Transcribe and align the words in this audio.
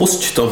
Pusť 0.00 0.32
to. 0.32 0.48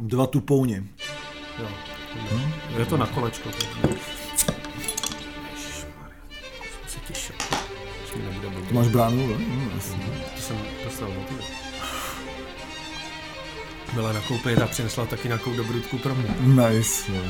Dva 0.00 0.24
tupouni. 0.26 0.80
Jo. 1.60 1.68
Je 2.80 2.86
to 2.88 2.96
na 2.96 3.06
kolečko. 3.06 3.52
To 8.68 8.74
máš 8.74 8.88
bránu, 8.88 9.26
ne? 9.28 9.36
No, 9.36 9.70
jasně. 9.74 9.96
To 10.34 10.40
jsem 10.40 10.56
dostal 10.84 11.08
motiv. 11.08 11.44
Byla 13.94 14.12
nakoupit 14.12 14.58
a 14.58 14.66
přinesla 14.66 15.06
taky 15.06 15.28
nějakou 15.28 15.56
dobrutku 15.56 15.98
pro 15.98 16.14
mě. 16.14 16.34
Nice. 16.40 17.12
no. 17.12 17.20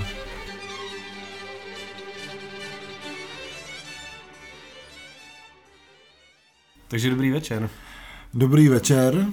Takže 6.95 7.11
dobrý 7.11 7.31
večer. 7.31 7.71
Dobrý 8.35 8.69
večer, 8.69 9.27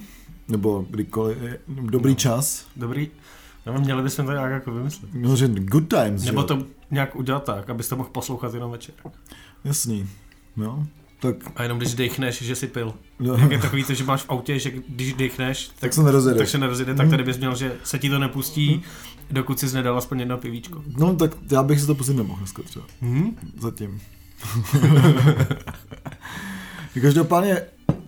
nebo 0.48 0.86
kdykoliv, 0.90 1.38
dobrý 1.68 2.16
čas. 2.16 2.66
Dobrý. 2.76 3.08
No, 3.66 3.72
měli 3.78 4.02
bychom 4.02 4.26
to 4.26 4.32
nějak 4.32 4.52
jako 4.52 4.72
vymyslet. 4.74 5.10
No, 5.14 5.36
že 5.36 5.48
good 5.48 5.88
times, 5.88 6.20
že 6.22 6.26
Nebo 6.26 6.40
jo? 6.40 6.46
to 6.46 6.64
nějak 6.90 7.16
udělat 7.16 7.44
tak, 7.44 7.70
abyste 7.70 7.94
mohl 7.94 8.08
poslouchat 8.08 8.54
jenom 8.54 8.70
večer. 8.70 8.94
Jasný. 9.64 10.08
No, 10.56 10.86
tak, 11.20 11.36
A 11.56 11.62
jenom 11.62 11.78
když 11.78 11.94
dechneš, 11.94 12.42
že 12.42 12.56
jsi 12.56 12.66
pil. 12.66 12.94
no, 13.20 13.34
Jak 13.36 13.50
je 13.50 13.58
takový 13.58 13.84
to, 13.84 13.94
že 13.94 14.04
máš 14.04 14.22
v 14.22 14.30
autě, 14.30 14.58
že 14.58 14.70
když 14.88 15.14
dechneš, 15.14 15.66
tak, 15.68 15.78
tak 15.78 15.92
se 15.92 16.02
nerozjede. 16.02 16.38
tak 16.38 16.48
se 16.48 16.58
nerozjede, 16.58 16.94
tak 16.94 17.10
tady 17.10 17.24
bys 17.24 17.38
měl, 17.38 17.56
že 17.56 17.76
se 17.84 17.98
ti 17.98 18.10
to 18.10 18.18
nepustí, 18.18 18.82
dokud 19.30 19.60
jsi 19.60 19.74
nedal 19.74 19.98
aspoň 19.98 20.20
jedno 20.20 20.38
pivíčko. 20.38 20.82
No, 20.98 21.14
tak 21.16 21.30
já 21.50 21.62
bych 21.62 21.80
si 21.80 21.86
to 21.86 21.94
pustit 21.94 22.14
nemohl 22.14 22.38
dneska 22.38 22.62
třeba. 22.62 22.84
Hm? 23.02 23.36
Zatím. 23.60 24.00
Každopádně, 27.00 27.62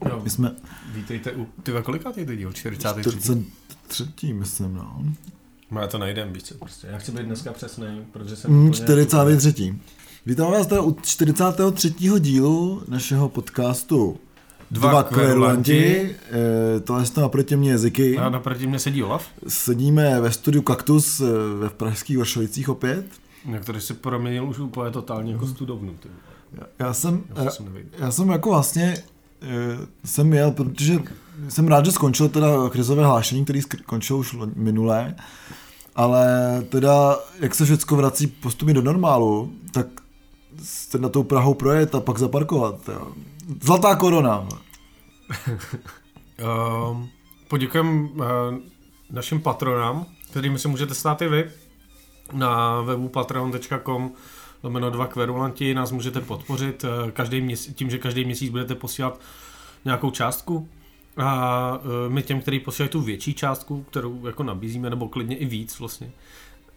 Jo. 0.08 0.20
my 0.24 0.30
jsme 0.30 0.54
Vítejte 0.94 1.32
u... 1.32 1.46
Ty 1.62 1.72
ve 1.72 1.82
kolikátý 1.82 2.20
je 2.20 2.26
to 2.26 2.34
díl? 2.34 2.52
43. 2.52 3.10
43. 3.10 4.32
myslím, 4.32 4.74
no. 4.74 5.02
No 5.70 5.80
já 5.80 5.86
to 5.86 5.98
najdem, 5.98 6.32
víš 6.32 6.42
co, 6.42 6.54
prostě. 6.54 6.86
Já 6.86 6.98
chci 6.98 7.12
být 7.12 7.22
dneska 7.26 7.52
přesný, 7.52 7.86
protože 8.12 8.36
jsem 8.36 8.50
Mm, 8.50 8.58
úplně- 8.68 8.72
43. 8.74 9.74
Vítám 10.26 10.52
vás 10.52 10.66
teda 10.66 10.80
u 10.80 10.96
43. 11.02 12.20
dílu 12.20 12.82
našeho 12.88 13.28
podcastu 13.28 14.16
Dva 14.70 14.90
Dva 14.90 15.02
kverulanti. 15.02 16.16
Eh, 16.76 16.80
Tohle 16.80 17.06
jsou 17.06 17.20
naproti 17.20 17.56
mě 17.56 17.70
jazyky. 17.70 18.18
A 18.18 18.28
naproti 18.28 18.66
mě 18.66 18.78
sedí 18.78 19.02
Olaf, 19.02 19.26
Sedíme 19.48 20.20
ve 20.20 20.32
studiu 20.32 20.62
Kaktus 20.62 21.20
eh, 21.20 21.24
ve 21.58 21.68
pražských 21.70 22.18
Vršovicích 22.18 22.68
opět. 22.68 23.06
na 23.46 23.58
který 23.58 23.80
si 23.80 23.94
proměnil 23.94 24.48
už 24.48 24.58
úplně 24.58 24.90
totálně 24.90 25.32
jako 25.32 25.46
studovnu. 25.46 25.94
Ty. 26.00 26.08
Já- 26.54 26.86
Já 26.86 26.94
jsem, 26.94 27.22
Já 27.36 27.44
já, 27.44 27.50
se 27.50 27.62
nevím. 27.62 27.90
já 27.98 28.10
jsem 28.10 28.28
jako 28.28 28.50
vlastně 28.50 28.96
eh, 29.42 29.46
jsem 30.04 30.32
jel, 30.32 30.50
protože 30.50 30.98
jsem 31.48 31.68
rád, 31.68 31.84
že 31.84 31.92
skončil 31.92 32.28
teda 32.28 32.48
krizové 32.70 33.04
hlášení, 33.06 33.44
který 33.44 33.62
skončil 33.62 34.16
už 34.16 34.36
minulé, 34.56 35.14
ale 35.96 36.26
teda, 36.68 37.16
jak 37.40 37.54
se 37.54 37.64
všechno 37.64 37.96
vrací 37.96 38.26
postupně 38.26 38.74
do 38.74 38.82
normálu, 38.82 39.52
tak 39.72 39.86
se 40.62 40.98
na 40.98 41.08
tou 41.08 41.22
Prahou 41.22 41.54
projet 41.54 41.94
a 41.94 42.00
pak 42.00 42.18
zaparkovat. 42.18 42.88
Jo. 42.88 43.12
Zlatá 43.62 43.96
korona. 43.96 44.48
Um, 46.90 47.08
Poděkujeme 47.48 47.90
uh, 48.10 48.24
našim 49.10 49.40
patronám, 49.40 50.06
kterými 50.30 50.58
se 50.58 50.68
můžete 50.68 50.94
stát 50.94 51.22
i 51.22 51.28
vy. 51.28 51.50
Na 52.32 52.80
webu 52.80 53.08
patreon.com 53.08 54.12
lomeno 54.64 54.90
dva 54.90 55.06
kverulanti 55.06 55.74
nás 55.74 55.92
můžete 55.92 56.20
podpořit 56.20 56.84
eh, 56.84 57.10
každý 57.10 57.40
měsíc, 57.40 57.76
tím, 57.76 57.90
že 57.90 57.98
každý 57.98 58.24
měsíc 58.24 58.50
budete 58.50 58.74
posílat 58.74 59.20
nějakou 59.84 60.10
částku. 60.10 60.68
A 61.16 61.78
eh, 61.80 62.10
my 62.10 62.22
těm, 62.22 62.40
kteří 62.40 62.60
posílají 62.60 62.90
tu 62.90 63.00
větší 63.00 63.34
částku, 63.34 63.82
kterou 63.90 64.26
jako 64.26 64.42
nabízíme, 64.42 64.90
nebo 64.90 65.08
klidně 65.08 65.36
i 65.36 65.44
víc 65.44 65.78
vlastně, 65.78 66.10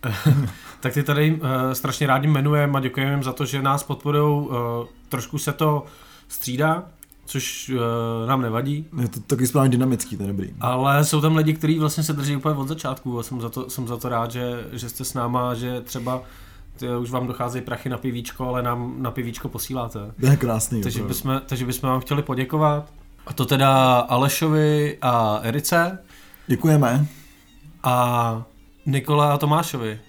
tak 0.79 0.93
ty 0.93 1.03
tady 1.03 1.31
uh, 1.31 1.39
strašně 1.73 2.07
rádi 2.07 2.27
jmenujeme 2.27 2.77
a 2.77 2.81
děkujeme 2.81 3.11
jim 3.11 3.23
za 3.23 3.33
to, 3.33 3.45
že 3.45 3.61
nás 3.61 3.83
podporují. 3.83 4.47
Uh, 4.47 4.55
trošku 5.09 5.37
se 5.37 5.53
to 5.53 5.85
střídá, 6.27 6.83
což 7.25 7.69
uh, 7.69 8.29
nám 8.29 8.41
nevadí, 8.41 8.85
Je 9.01 9.07
to 9.07 9.19
taky 9.19 9.47
správně 9.47 9.69
dynamický, 9.69 10.17
to 10.17 10.23
je 10.23 10.27
dobrý. 10.27 10.53
ale 10.59 11.05
jsou 11.05 11.21
tam 11.21 11.35
lidi, 11.35 11.53
kteří 11.53 11.79
vlastně 11.79 12.03
se 12.03 12.13
drží 12.13 12.35
úplně 12.35 12.55
od 12.55 12.67
začátku 12.67 13.19
a 13.19 13.23
jsem 13.23 13.41
za 13.41 13.49
to, 13.49 13.69
jsem 13.69 13.87
za 13.87 13.97
to 13.97 14.09
rád, 14.09 14.31
že, 14.31 14.67
že 14.71 14.89
jste 14.89 15.05
s 15.05 15.13
náma, 15.13 15.53
že 15.53 15.81
třeba 15.81 16.23
ty, 16.77 16.87
už 16.89 17.11
vám 17.11 17.27
docházejí 17.27 17.65
prachy 17.65 17.89
na 17.89 17.97
pivíčko, 17.97 18.47
ale 18.47 18.63
nám 18.63 18.95
na 18.97 19.11
pivíčko 19.11 19.49
posíláte. 19.49 19.99
To 20.19 20.25
je 20.25 20.37
krásný. 20.37 20.81
Takže 20.81 20.99
opravdu. 20.99 21.15
bychom, 21.15 21.41
takže 21.45 21.65
bychom 21.65 21.89
vám 21.89 21.99
chtěli 21.99 22.23
poděkovat. 22.23 22.93
A 23.27 23.33
to 23.33 23.45
teda 23.45 23.99
Alešovi 23.99 24.97
a 25.01 25.39
Erice 25.43 25.99
Děkujeme. 26.47 27.07
a 27.83 28.43
Nikola 28.85 29.33
a 29.33 29.37
Tomášovi. 29.37 29.99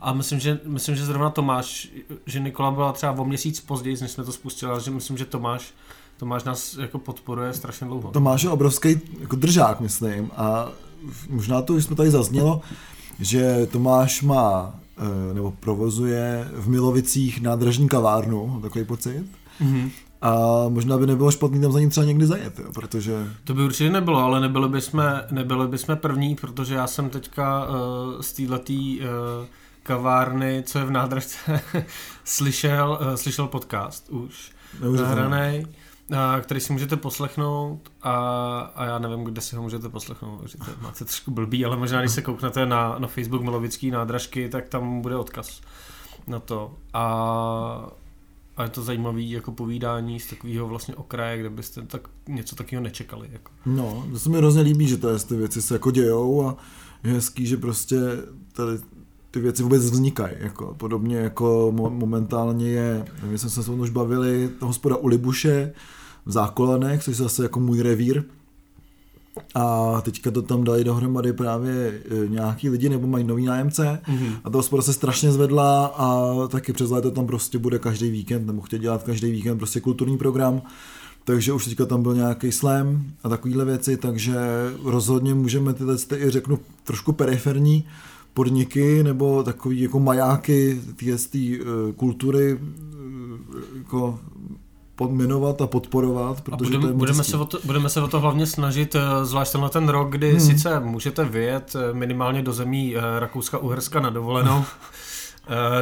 A 0.00 0.12
myslím 0.12 0.40
že, 0.40 0.60
myslím, 0.64 0.96
že 0.96 1.04
zrovna 1.04 1.30
Tomáš, 1.30 1.88
že 2.26 2.40
Nikola 2.40 2.70
byla 2.70 2.92
třeba 2.92 3.12
o 3.12 3.24
měsíc 3.24 3.60
později, 3.60 3.96
než 4.00 4.10
jsme 4.10 4.24
to 4.24 4.32
spustili, 4.32 4.72
ale 4.72 4.80
že 4.80 4.90
myslím, 4.90 5.18
že 5.18 5.24
Tomáš, 5.24 5.74
Tomáš 6.16 6.44
nás 6.44 6.76
jako 6.76 6.98
podporuje 6.98 7.52
strašně 7.52 7.86
dlouho. 7.86 8.10
Tomáš 8.10 8.42
je 8.42 8.50
obrovský 8.50 9.00
jako 9.20 9.36
držák, 9.36 9.80
myslím. 9.80 10.30
A 10.36 10.68
možná 11.28 11.62
to 11.62 11.74
už 11.74 11.84
jsme 11.84 11.96
tady 11.96 12.10
zaznělo, 12.10 12.60
že 13.20 13.66
Tomáš 13.66 14.22
má 14.22 14.74
eh, 14.74 14.83
nebo 15.32 15.50
provozuje 15.50 16.48
v 16.52 16.68
Milovicích 16.68 17.42
nádražní 17.42 17.88
kavárnu, 17.88 18.46
mám 18.46 18.62
takový 18.62 18.84
pocit. 18.84 19.24
Mhm. 19.60 19.90
A 20.24 20.64
možná 20.68 20.98
by 20.98 21.06
nebylo 21.06 21.30
špatný 21.30 21.60
tam 21.60 21.72
za 21.72 21.80
ním 21.80 21.90
třeba 21.90 22.06
někdy 22.06 22.26
zajet, 22.26 22.58
jo, 22.58 22.72
protože 22.74 23.28
To 23.44 23.54
by 23.54 23.62
určitě 23.62 23.90
nebylo, 23.90 24.18
ale 24.18 24.40
nebyli 24.40 24.68
bychom, 24.68 25.02
nebyli 25.30 25.68
bychom 25.68 25.96
první, 25.96 26.34
protože 26.34 26.74
já 26.74 26.86
jsem 26.86 27.10
teďka 27.10 27.66
uh, 27.66 28.20
z 28.20 28.32
této 28.32 28.54
uh, 28.54 29.06
kavárny, 29.82 30.62
co 30.66 30.78
je 30.78 30.84
v 30.84 30.90
nádržce, 30.90 31.60
slyšel, 32.24 32.98
uh, 33.00 33.14
slyšel 33.14 33.46
podcast 33.46 34.08
už 34.10 34.52
nahraný, 34.96 35.66
který 36.40 36.60
si 36.60 36.72
můžete 36.72 36.96
poslechnout 36.96 37.92
a, 38.02 38.14
a 38.74 38.84
já 38.84 38.98
nevím, 38.98 39.24
kde 39.24 39.40
si 39.40 39.56
ho 39.56 39.62
můžete 39.62 39.88
poslechnout, 39.88 40.40
to 40.58 40.72
máte 40.82 41.04
trošku 41.04 41.30
blbý, 41.30 41.64
ale 41.64 41.76
možná, 41.76 42.00
když 42.00 42.12
se 42.12 42.22
kouknete 42.22 42.66
na, 42.66 42.98
na 42.98 43.08
Facebook 43.08 43.42
Milovický 43.42 43.90
nádražky, 43.90 44.48
tak 44.48 44.68
tam 44.68 45.00
bude 45.00 45.16
odkaz 45.16 45.60
na 46.26 46.40
to. 46.40 46.74
A 46.92 47.90
a 48.56 48.62
je 48.62 48.68
to 48.68 48.82
zajímavý 48.82 49.30
jako 49.30 49.52
povídání 49.52 50.20
z 50.20 50.26
takového 50.26 50.68
vlastně 50.68 50.94
okraje, 50.94 51.38
kde 51.38 51.50
byste 51.50 51.82
tak 51.82 52.08
něco 52.28 52.56
takového 52.56 52.82
nečekali. 52.82 53.28
Jako. 53.32 53.52
No, 53.66 54.06
to 54.12 54.18
se 54.18 54.28
mi 54.28 54.36
hrozně 54.36 54.62
líbí, 54.62 54.88
že 54.88 54.96
tady 54.96 55.18
ty 55.18 55.36
věci 55.36 55.62
se 55.62 55.74
jako 55.74 55.90
dějou 55.90 56.46
a 56.46 56.56
je 57.04 57.12
hezký, 57.12 57.46
že 57.46 57.56
prostě 57.56 57.96
tady 58.52 58.78
ty 59.34 59.40
věci 59.40 59.62
vůbec 59.62 59.84
vznikají. 59.84 60.34
Jako, 60.38 60.74
podobně 60.76 61.16
jako 61.16 61.72
mo- 61.76 61.90
momentálně 61.90 62.68
je, 62.68 63.04
my 63.30 63.38
jsme 63.38 63.50
se 63.50 63.62
s 63.62 63.68
už 63.68 63.90
bavili, 63.90 64.50
hospoda 64.60 64.96
u 64.96 65.06
Libuše 65.06 65.72
v 66.26 66.32
Zákolanech, 66.32 67.04
což 67.04 67.18
je 67.18 67.24
zase 67.24 67.42
jako 67.42 67.60
můj 67.60 67.82
revír. 67.82 68.24
A 69.54 70.00
teďka 70.00 70.30
to 70.30 70.42
tam 70.42 70.64
dali 70.64 70.84
dohromady 70.84 71.32
právě 71.32 72.00
e, 72.24 72.28
nějaký 72.28 72.70
lidi, 72.70 72.88
nebo 72.88 73.06
mají 73.06 73.24
nový 73.24 73.44
nájemce. 73.44 74.00
Mhm. 74.08 74.34
A 74.44 74.50
ta 74.50 74.58
hospoda 74.58 74.82
se 74.82 74.92
strašně 74.92 75.32
zvedla 75.32 75.86
a 75.86 76.32
taky 76.48 76.72
přes 76.72 76.90
léto 76.90 77.10
tam 77.10 77.26
prostě 77.26 77.58
bude 77.58 77.78
každý 77.78 78.10
víkend, 78.10 78.46
nebo 78.46 78.62
chtěl 78.62 78.78
dělat 78.78 79.02
každý 79.02 79.30
víkend 79.30 79.58
prostě 79.58 79.80
kulturní 79.80 80.18
program. 80.18 80.62
Takže 81.24 81.52
už 81.52 81.64
teďka 81.64 81.86
tam 81.86 82.02
byl 82.02 82.14
nějaký 82.14 82.52
slam 82.52 83.04
a 83.24 83.28
takovéhle 83.28 83.64
věci, 83.64 83.96
takže 83.96 84.36
rozhodně 84.84 85.34
můžeme 85.34 85.74
tyhle 85.74 85.96
ty, 85.96 86.16
i 86.16 86.30
řeknu 86.30 86.58
trošku 86.84 87.12
periferní 87.12 87.84
podniky 88.34 89.02
nebo 89.02 89.42
takový 89.42 89.80
jako 89.80 90.00
majáky 90.00 90.80
té 91.30 91.38
uh, 91.38 91.92
kultury 91.96 92.54
uh, 92.54 92.60
jako 93.78 94.18
podminovat 94.96 95.60
a 95.60 95.66
podporovat, 95.66 96.38
A 96.38 96.40
protože 96.40 96.70
to 96.72 96.78
budeme, 96.78 96.92
je 96.92 96.96
budeme, 96.96 97.24
se 97.24 97.36
o 97.36 97.44
to, 97.44 97.58
budeme 97.64 97.88
se 97.88 98.02
o 98.02 98.08
to 98.08 98.20
hlavně 98.20 98.46
snažit, 98.46 98.94
eh, 98.94 99.24
zvlášť 99.24 99.52
tenhle 99.52 99.70
ten 99.70 99.88
rok, 99.88 100.10
kdy 100.10 100.30
Hmm. 100.30 100.40
sice 100.40 100.80
můžete 100.80 101.24
vyjet 101.24 101.76
minimálně 101.92 102.42
do 102.42 102.52
zemí 102.52 102.96
eh, 102.96 103.20
Rakouska, 103.20 103.58
Uherska 103.58 104.00
na 104.00 104.10
dovolenou, 104.10 104.64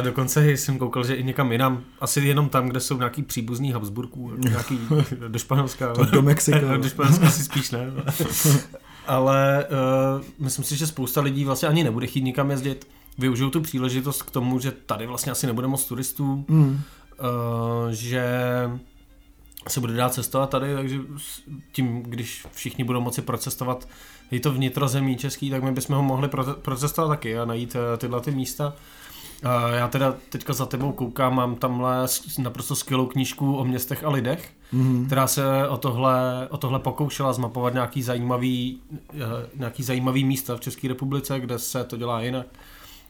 Dokonce 0.01 0.51
jsem 0.51 0.77
koukal, 0.77 1.03
že 1.03 1.15
i 1.15 1.23
někam 1.23 1.51
jinam, 1.51 1.81
asi 2.01 2.19
jenom 2.19 2.49
tam, 2.49 2.69
kde 2.69 2.79
jsou 2.79 2.97
nějaký 2.97 3.23
příbuzný 3.23 3.71
Habsburků, 3.71 4.31
nějaký 4.37 4.79
do 5.27 5.39
Španělska. 5.39 5.93
Do 6.11 6.21
Mexika. 6.21 6.77
do 6.77 6.89
Španělska 6.89 7.29
si 7.29 7.43
spíš 7.43 7.71
ne. 7.71 7.91
Ale 9.07 9.65
uh, 10.17 10.25
myslím 10.39 10.65
si, 10.65 10.75
že 10.77 10.87
spousta 10.87 11.21
lidí 11.21 11.45
vlastně 11.45 11.67
ani 11.67 11.83
nebude 11.83 12.07
chtít 12.07 12.21
nikam 12.21 12.51
jezdit. 12.51 12.87
Využijou 13.17 13.49
tu 13.49 13.61
příležitost 13.61 14.21
k 14.23 14.31
tomu, 14.31 14.59
že 14.59 14.71
tady 14.71 15.07
vlastně 15.07 15.31
asi 15.31 15.47
nebude 15.47 15.67
moc 15.67 15.85
turistů, 15.85 16.45
Mm. 16.47 16.67
uh, 16.69 17.89
že 17.91 18.25
se 19.67 19.79
bude 19.79 19.93
dát 19.93 20.13
cestovat 20.13 20.49
tady, 20.49 20.73
takže 20.75 20.99
tím, 21.71 22.03
když 22.03 22.45
všichni 22.51 22.83
budou 22.83 23.01
moci 23.01 23.21
procestovat 23.21 23.87
i 24.31 24.39
to 24.39 24.51
vnitrozemí 24.51 25.17
český, 25.17 25.49
tak 25.49 25.63
my 25.63 25.71
bychom 25.71 25.95
ho 25.95 26.03
mohli 26.03 26.27
proce- 26.27 26.53
procestovat 26.53 27.09
taky 27.09 27.37
a 27.39 27.45
najít 27.45 27.75
eh, 27.75 27.97
tyhle 27.97 28.21
ty 28.21 28.31
místa. 28.31 28.73
Já 29.75 29.87
teda 29.87 30.15
teďka 30.29 30.53
za 30.53 30.65
tebou 30.65 30.91
koukám, 30.91 31.35
mám 31.35 31.55
tamhle 31.55 32.07
naprosto 32.39 32.75
skvělou 32.75 33.05
knížku 33.05 33.55
o 33.55 33.65
městech 33.65 34.03
a 34.03 34.09
lidech, 34.09 34.49
mm-hmm. 34.73 35.05
která 35.05 35.27
se 35.27 35.67
o 35.67 35.77
tohle, 35.77 36.47
o 36.49 36.57
tohle 36.57 36.79
pokoušela 36.79 37.33
zmapovat 37.33 37.73
nějaký 37.73 38.03
zajímavý, 38.03 38.81
eh, 39.13 39.49
nějaký 39.55 39.83
zajímavý 39.83 40.23
místa 40.23 40.57
v 40.57 40.59
České 40.59 40.87
republice, 40.87 41.39
kde 41.39 41.59
se 41.59 41.83
to 41.83 41.97
dělá 41.97 42.21
jinak. 42.21 42.47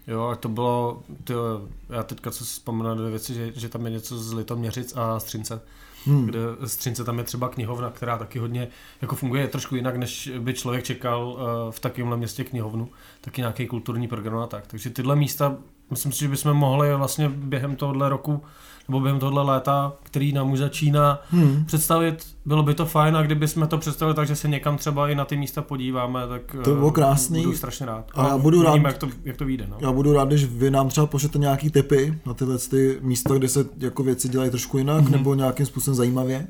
Jo, 0.08 0.24
a 0.24 0.36
to 0.36 0.50
bylo, 0.50 1.04
to, 1.24 1.62
já 1.90 2.04
teďka 2.04 2.32
co 2.32 2.46
vzpomínám 2.46 2.90
na 2.90 2.96
dvě 2.96 3.10
věci, 3.10 3.34
že, 3.34 3.52
že 3.56 3.70
tam 3.70 3.86
je 3.86 3.92
něco 3.92 4.18
z 4.18 4.34
Litoměřic 4.34 4.94
a 4.96 5.20
Střince. 5.20 5.62
Hmm. 6.06 6.26
Kde 6.26 6.40
Střince 6.66 7.04
tam 7.04 7.18
je 7.18 7.24
třeba 7.24 7.50
knihovna, 7.50 7.90
která 7.90 8.18
taky 8.18 8.40
hodně 8.40 8.68
jako 9.02 9.16
funguje 9.16 9.48
trošku 9.48 9.76
jinak, 9.76 9.96
než 9.96 10.32
by 10.40 10.54
člověk 10.54 10.84
čekal 10.84 11.28
uh, 11.28 11.40
v 11.72 11.80
takovémhle 11.80 12.18
městě 12.18 12.44
knihovnu, 12.44 12.90
taky 13.22 13.42
nějaký 13.42 13.68
kulturní 13.68 14.08
program 14.08 14.38
a 14.38 14.48
tak. 14.48 14.68
Takže 14.68 14.90
tyhle 14.90 15.16
místa 15.16 15.58
myslím 15.92 16.12
si, 16.12 16.20
že 16.20 16.28
bychom 16.28 16.54
mohli 16.54 16.96
vlastně 16.96 17.30
během 17.30 17.76
tohohle 17.76 18.10
roku 18.10 18.42
nebo 18.88 19.00
během 19.00 19.20
tohohle 19.20 19.44
léta, 19.44 19.94
který 20.04 20.34
nám 20.34 20.52
už 20.52 20.60
začíná 20.60 21.22
hmm. 21.30 21.66
představit, 21.66 22.26
bylo 22.46 22.64
by 22.64 22.74
to 22.74 22.86
fajn 22.86 23.18
a 23.18 23.22
kdyby 23.22 23.48
jsme 23.48 23.68
to 23.68 23.78
představili 23.78 24.16
tak, 24.16 24.28
že 24.28 24.36
se 24.36 24.48
někam 24.48 24.78
třeba 24.78 25.10
i 25.10 25.16
na 25.16 25.26
ty 25.26 25.38
místa 25.38 25.62
podíváme, 25.62 26.28
tak 26.28 26.56
to 26.64 26.76
bylo 26.76 26.90
eh, 26.90 26.92
krásný. 26.92 27.44
budu 27.44 27.58
strašně 27.58 27.86
rád. 27.86 28.12
A 28.16 28.28
já 28.28 28.38
budu 28.38 28.64
rád, 28.64 28.76
jak 28.76 28.98
to, 28.98 29.10
jak 29.24 29.38
to 29.38 29.46
vyjde. 29.46 29.68
No. 29.70 29.78
Já 29.80 29.92
budu 29.92 30.14
rád, 30.14 30.28
když 30.28 30.46
vy 30.46 30.72
nám 30.72 30.90
třeba 30.90 31.08
pošlete 31.08 31.40
nějaký 31.40 31.70
typy 31.70 32.20
na 32.26 32.34
tyhle 32.34 32.58
ty 32.58 32.98
místa, 33.02 33.34
kde 33.34 33.50
se 33.50 33.66
jako 33.78 34.04
věci 34.04 34.30
dělají 34.30 34.50
trošku 34.50 34.78
jinak, 34.78 35.04
hmm. 35.04 35.12
nebo 35.12 35.36
nějakým 35.36 35.66
způsobem 35.66 35.96
zajímavě. 35.96 36.48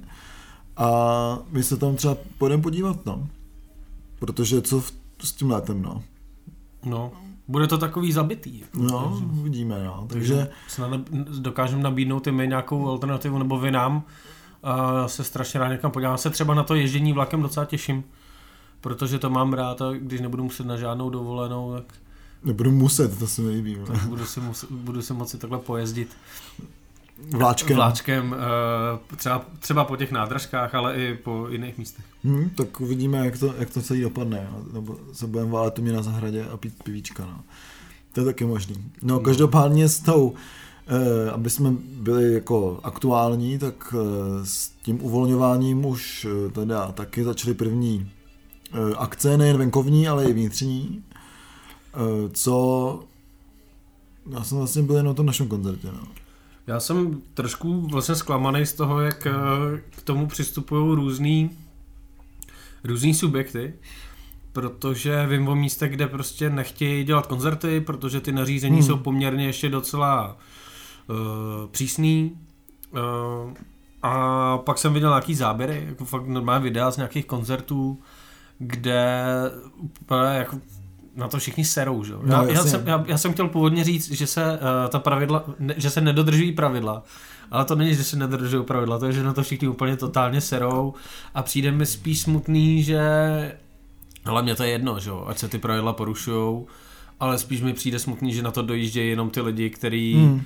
A 0.77 1.39
my 1.50 1.63
se 1.63 1.77
tam 1.77 1.95
třeba 1.95 2.18
půjdeme 2.38 2.63
podívat, 2.63 3.06
no. 3.06 3.27
Protože 4.19 4.62
co 4.62 4.81
v, 4.81 4.94
s 5.24 5.31
tím 5.31 5.51
létem, 5.51 5.81
no. 5.81 6.03
No, 6.86 7.12
bude 7.48 7.68
to 7.68 7.78
takový 7.78 8.12
zabitý. 8.12 8.60
Jako, 8.60 8.81
no, 8.81 9.10
takže, 9.10 9.25
uvidíme, 9.40 9.84
no. 9.84 10.07
Takže... 10.10 10.50
Snad 10.68 11.01
dokážeme 11.40 11.84
nabídnout 11.84 12.28
i 12.28 12.31
my 12.31 12.48
nějakou 12.48 12.90
alternativu, 12.90 13.38
nebo 13.38 13.60
vy 13.60 13.72
nám. 13.72 14.04
A 14.63 15.07
se 15.07 15.24
strašně 15.24 15.60
rád 15.60 15.68
někam 15.68 15.92
podívám. 15.92 16.18
Se 16.18 16.30
třeba 16.30 16.54
na 16.54 16.63
to 16.63 16.75
ježdění 16.75 17.13
vlakem 17.13 17.42
docela 17.42 17.66
těším, 17.66 18.04
protože 18.81 19.19
to 19.19 19.30
mám 19.30 19.54
rád 19.54 19.81
a 19.81 19.92
když 19.92 20.22
nebudu 20.22 20.44
muset 20.44 20.66
na 20.66 20.78
žádnou 20.78 21.10
dovolenou, 21.10 21.74
tak... 21.74 21.84
Nebudu 22.44 22.72
muset, 22.72 23.19
to 23.19 23.28
se 23.28 23.42
mi 23.42 23.50
líbí. 23.50 23.78
budu, 24.07 24.25
si 24.25 24.39
muset, 24.39 24.72
budu 24.72 25.01
si 25.01 25.13
moci 25.13 25.38
takhle 25.38 25.60
pojezdit. 25.60 26.18
Vláčkem. 27.18 27.75
Vláčkem, 27.75 28.36
eh, 28.36 29.15
třeba, 29.15 29.45
třeba 29.60 29.86
po 29.86 29.98
těch 29.98 30.12
nádražkách, 30.12 30.75
ale 30.75 30.95
i 30.95 31.13
po 31.24 31.48
jiných 31.50 31.77
místech. 31.77 32.06
Hmm, 32.24 32.50
tak 32.50 32.81
uvidíme, 32.81 33.18
jak 33.18 33.38
to, 33.38 33.54
jak 33.57 33.69
to 33.69 33.81
celý 33.81 34.01
dopadne. 34.01 34.50
Nebo 34.74 34.98
se 35.13 35.27
budeme 35.27 35.51
válet 35.51 35.80
mě 35.80 35.94
na 35.94 36.01
zahradě 36.01 36.45
a 36.45 36.57
pít 36.57 36.83
pivíčka. 36.83 37.25
No. 37.25 37.39
To 38.13 38.21
je 38.21 38.25
taky 38.25 38.45
možný. 38.45 38.75
No, 39.01 39.19
každopádně 39.19 39.89
s 39.89 40.00
tou, 40.00 40.33
eh, 40.88 41.31
aby 41.31 41.50
jsme 41.50 41.71
byli 41.81 42.33
jako 42.33 42.80
aktuální, 42.83 43.60
tak 43.60 43.95
eh, 43.98 44.45
s 44.45 44.69
tím 44.69 45.04
uvolňováním 45.04 45.86
už 45.86 46.27
teda 46.54 46.92
taky 46.92 47.24
začaly 47.24 47.54
první 47.54 48.12
akce, 48.98 49.38
nejen 49.38 49.57
venkovní, 49.57 50.07
ale 50.07 50.25
i 50.25 50.33
vnitřní. 50.33 51.04
Co 52.33 53.00
já 54.31 54.44
jsem 54.44 54.57
vlastně 54.57 54.81
byl 54.81 54.95
jen 54.95 55.06
na 55.06 55.13
tom 55.13 55.25
našem 55.25 55.48
koncertě. 55.48 55.88
No. 55.88 56.23
Já 56.68 56.80
jsem 56.80 57.21
trošku 57.33 57.81
vlastně 57.81 58.15
zklamaný 58.15 58.65
z 58.65 58.74
toho, 58.74 59.01
jak 59.01 59.27
eh, 59.27 59.31
k 59.89 60.01
tomu 60.01 60.27
přistupují 60.27 60.95
různý, 60.95 61.50
různý 62.83 63.13
subjekty, 63.13 63.74
protože 64.54 65.27
vím 65.27 65.48
o 65.48 65.56
místech, 65.56 65.92
kde 65.92 66.07
prostě 66.07 66.50
nechtějí 66.50 67.04
dělat 67.04 67.27
koncerty, 67.27 67.81
protože 67.81 68.21
ty 68.21 68.31
nařízení 68.31 68.77
hmm. 68.77 68.86
jsou 68.88 68.98
poměrně 68.98 69.45
ještě 69.45 69.69
docela 69.69 70.38
uh, 71.10 71.15
přísný. 71.71 72.38
Uh, 72.92 73.54
a 74.01 74.57
pak 74.57 74.77
jsem 74.77 74.94
viděl 74.94 75.10
nějaký 75.10 75.36
záběry, 75.36 75.86
jako 75.88 76.06
fakt 76.06 76.27
normální 76.27 76.63
videa 76.63 76.92
z 76.92 76.98
nějakých 76.98 77.25
koncertů, 77.25 78.00
kde 78.57 79.25
jako 80.33 80.57
na 81.15 81.27
to 81.27 81.39
všichni 81.39 81.65
serou, 81.65 82.04
že? 82.04 82.13
No, 82.13 82.36
já, 82.36 82.44
já, 82.44 82.63
jsem, 82.63 82.88
já, 82.88 83.04
já 83.07 83.18
jsem 83.18 83.33
chtěl 83.33 83.48
původně 83.48 83.83
říct, 83.83 84.12
že 84.12 84.27
se 84.27 84.51
uh, 84.54 84.89
ta 84.89 85.00
pravidla, 85.00 85.45
ne, 85.60 85.74
že 85.77 85.89
se 85.89 86.01
nedodržují 86.01 86.51
pravidla, 86.51 87.04
ale 87.51 87.65
to 87.65 87.75
není, 87.75 87.95
že 87.95 88.04
se 88.04 88.18
nedodržují 88.18 88.65
pravidla, 88.65 89.00
to 89.00 89.06
je, 89.06 89.13
že 89.13 89.24
na 89.24 89.33
to 89.33 89.44
všichni 89.44 89.68
úplně 89.68 89.98
totálně 89.98 90.42
serou 90.42 90.94
a 91.33 91.44
přijde 91.44 91.71
mi 91.71 91.86
spíš 91.86 92.21
smutný, 92.21 92.83
že 92.83 93.01
ale 94.25 94.44
mě 94.44 94.56
to 94.56 94.63
je 94.63 94.69
jedno, 94.69 95.00
že 95.00 95.10
jo, 95.10 95.25
ať 95.27 95.38
se 95.38 95.48
ty 95.48 95.57
pravidla 95.57 95.94
porušují, 95.94 96.65
ale 97.19 97.38
spíš 97.38 97.62
mi 97.62 97.74
přijde 97.74 98.00
smutný, 98.00 98.33
že 98.33 98.42
na 98.42 98.51
to 98.51 98.62
dojíždějí 98.62 99.10
jenom 99.10 99.30
ty 99.30 99.42
lidi, 99.42 99.69
který, 99.69 100.13
hmm. 100.13 100.42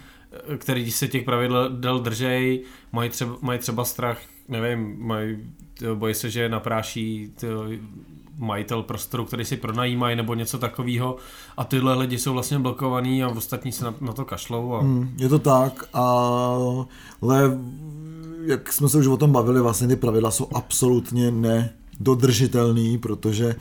který 0.57 0.91
se 0.91 1.07
těch 1.07 1.23
pravidel 1.23 1.99
držej, 1.99 2.63
mají 2.91 3.09
třeba, 3.09 3.35
mají 3.41 3.59
třeba 3.59 3.85
strach, 3.85 4.21
nevím, 4.47 4.95
mají, 4.99 5.37
bojí 5.93 6.13
se, 6.13 6.29
že 6.29 6.49
napráší 6.49 7.31
majitel 8.37 8.83
prostoru, 8.83 9.25
který 9.25 9.45
si 9.45 9.57
pronajímají 9.57 10.15
nebo 10.15 10.33
něco 10.33 10.59
takového 10.59 11.15
a 11.57 11.63
tyhle 11.63 11.95
lidi 11.95 12.17
jsou 12.17 12.33
vlastně 12.33 12.59
blokovaný 12.59 13.23
a 13.23 13.27
ostatní 13.27 13.71
se 13.71 13.85
na, 13.85 13.93
na 14.01 14.13
to 14.13 14.25
kašlou. 14.25 14.73
A... 14.73 14.79
Hmm, 14.79 15.15
je 15.17 15.29
to 15.29 15.39
tak, 15.39 15.83
ale 15.93 17.59
jak 18.45 18.73
jsme 18.73 18.89
se 18.89 18.97
už 18.97 19.07
o 19.07 19.17
tom 19.17 19.31
bavili, 19.31 19.61
vlastně 19.61 19.87
ty 19.87 19.95
pravidla 19.95 20.31
jsou 20.31 20.47
absolutně 20.53 21.31
nedodržitelný, 21.31 22.97
protože 22.97 23.55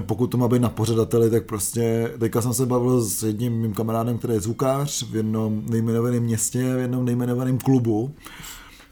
pokud 0.00 0.26
to 0.26 0.36
má 0.38 0.48
být 0.48 0.62
na 0.62 0.68
pořadateli, 0.68 1.30
tak 1.30 1.46
prostě, 1.46 2.12
teďka 2.18 2.42
jsem 2.42 2.54
se 2.54 2.66
bavil 2.66 3.02
s 3.02 3.22
jedním 3.22 3.52
mým 3.52 3.72
kamarádem, 3.72 4.18
který 4.18 4.34
je 4.34 4.40
zvukář 4.40 5.02
v 5.10 5.16
jednom 5.16 5.62
nejmenovaném 5.66 6.22
městě, 6.22 6.74
v 6.74 6.78
jednom 6.78 7.04
nejmenovaném 7.04 7.58
klubu, 7.58 8.14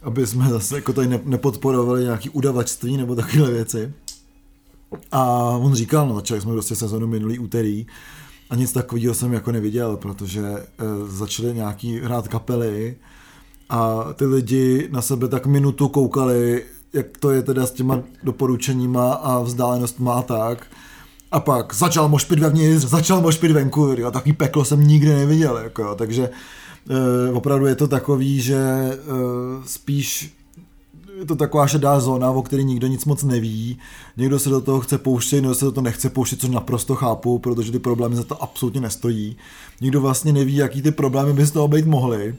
aby 0.03 0.27
jsme 0.27 0.49
zase 0.49 0.75
jako 0.75 0.93
tady 0.93 1.21
nepodporovali 1.25 2.03
nějaký 2.03 2.31
udavačství 2.31 2.97
nebo 2.97 3.15
takové 3.15 3.51
věci. 3.51 3.93
A 5.13 5.25
on 5.61 5.75
říkal, 5.75 6.09
no 6.09 6.15
začali 6.15 6.41
jsme 6.41 6.53
prostě 6.53 6.77
sezonu 6.77 7.07
minulý 7.07 7.39
úterý 7.39 7.87
a 8.51 8.55
nic 8.55 8.73
takového 8.73 9.15
jsem 9.15 9.33
jako 9.33 9.53
neviděl, 9.53 9.97
protože 9.97 10.41
e, 10.47 10.67
začaly 11.07 11.55
nějaký 11.55 11.99
hrát 12.01 12.29
kapely 12.29 12.97
a 13.71 14.05
ty 14.15 14.27
lidi 14.27 14.89
na 14.93 15.03
sebe 15.03 15.29
tak 15.29 15.47
minutu 15.47 15.89
koukali, 15.89 16.65
jak 16.93 17.07
to 17.19 17.31
je 17.31 17.43
teda 17.43 17.67
s 17.67 17.71
těma 17.71 18.03
doporučeníma 18.23 19.13
a 19.13 19.41
vzdálenost 19.41 20.01
má 20.01 20.23
tak. 20.23 20.67
A 21.33 21.41
pak 21.41 21.75
začal 21.75 22.09
mošpit 22.09 22.39
vevnitř, 22.39 22.85
začal 22.85 23.21
mošpit 23.21 23.53
venku, 23.53 23.95
jo, 23.99 24.11
takový 24.11 24.33
peklo 24.33 24.65
jsem 24.65 24.87
nikdy 24.87 25.15
neviděl, 25.15 25.59
jako, 25.59 25.95
takže 25.95 26.31
e, 26.91 27.33
opravdu 27.33 27.67
je 27.67 27.75
to 27.75 27.89
takový, 27.89 28.41
že 28.41 28.57
e, 28.57 28.99
spíš 29.67 30.35
je 31.21 31.27
to 31.27 31.37
taková 31.37 31.67
šedá 31.67 32.01
zóna, 32.01 32.31
o 32.31 32.43
který 32.43 32.65
nikdo 32.65 32.87
nic 32.87 33.05
moc 33.05 33.23
neví. 33.23 33.79
Někdo 34.17 34.39
se 34.39 34.49
do 34.51 34.61
toho 34.61 34.81
chce 34.81 34.99
pouštět, 34.99 35.37
někdo 35.37 35.55
se 35.55 35.65
do 35.65 35.73
toho 35.73 35.85
nechce 35.85 36.11
pouštět, 36.11 36.41
což 36.41 36.51
naprosto 36.51 36.95
chápu, 36.95 37.39
protože 37.39 37.73
ty 37.73 37.79
problémy 37.79 38.17
za 38.17 38.25
to 38.25 38.43
absolutně 38.43 38.81
nestojí. 38.81 39.37
Nikdo 39.81 40.01
vlastně 40.01 40.33
neví, 40.33 40.57
jaký 40.57 40.83
ty 40.83 40.91
problémy 40.91 41.33
by 41.33 41.47
z 41.47 41.51
toho 41.51 41.69
být 41.69 41.87
mohly. 41.87 42.35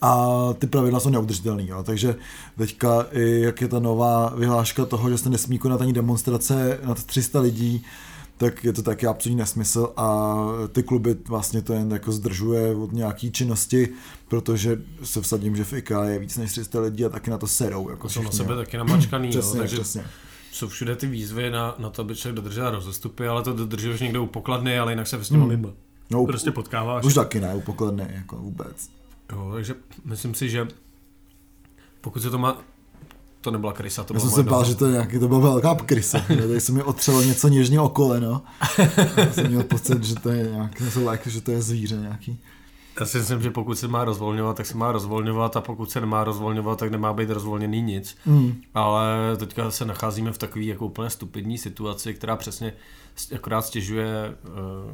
A 0.00 0.28
ty 0.58 0.66
pravidla 0.66 1.00
jsou 1.00 1.10
neudržitelné. 1.10 1.64
Takže 1.82 2.16
teďka, 2.58 3.06
jak 3.12 3.60
je 3.60 3.68
ta 3.68 3.78
nová 3.78 4.32
vyhláška 4.36 4.84
toho, 4.84 5.10
že 5.10 5.18
se 5.18 5.30
nesmí 5.30 5.58
konat 5.58 5.80
ani 5.80 5.92
demonstrace 5.92 6.80
nad 6.84 7.04
300 7.04 7.40
lidí, 7.40 7.84
tak 8.42 8.64
je 8.64 8.72
to 8.72 8.82
taky 8.82 9.06
absolutní 9.06 9.38
nesmysl 9.38 9.92
a 9.96 10.36
ty 10.72 10.82
kluby 10.82 11.16
vlastně 11.28 11.62
to 11.62 11.72
jen 11.72 11.92
jako 11.92 12.12
zdržuje 12.12 12.74
od 12.74 12.92
nějaký 12.92 13.32
činnosti, 13.32 13.88
protože 14.28 14.82
se 15.02 15.20
vsadím, 15.20 15.56
že 15.56 15.64
v 15.64 15.72
IKEA 15.72 16.04
je 16.04 16.18
víc 16.18 16.36
než 16.36 16.50
300 16.50 16.80
lidí 16.80 17.04
a 17.04 17.08
taky 17.08 17.30
na 17.30 17.38
to 17.38 17.46
serou. 17.46 17.90
Jako 17.90 18.08
jsou 18.08 18.22
na 18.22 18.30
sebe 18.30 18.56
taky 18.56 18.76
namačkaný, 18.76 19.28
přesně, 19.30 19.58
jo, 19.58 19.62
takže 19.62 19.76
přesně. 19.76 20.04
jsou 20.52 20.68
všude 20.68 20.96
ty 20.96 21.06
výzvy 21.06 21.50
na, 21.50 21.74
na 21.78 21.90
to, 21.90 22.02
aby 22.02 22.16
člověk 22.16 22.36
dodržel 22.36 22.70
rozestupy, 22.70 23.26
ale 23.26 23.42
to 23.42 23.52
dodržuješ 23.52 24.00
někde 24.00 24.18
u 24.18 24.26
pokladny, 24.26 24.78
ale 24.78 24.92
jinak 24.92 25.06
se 25.06 25.24
s 25.24 25.28
těma 25.28 25.44
hmm. 25.44 25.72
no, 26.10 26.26
prostě 26.26 26.50
potkáváš. 26.50 27.04
Už 27.04 27.14
taky 27.14 27.40
ne, 27.40 27.54
u 27.54 27.60
pokladny, 27.60 28.08
jako 28.10 28.36
vůbec. 28.36 28.88
Jo, 29.32 29.50
takže 29.54 29.74
myslím 30.04 30.34
si, 30.34 30.48
že 30.48 30.68
pokud 32.00 32.22
se 32.22 32.30
to 32.30 32.38
má 32.38 32.62
to 33.42 33.50
nebyla 33.50 33.72
krysa, 33.72 34.04
to 34.04 34.14
Já 34.14 34.20
jsem 34.20 34.30
se 34.30 34.42
bál, 34.42 34.64
že 34.64 34.74
to, 34.74 34.86
je 34.86 34.92
nějaký, 34.92 35.18
to 35.18 35.28
byla 35.28 35.40
velká 35.40 35.74
krysa. 35.74 36.18
Tady 36.28 36.60
se 36.60 36.72
mi 36.72 36.82
otřelo 36.82 37.22
něco 37.22 37.48
něžně 37.48 37.80
o 37.80 37.88
koleno. 37.88 38.42
Já 39.16 39.32
jsem 39.32 39.46
měl 39.46 39.62
pocit, 39.62 40.04
že 40.04 40.14
to 40.14 40.30
je 40.30 40.50
nějaký, 40.50 40.84
like, 41.10 41.30
že 41.30 41.40
to 41.40 41.50
je 41.50 41.62
zvíře 41.62 41.96
nějaký. 41.96 42.38
Já 43.00 43.06
si 43.06 43.18
myslím, 43.18 43.42
že 43.42 43.50
pokud 43.50 43.74
se 43.74 43.88
má 43.88 44.04
rozvolňovat, 44.04 44.56
tak 44.56 44.66
se 44.66 44.76
má 44.76 44.92
rozvolňovat 44.92 45.56
a 45.56 45.60
pokud 45.60 45.90
se 45.90 46.00
nemá 46.00 46.24
rozvolňovat, 46.24 46.78
tak 46.78 46.90
nemá 46.90 47.12
být 47.12 47.30
rozvolněný 47.30 47.82
nic. 47.82 48.16
Mm. 48.26 48.54
Ale 48.74 49.36
teďka 49.36 49.70
se 49.70 49.84
nacházíme 49.84 50.32
v 50.32 50.38
takové 50.38 50.64
jako 50.64 50.86
úplně 50.86 51.10
stupidní 51.10 51.58
situaci, 51.58 52.14
která 52.14 52.36
přesně 52.36 52.72
akorát 53.34 53.62
stěžuje 53.62 54.34
uh, 54.44 54.92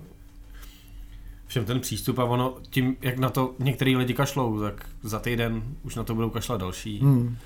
všem 1.47 1.65
ten 1.65 1.81
přístup 1.81 2.19
a 2.19 2.25
ono 2.25 2.57
tím, 2.71 2.97
jak 3.01 3.19
na 3.19 3.31
to 3.31 3.55
některý 3.59 3.97
lidi 3.97 4.15
kašlou, 4.15 4.61
tak 4.61 4.87
za 5.03 5.19
týden 5.19 5.63
už 5.83 5.95
na 5.95 6.05
to 6.05 6.15
budou 6.15 6.31
kašlat 6.31 6.61
další. 6.61 7.01
Mm 7.03 7.37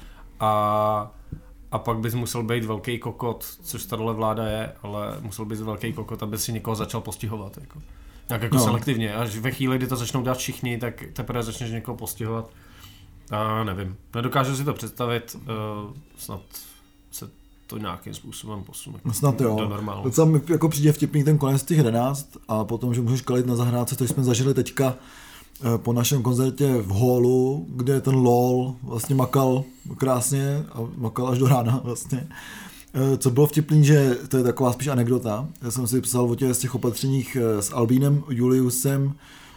a, 0.42 1.12
a 1.72 1.78
pak 1.78 1.98
bys 1.98 2.14
musel 2.14 2.42
být 2.42 2.64
velký 2.64 2.98
kokot, 2.98 3.44
což 3.62 3.86
tahle 3.86 4.14
vláda 4.14 4.46
je, 4.46 4.72
ale 4.82 5.16
musel 5.20 5.44
bys 5.44 5.60
velký 5.60 5.92
kokot, 5.92 6.22
aby 6.22 6.38
si 6.38 6.52
někoho 6.52 6.74
začal 6.76 7.00
postihovat. 7.00 7.58
Jako. 7.60 7.78
Tak 8.26 8.42
jako 8.42 8.56
No. 8.56 8.64
selektivně, 8.64 9.14
až 9.14 9.36
ve 9.36 9.50
chvíli, 9.50 9.78
kdy 9.78 9.86
to 9.86 9.96
začnou 9.96 10.22
dělat 10.22 10.38
všichni, 10.38 10.78
tak 10.78 11.04
teprve 11.12 11.42
začneš 11.42 11.70
někoho 11.70 11.96
postihovat. 11.96 12.50
A 13.30 13.64
nevím, 13.64 13.96
nedokážu 14.14 14.56
si 14.56 14.64
to 14.64 14.74
představit, 14.74 15.36
uh, 15.40 15.92
snad 16.16 16.40
se 17.10 17.30
to 17.66 17.78
nějakým 17.78 18.14
způsobem 18.14 18.64
posune. 18.64 18.98
No 19.04 19.12
snad 19.12 19.40
jo. 19.40 19.56
Do 19.58 19.68
normálu. 19.68 20.04
Docela 20.04 20.26
mi 20.26 20.40
jako 20.48 20.68
přijde 20.68 20.92
vtipný 20.92 21.24
ten 21.24 21.38
konec 21.38 21.62
těch 21.62 21.76
11 21.76 22.36
a 22.48 22.64
potom, 22.64 22.94
že 22.94 23.00
můžeš 23.00 23.20
kalit 23.20 23.46
na 23.46 23.56
zahrádce, 23.56 23.96
což 23.96 24.10
jsme 24.10 24.24
zažili 24.24 24.54
teďka 24.54 24.94
po 25.76 25.92
našem 25.92 26.22
koncertě 26.22 26.74
v 26.82 26.90
Hallu, 26.90 27.66
kde 27.76 28.00
ten 28.00 28.14
LOL 28.14 28.76
vlastně 28.82 29.14
makal 29.14 29.64
krásně 29.96 30.64
a 30.72 30.78
makal 30.96 31.28
až 31.28 31.38
do 31.38 31.48
rána 31.48 31.80
vlastně. 31.84 32.28
Eh, 32.94 33.16
Co 33.16 33.30
bylo 33.30 33.46
vtipný, 33.46 33.84
že 33.84 34.16
to 34.28 34.36
je 34.36 34.42
taková 34.42 34.72
spíš 34.72 34.88
anekdota. 34.88 35.48
Já 35.62 35.70
jsem 35.70 35.86
si 35.86 36.00
psal 36.00 36.30
o 36.30 36.34
těch 36.34 36.54
z 36.54 36.58
těch 36.58 36.74
opatřeních 36.74 37.36
eh, 37.40 37.62
s 37.62 37.72
Albínem 37.72 38.22
Juliusem 38.28 39.14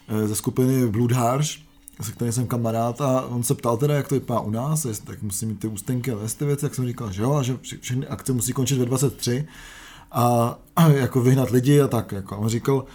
eh, 0.07 0.27
ze 0.27 0.35
skupiny 0.35 0.87
Blood 0.87 1.11
Harsh, 1.11 1.49
se 2.01 2.11
kterým 2.11 2.31
jsem 2.31 2.47
kamarád 2.47 3.01
a 3.01 3.21
on 3.25 3.43
se 3.43 3.55
ptal 3.55 3.77
teda, 3.77 3.93
jak 3.95 4.07
to 4.07 4.15
vypadá 4.15 4.39
u 4.39 4.49
nás, 4.51 4.85
jestli 4.85 5.05
tak 5.05 5.21
musí 5.21 5.45
mít 5.45 5.59
ty 5.59 5.67
ústenky 5.67 6.11
a 6.11 6.15
ty 6.37 6.45
věci, 6.45 6.65
jak 6.65 6.75
jsem 6.75 6.87
říkal, 6.87 7.11
že 7.11 7.21
jo, 7.21 7.33
a 7.33 7.43
že 7.43 7.53
vše- 7.53 7.77
všechny 7.81 8.07
akce 8.07 8.33
musí 8.33 8.53
končit 8.53 8.77
ve 8.79 8.85
23 8.85 9.47
a, 10.11 10.57
a 10.75 10.87
jako 10.89 11.21
vyhnat 11.21 11.49
lidi 11.49 11.81
a 11.81 11.87
tak. 11.87 12.11
Jako. 12.11 12.35
A 12.35 12.37
on 12.37 12.49
říkal, 12.49 12.85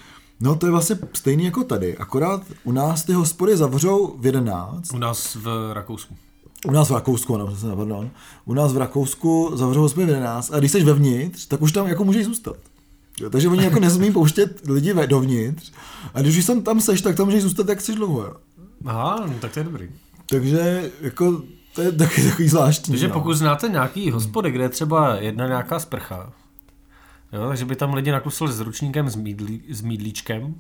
no 0.41 0.57
to 0.57 0.67
je 0.67 0.73
vlastně 0.73 0.97
stejný 1.13 1.45
jako 1.45 1.65
tady, 1.65 1.97
akorát 1.99 2.43
u 2.65 2.73
nás 2.73 3.05
ty 3.05 3.13
hospody 3.13 3.57
zavřou 3.57 4.17
v 4.19 4.27
11, 4.27 4.95
U 4.95 4.99
nás 4.99 5.35
v 5.35 5.71
Rakousku. 5.73 6.15
u 6.69 6.71
nás 6.71 6.91
v 6.91 6.93
Rakousku, 6.95 7.35
ano, 7.35 7.57
se 7.57 7.77
pardon. 7.77 8.11
U 8.45 8.55
nás 8.55 8.73
v 8.73 8.77
Rakousku 8.77 9.51
zavřou 9.55 9.81
hospody 9.81 10.07
v 10.07 10.09
11 10.09 10.51
a 10.53 10.59
když 10.59 10.71
jsi 10.73 10.85
vevnitř, 10.85 11.47
tak 11.47 11.63
už 11.63 11.73
tam 11.73 11.87
jako 11.89 12.05
můžeš 12.05 12.25
zůstat. 12.27 12.57
Jo, 13.21 13.31
takže 13.31 13.49
oni 13.49 13.65
jako 13.65 13.81
nesmí 13.81 14.13
pouštět 14.13 14.61
lidi 14.69 14.93
ve- 14.93 15.07
dovnitř 15.07 15.73
a 16.15 16.21
když 16.21 16.39
už 16.39 16.45
tam, 16.47 16.63
tam 16.63 16.81
seš, 16.81 17.01
tak 17.03 17.17
tam 17.17 17.27
můžeš 17.27 17.43
zůstat 17.43 17.69
jak 17.69 17.79
chceš 17.79 17.95
dlouho. 17.97 18.23
Jo. 18.23 18.33
Aha, 18.87 19.25
no, 19.27 19.35
tak 19.41 19.53
to 19.53 19.61
je 19.61 19.65
dobrý. 19.65 19.89
Takže 20.31 20.91
jako 21.01 21.43
to 21.75 21.83
je 21.83 21.93
taky 21.93 22.23
takový 22.31 22.49
zvláštní. 22.49 22.93
Takže 22.93 23.09
no. 23.09 23.15
pokud 23.15 23.35
znáte 23.35 23.69
nějaký 23.69 24.11
hospody, 24.11 24.51
kde 24.51 24.63
je 24.65 24.69
třeba 24.69 25.15
jedna 25.17 25.47
nějaká 25.47 25.79
sprcha, 25.79 26.33
jo, 27.33 27.49
takže 27.49 27.65
by 27.65 27.77
tam 27.77 27.95
lidi 27.95 28.11
nakusili 28.11 28.53
s 28.53 28.61
ručníkem 28.61 29.11
s, 29.11 29.17
mídlí, 29.17 29.63
s 29.71 29.83
mídlíčkem, 29.83 30.55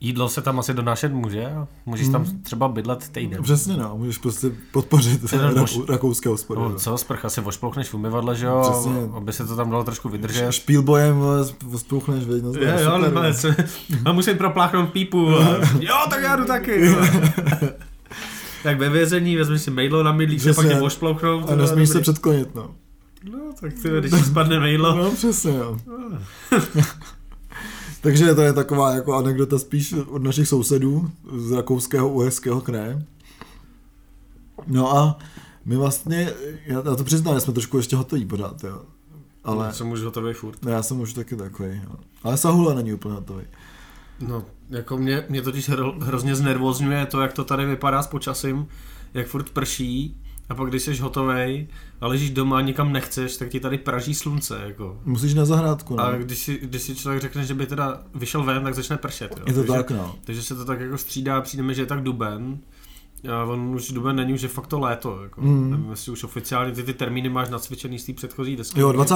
jídlo 0.00 0.28
se 0.28 0.42
tam 0.42 0.58
asi 0.58 0.74
donášet 0.74 1.12
může, 1.12 1.46
a 1.46 1.66
můžeš 1.86 2.08
tam 2.08 2.24
třeba 2.42 2.68
bydlet 2.68 3.08
týden. 3.08 3.42
Přesně 3.42 3.76
no, 3.76 3.96
můžeš 3.96 4.18
prostě 4.18 4.50
podpořit 4.72 5.32
rakou, 5.32 5.54
mož- 5.60 5.90
rakouské 5.90 6.28
hospody. 6.28 6.60
No, 6.60 6.68
no. 6.68 6.74
co, 6.78 6.98
sprcha 6.98 7.30
si 7.30 7.40
vošploukneš 7.40 7.88
v 7.88 7.94
umyvadle, 7.94 8.36
že 8.36 8.46
jo, 8.46 8.68
Přesně. 8.72 8.92
aby 9.16 9.32
se 9.32 9.46
to 9.46 9.56
tam 9.56 9.70
dalo 9.70 9.84
trošku 9.84 10.08
vydržet. 10.08 10.52
Špílbojem 10.52 11.16
spouchneš, 11.76 12.24
veď, 12.24 12.42
no, 12.42 12.52
je 12.60 12.82
Jo, 12.82 12.90
ale 12.92 13.10
no. 13.10 13.34
co, 13.34 13.48
a 14.04 14.12
musím 14.12 14.36
propláchnout 14.38 14.90
pípu. 14.90 15.28
A, 15.28 15.48
jo, 15.80 15.94
tak 16.10 16.22
já 16.22 16.36
jdu 16.36 16.44
taky. 16.44 16.90
tak 18.62 18.78
ve 18.78 18.88
vězení 18.90 19.36
vezmeš 19.36 19.62
si 19.62 19.70
mejdlo 19.70 20.02
na 20.02 20.12
mydlík, 20.12 20.40
se 20.40 20.48
pak 20.48 20.56
Přesně. 20.56 20.74
tě 20.74 20.80
vošplouknout. 20.80 21.50
A 21.50 21.54
nesmíš 21.56 21.88
se 21.88 22.00
předklonit, 22.00 22.54
no. 22.54 22.74
No, 23.32 23.38
tak 23.60 23.72
ty, 23.74 23.88
když 24.00 24.26
spadne 24.26 24.60
mejdlo. 24.60 24.96
No, 24.96 25.10
přesně, 25.10 25.56
jo. 25.56 25.78
Takže 28.00 28.34
to 28.34 28.40
je 28.40 28.52
taková 28.52 28.94
jako 28.94 29.14
anekdota 29.14 29.58
spíš 29.58 29.92
od 29.92 30.22
našich 30.22 30.48
sousedů 30.48 31.10
z 31.36 31.52
rakouského 31.52 32.08
uherského 32.08 32.60
kraje. 32.60 33.06
No 34.66 34.96
a 34.96 35.18
my 35.64 35.76
vlastně, 35.76 36.32
já, 36.66 36.82
já 36.84 36.96
to 36.96 37.04
přiznám, 37.04 37.34
že 37.34 37.40
jsme 37.40 37.52
trošku 37.52 37.76
ještě 37.76 37.96
hotoví 37.96 38.26
pořád, 38.26 38.64
jo. 38.64 38.82
Ale 39.44 39.64
Ale... 39.64 39.74
Jsem 39.74 39.90
už 39.90 40.00
hotový 40.00 40.34
furt. 40.34 40.64
no, 40.64 40.70
já 40.70 40.82
jsem 40.82 41.00
už 41.00 41.12
taky 41.12 41.36
takový, 41.36 41.80
jo. 41.84 41.96
Ale 42.22 42.36
Sahula 42.36 42.74
není 42.74 42.94
úplně 42.94 43.14
hotový. 43.14 43.44
No, 44.20 44.44
jako 44.70 44.96
mě, 44.96 45.26
mě 45.28 45.42
totiž 45.42 45.68
hro, 45.68 45.94
hrozně 46.00 46.34
znervozňuje 46.34 47.06
to, 47.06 47.20
jak 47.20 47.32
to 47.32 47.44
tady 47.44 47.66
vypadá 47.66 48.02
s 48.02 48.06
počasím, 48.06 48.68
jak 49.14 49.26
furt 49.26 49.50
prší 49.50 50.20
a 50.48 50.54
pak 50.54 50.68
když 50.68 50.82
jsi 50.82 50.96
hotovej 50.96 51.68
a 52.00 52.06
ležíš 52.06 52.30
doma 52.30 52.58
a 52.58 52.60
nikam 52.60 52.92
nechceš, 52.92 53.36
tak 53.36 53.48
ti 53.48 53.60
tady 53.60 53.78
praží 53.78 54.14
slunce, 54.14 54.60
jako. 54.64 55.00
Musíš 55.04 55.34
na 55.34 55.44
zahrádku, 55.44 55.96
no. 55.96 56.04
A 56.04 56.16
když 56.16 56.38
si, 56.38 56.58
když 56.62 56.82
si 56.82 56.96
člověk 56.96 57.22
řekne, 57.22 57.44
že 57.44 57.54
by 57.54 57.66
teda 57.66 58.02
vyšel 58.14 58.44
ven, 58.44 58.62
tak 58.62 58.74
začne 58.74 58.96
pršet. 58.96 59.36
Jo. 59.36 59.44
Je 59.46 59.52
to 59.52 59.60
takže, 59.60 59.72
tak, 59.72 59.90
no. 59.90 60.14
takže 60.24 60.42
se 60.42 60.56
to 60.56 60.64
tak 60.64 60.80
jako 60.80 60.98
střídá, 60.98 61.40
přijde 61.40 61.62
mi, 61.62 61.74
že 61.74 61.82
je 61.82 61.86
tak 61.86 62.02
duben. 62.02 62.58
A 63.32 63.44
on 63.44 63.74
už 63.74 63.90
duben 63.90 64.16
není, 64.16 64.34
už 64.34 64.42
je 64.42 64.48
fakt 64.48 64.66
to 64.66 64.80
léto. 64.80 65.22
Jako. 65.22 65.40
Mm. 65.40 65.70
Nevím, 65.70 65.90
jestli 65.90 66.12
už 66.12 66.24
oficiálně 66.24 66.72
ty, 66.72 66.82
ty 66.82 66.94
termíny 66.94 67.28
máš 67.28 67.48
nacvičený 67.48 67.98
z 67.98 68.04
té 68.04 68.12
předchozí 68.12 68.56
desky. 68.56 68.80
Jo, 68.80 68.92
20. 68.92 69.14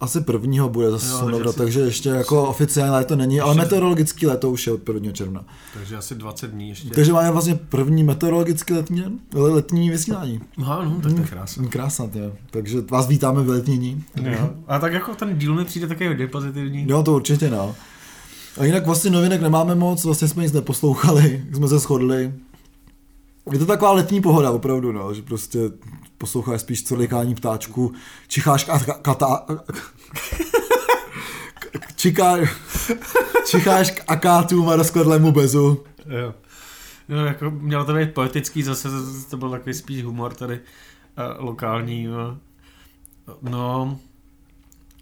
asi 0.00 0.20
prvního 0.20 0.68
bude 0.68 0.90
zase 0.90 1.06
Sonobra, 1.08 1.30
takže 1.38 1.48
asi- 1.48 1.58
takže 1.58 1.80
ještě 1.80 2.08
jako 2.08 2.42
oficiálně 2.48 2.92
léto 2.92 3.16
není, 3.16 3.40
ale 3.40 3.54
meteorologický 3.54 4.26
léto 4.26 4.50
už 4.50 4.66
je 4.66 4.72
od 4.72 4.84
1. 4.88 5.12
června. 5.12 5.44
Takže 5.74 5.96
asi 5.96 6.14
20 6.14 6.50
dní 6.50 6.68
ještě. 6.68 6.90
Takže 6.90 7.12
máme 7.12 7.30
vlastně 7.30 7.54
první 7.54 8.04
meteorologicky 8.04 8.74
letní, 8.74 9.04
letní 9.34 9.90
vysílání. 9.90 10.40
Aha, 10.58 10.84
no, 10.84 11.00
tak 11.02 11.12
to 11.12 11.20
je 11.20 11.26
krásné. 11.26 11.68
Krásná, 11.68 12.06
tě. 12.06 12.32
Takže 12.50 12.80
vás 12.90 13.08
vítáme 13.08 13.42
v 13.42 13.48
letnění. 13.48 14.04
Jo. 14.22 14.50
A 14.66 14.78
tak 14.78 14.92
jako 14.92 15.14
ten 15.14 15.38
díl 15.38 15.54
mi 15.54 15.64
přijde 15.64 15.86
taky 15.86 16.08
hodně 16.08 16.26
pozitivní. 16.26 16.84
Jo, 16.88 17.02
to 17.02 17.14
určitě 17.14 17.50
no. 17.50 17.74
A 18.58 18.64
jinak 18.64 18.86
vlastně 18.86 19.10
novinek 19.10 19.40
nemáme 19.42 19.74
moc, 19.74 20.04
vlastně 20.04 20.28
jsme 20.28 20.42
nic 20.42 20.52
neposlouchali, 20.52 21.44
jsme 21.52 21.68
se 21.68 21.78
shodli. 21.78 22.32
Je 23.52 23.58
to 23.58 23.66
taková 23.66 23.92
letní 23.92 24.20
pohoda, 24.20 24.50
opravdu, 24.50 24.92
no, 24.92 25.14
že 25.14 25.22
prostě 25.22 25.58
posloucháš 26.24 26.60
spíš 26.60 26.84
colikání 26.84 27.34
ptáčku, 27.34 27.92
čicháš 28.28 28.66
kata... 29.02 29.46
Čiká, 31.96 32.36
čicháš 33.46 33.90
k 33.90 34.04
akátům 34.08 34.68
a 34.68 34.76
rozkladlému 34.76 35.32
bezu. 35.32 35.84
Jo. 36.08 36.34
No, 37.08 37.26
jako 37.26 37.50
mělo 37.50 37.84
to 37.84 37.94
být 37.94 38.14
poetický, 38.14 38.62
zase 38.62 38.88
to 39.30 39.36
byl 39.36 39.50
takový 39.50 39.74
spíš 39.74 40.04
humor 40.04 40.34
tady 40.34 40.54
uh, 40.58 41.44
lokální. 41.44 42.06
No, 42.06 42.38
no 43.42 43.98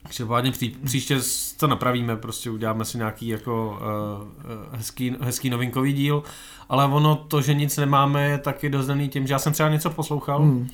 Každopádně 0.03 0.53
pří, 0.53 0.77
příště 0.85 1.19
to 1.57 1.67
napravíme, 1.67 2.17
prostě 2.17 2.51
uděláme 2.51 2.85
si 2.85 2.99
nějaký 2.99 3.29
jako 3.29 3.81
uh, 3.81 4.79
hezký, 4.79 5.17
hezký 5.21 5.51
novinkový 5.51 5.93
díl, 5.93 6.23
ale 6.69 6.85
ono 6.85 7.17
to, 7.17 7.41
že 7.41 7.55
nic 7.55 7.77
nemáme, 7.77 8.29
je 8.29 8.39
taky 8.39 8.71
doznaný 8.71 9.09
tím, 9.09 9.27
že 9.27 9.35
já 9.35 9.39
jsem 9.39 9.53
třeba 9.53 9.69
něco 9.69 9.91
poslouchal, 9.91 10.43
Hmm. 10.43 10.69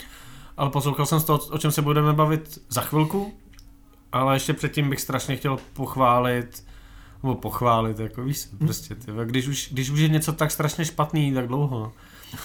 Ale 0.58 0.70
poslouchal 0.70 1.06
jsem 1.06 1.20
z 1.20 1.24
toho, 1.24 1.38
o 1.38 1.58
čem 1.58 1.70
se 1.70 1.82
budeme 1.82 2.12
bavit 2.12 2.58
za 2.68 2.80
chvilku, 2.80 3.32
ale 4.12 4.36
ještě 4.36 4.52
předtím 4.52 4.90
bych 4.90 5.00
strašně 5.00 5.36
chtěl 5.36 5.58
pochválit, 5.72 6.64
nebo 7.22 7.34
pochválit, 7.34 7.98
jako 7.98 8.22
víš, 8.22 8.48
Hm. 8.52 8.58
prostě, 8.66 8.94
ty, 8.94 9.12
když, 9.24 9.48
už, 9.48 9.68
když 9.72 9.90
už 9.90 10.00
je 10.00 10.08
něco 10.08 10.32
tak 10.32 10.50
strašně 10.50 10.84
špatný, 10.84 11.32
tak 11.32 11.46
dlouho, 11.46 11.92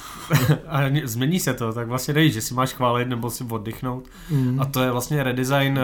a 0.67 0.89
ně- 0.89 1.07
změní 1.07 1.39
se 1.39 1.53
to, 1.53 1.73
tak 1.73 1.87
vlastně 1.87 2.13
nevíš, 2.13 2.33
že 2.33 2.41
si 2.41 2.53
máš 2.53 2.73
chválit 2.73 3.05
nebo 3.07 3.29
si 3.29 3.43
oddychnout. 3.43 4.07
Hmm. 4.29 4.61
A 4.61 4.65
to 4.65 4.81
je 4.83 4.91
vlastně 4.91 5.23
redesign 5.23 5.77
eh, 5.79 5.83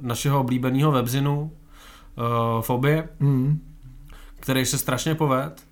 našeho 0.00 0.40
oblíbeného 0.40 0.92
webzinu 0.92 1.52
uh, 2.16 2.62
Fobie, 2.62 3.08
Hmm. 3.20 3.60
který 4.40 4.66
se 4.66 4.78
strašně 4.78 5.14
poved, 5.14 5.62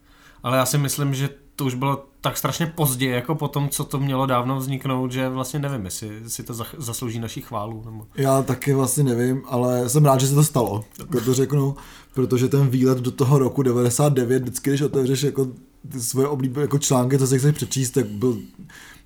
ale 0.42 0.56
já 0.56 0.66
si 0.66 0.78
myslím, 0.78 1.14
že 1.14 1.28
to 1.56 1.64
už 1.64 1.74
bylo 1.74 2.04
tak 2.22 2.36
strašně 2.36 2.66
pozdě, 2.66 3.08
jako 3.08 3.34
po 3.34 3.48
tom, 3.48 3.68
co 3.68 3.84
to 3.84 4.00
mělo 4.00 4.26
dávno 4.26 4.56
vzniknout, 4.56 5.12
že 5.12 5.28
vlastně 5.28 5.60
nevím, 5.60 5.84
jestli 5.84 6.10
si 6.26 6.42
to 6.42 6.54
zaslouží 6.78 7.18
naší 7.18 7.40
chválu. 7.40 7.82
Nebo... 7.84 8.06
Já 8.16 8.42
taky 8.42 8.74
vlastně 8.74 9.04
nevím, 9.04 9.42
ale 9.46 9.88
jsem 9.88 10.04
rád, 10.04 10.20
že 10.20 10.26
se 10.26 10.34
to 10.34 10.44
stalo. 10.44 10.84
Tak 10.96 11.24
to 11.24 11.34
řeknu, 11.34 11.76
protože 12.14 12.48
ten 12.48 12.68
výlet 12.68 12.98
do 12.98 13.10
toho 13.10 13.38
roku 13.38 13.62
99, 13.62 14.42
vždycky, 14.42 14.70
když 14.70 14.82
otevřeš 14.82 15.22
jako 15.22 15.48
ty 15.92 16.00
svoje 16.00 16.28
oblíbené 16.28 16.62
jako 16.62 16.78
články, 16.78 17.18
co 17.18 17.26
si 17.26 17.38
chceš 17.38 17.54
přečíst, 17.54 17.90
tak 17.90 18.06
byl, 18.06 18.38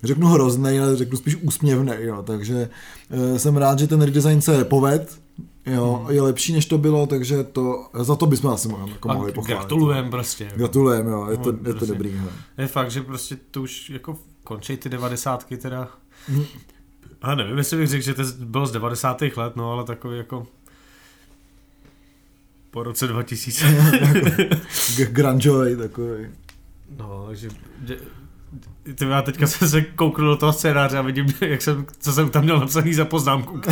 řeknu 0.03 0.27
hrozný, 0.27 0.79
ale 0.79 0.95
řeknu 0.95 1.17
spíš 1.17 1.35
úsměvný. 1.35 1.93
Jo. 1.99 2.23
Takže 2.23 2.69
e, 3.09 3.39
jsem 3.39 3.57
rád, 3.57 3.79
že 3.79 3.87
ten 3.87 4.01
redesign 4.01 4.41
se 4.41 4.65
poved, 4.65 5.19
jo, 5.67 6.01
Hmm. 6.03 6.15
je 6.15 6.21
lepší, 6.21 6.53
než 6.53 6.65
to 6.65 6.77
bylo, 6.77 7.07
takže 7.07 7.43
to, 7.43 7.87
za 7.93 8.15
to 8.15 8.25
bychom 8.25 8.51
asi 8.53 8.67
mohli, 8.67 8.91
jako 8.91 9.07
mohli 9.07 9.31
pochválit. 9.31 9.59
gratulujem 9.59 10.09
prostě. 10.09 10.43
Jako. 10.43 10.57
Gratulujem, 10.57 11.07
jo, 11.07 11.27
je 11.31 11.37
to, 11.37 11.51
No, 11.51 11.57
je 11.57 11.63
to 11.63 11.77
prostě. 11.79 11.93
dobrý. 11.93 12.11
Jo. 12.17 12.29
Je 12.57 12.67
fakt, 12.67 12.91
že 12.91 13.01
prostě 13.01 13.37
to 13.51 13.61
už 13.61 13.89
jako 13.89 14.17
končí 14.43 14.77
ty 14.77 14.89
devadesátky 14.89 15.57
teda. 15.57 15.87
Mhm. 16.29 16.43
A 17.21 17.35
nevím, 17.35 17.57
jestli 17.57 17.77
bych 17.77 17.87
řekl, 17.89 18.03
že 18.05 18.13
to 18.13 18.23
bylo 18.39 18.67
z 18.67 18.71
90. 18.71 19.21
let, 19.37 19.55
no 19.55 19.71
ale 19.71 19.83
takový 19.83 20.17
jako 20.17 20.47
po 22.71 22.83
roce 22.83 23.07
2000. 23.07 23.65
G- 24.97 25.05
Grungeovej 25.05 25.75
takový. 25.75 26.27
No, 26.97 27.23
takže... 27.27 27.49
že- 27.85 27.97
Ty 28.95 29.05
já 29.05 29.21
teďka 29.21 29.47
jsem 29.47 29.69
se 29.69 29.81
kouknul 29.81 30.27
do 30.29 30.37
toho 30.37 30.53
scénáře 30.53 30.97
a 30.97 31.01
vidím, 31.01 31.25
jak 31.41 31.61
jsem, 31.61 31.85
co 31.99 32.13
jsem 32.13 32.29
tam 32.29 32.43
měl 32.43 32.59
napsaný 32.59 32.93
za 32.93 33.05
poznámku. 33.05 33.61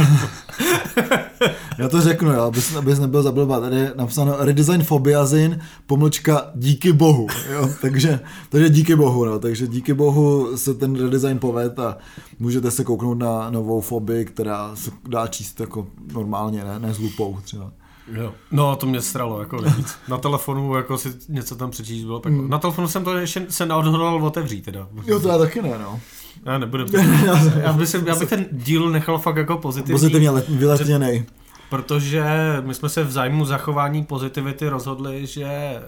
Já 1.77 1.89
to 1.89 2.01
řeknu, 2.01 2.34
jo, 2.34 2.42
abys, 2.42 2.75
abys 2.75 3.00
nebyl 3.00 3.24
zablbá. 3.24 3.60
Tady 3.60 3.75
je 3.75 3.94
napsáno 3.96 4.36
redesign 4.39 4.84
fobiazin, 4.84 5.60
pomlčka 5.88 6.51
díky 6.56 6.94
bohu. 6.94 7.27
Jo, 7.51 7.70
takže, 7.82 8.20
takže 8.50 8.70
díky 8.70 8.96
bohu, 8.96 9.25
no, 9.25 9.39
takže 9.39 9.68
díky 9.68 9.94
bohu 9.94 10.58
se 10.58 10.74
ten 10.74 11.04
redesign 11.04 11.39
poved 11.39 11.80
a 11.80 11.98
můžete 12.39 12.72
se 12.72 12.84
kouknout 12.84 13.18
na 13.18 13.50
novou 13.50 13.82
fobii, 13.82 14.25
která 14.25 14.75
se 14.75 14.92
dá 15.08 15.27
číst 15.27 15.60
jako 15.60 15.88
normálně, 16.13 16.63
ne, 16.63 16.80
ne 16.80 16.94
s 16.94 17.00
lupou 17.00 17.38
třeba. 17.44 17.72
Jo. 18.13 18.34
No, 18.51 18.75
to 18.75 18.86
mě 18.86 19.01
stralo, 19.01 19.39
jako 19.39 19.58
víc. 19.58 19.96
Na 20.08 20.18
telefonu 20.18 20.75
jako 20.75 20.98
si 20.98 21.13
něco 21.30 21.56
tam 21.56 21.72
přečíst 21.72 22.04
bylo 22.04 22.20
peklo. 22.20 22.42
Mm. 22.42 22.50
Na 22.50 22.58
telefonu 22.60 22.88
jsem 22.88 23.04
to 23.04 23.18
ještě 23.18 23.46
se 23.50 23.65
neodhodlal 23.65 24.25
otevřít 24.25 24.65
teda. 24.65 24.88
Jo, 25.06 25.20
to 25.20 25.27
já 25.27 25.38
taky 25.38 25.62
ne, 25.62 25.77
no. 25.80 26.00
Já 26.46 26.58
nebudu. 26.58 26.86
já, 27.63 27.74
bych 27.74 27.89
se, 27.89 28.04
já 28.06 28.15
bych 28.15 28.30
ten 28.30 28.46
díl 28.51 28.89
nechal 28.89 29.18
fakt 29.18 29.36
jako 29.38 29.58
pozitivní. 29.58 29.94
Pozitivně 29.94 30.30
let, 30.30 30.50
vyletněnej. 30.50 31.25
Protože 31.70 32.24
my 32.65 32.74
jsme 32.74 32.89
se 32.89 33.04
v 33.04 33.12
zájmu 33.12 33.46
zachování 33.46 34.04
pozitivity 34.06 34.70
rozhodli, 34.70 35.25
že 35.27 35.80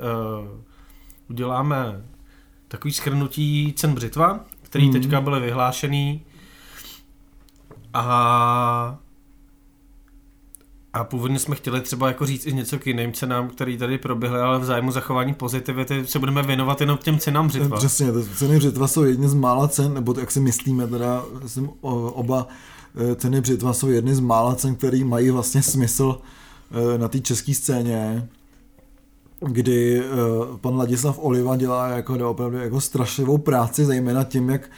uh, 0.41 0.47
uděláme 1.29 2.01
takový 2.67 2.93
schrnutí 2.93 3.73
cen 3.75 3.93
břitva, 3.93 4.39
který 4.61 4.83
Mhm. 4.89 4.93
teďka 4.93 5.21
byly 5.21 5.39
vyhlášený 5.39 6.21
a 7.93 8.97
a 10.93 11.03
původně 11.03 11.39
jsme 11.39 11.55
chtěli 11.55 11.81
třeba 11.81 12.07
jako 12.07 12.25
říct 12.25 12.45
i 12.45 12.53
něco 12.53 12.79
k 12.79 12.87
jiným 12.87 13.13
cenám, 13.13 13.49
které 13.49 13.77
tady 13.77 13.97
proběhly, 13.97 14.39
ale 14.39 14.59
v 14.59 14.63
zájmu 14.63 14.91
zachování 14.91 15.33
pozitivity 15.33 16.07
se 16.07 16.19
budeme 16.19 16.43
věnovat 16.43 16.81
jenom 16.81 16.97
těm 16.97 17.19
cenám 17.19 17.47
břitva. 17.47 17.77
Přesně, 17.77 18.11
to 18.11 18.23
ceny 18.35 18.57
břitva 18.57 18.87
jsou 18.87 19.03
jedny 19.03 19.29
z 19.29 19.33
mála 19.33 19.67
cen, 19.67 19.93
nebo 19.93 20.13
to, 20.13 20.19
jak 20.19 20.31
si 20.31 20.39
myslíme, 20.39 20.87
teda 20.87 21.25
jsem, 21.47 21.69
oba 21.81 22.47
eh, 23.11 23.15
ceny 23.15 23.41
břitva 23.41 23.73
jsou 23.73 23.89
jedny 23.89 24.15
z 24.15 24.19
mála 24.19 24.55
cen, 24.55 24.75
které 24.75 25.03
mají 25.03 25.29
vlastně 25.29 25.63
smysl 25.63 26.17
eh, 26.71 26.97
na 26.97 27.07
té 27.07 27.19
české 27.19 27.53
scéně, 27.53 28.27
kdy 29.39 29.99
eh, 29.99 30.03
pan 30.61 30.77
Ladislav 30.77 31.19
Oliva 31.19 31.55
dělá 31.55 31.87
jako 31.87 32.29
opravdu 32.29 32.57
jako 32.57 32.81
strašlivou 32.81 33.37
práci, 33.37 33.85
zejména 33.85 34.23
tím, 34.23 34.49
jak 34.49 34.61
eh, 34.61 34.69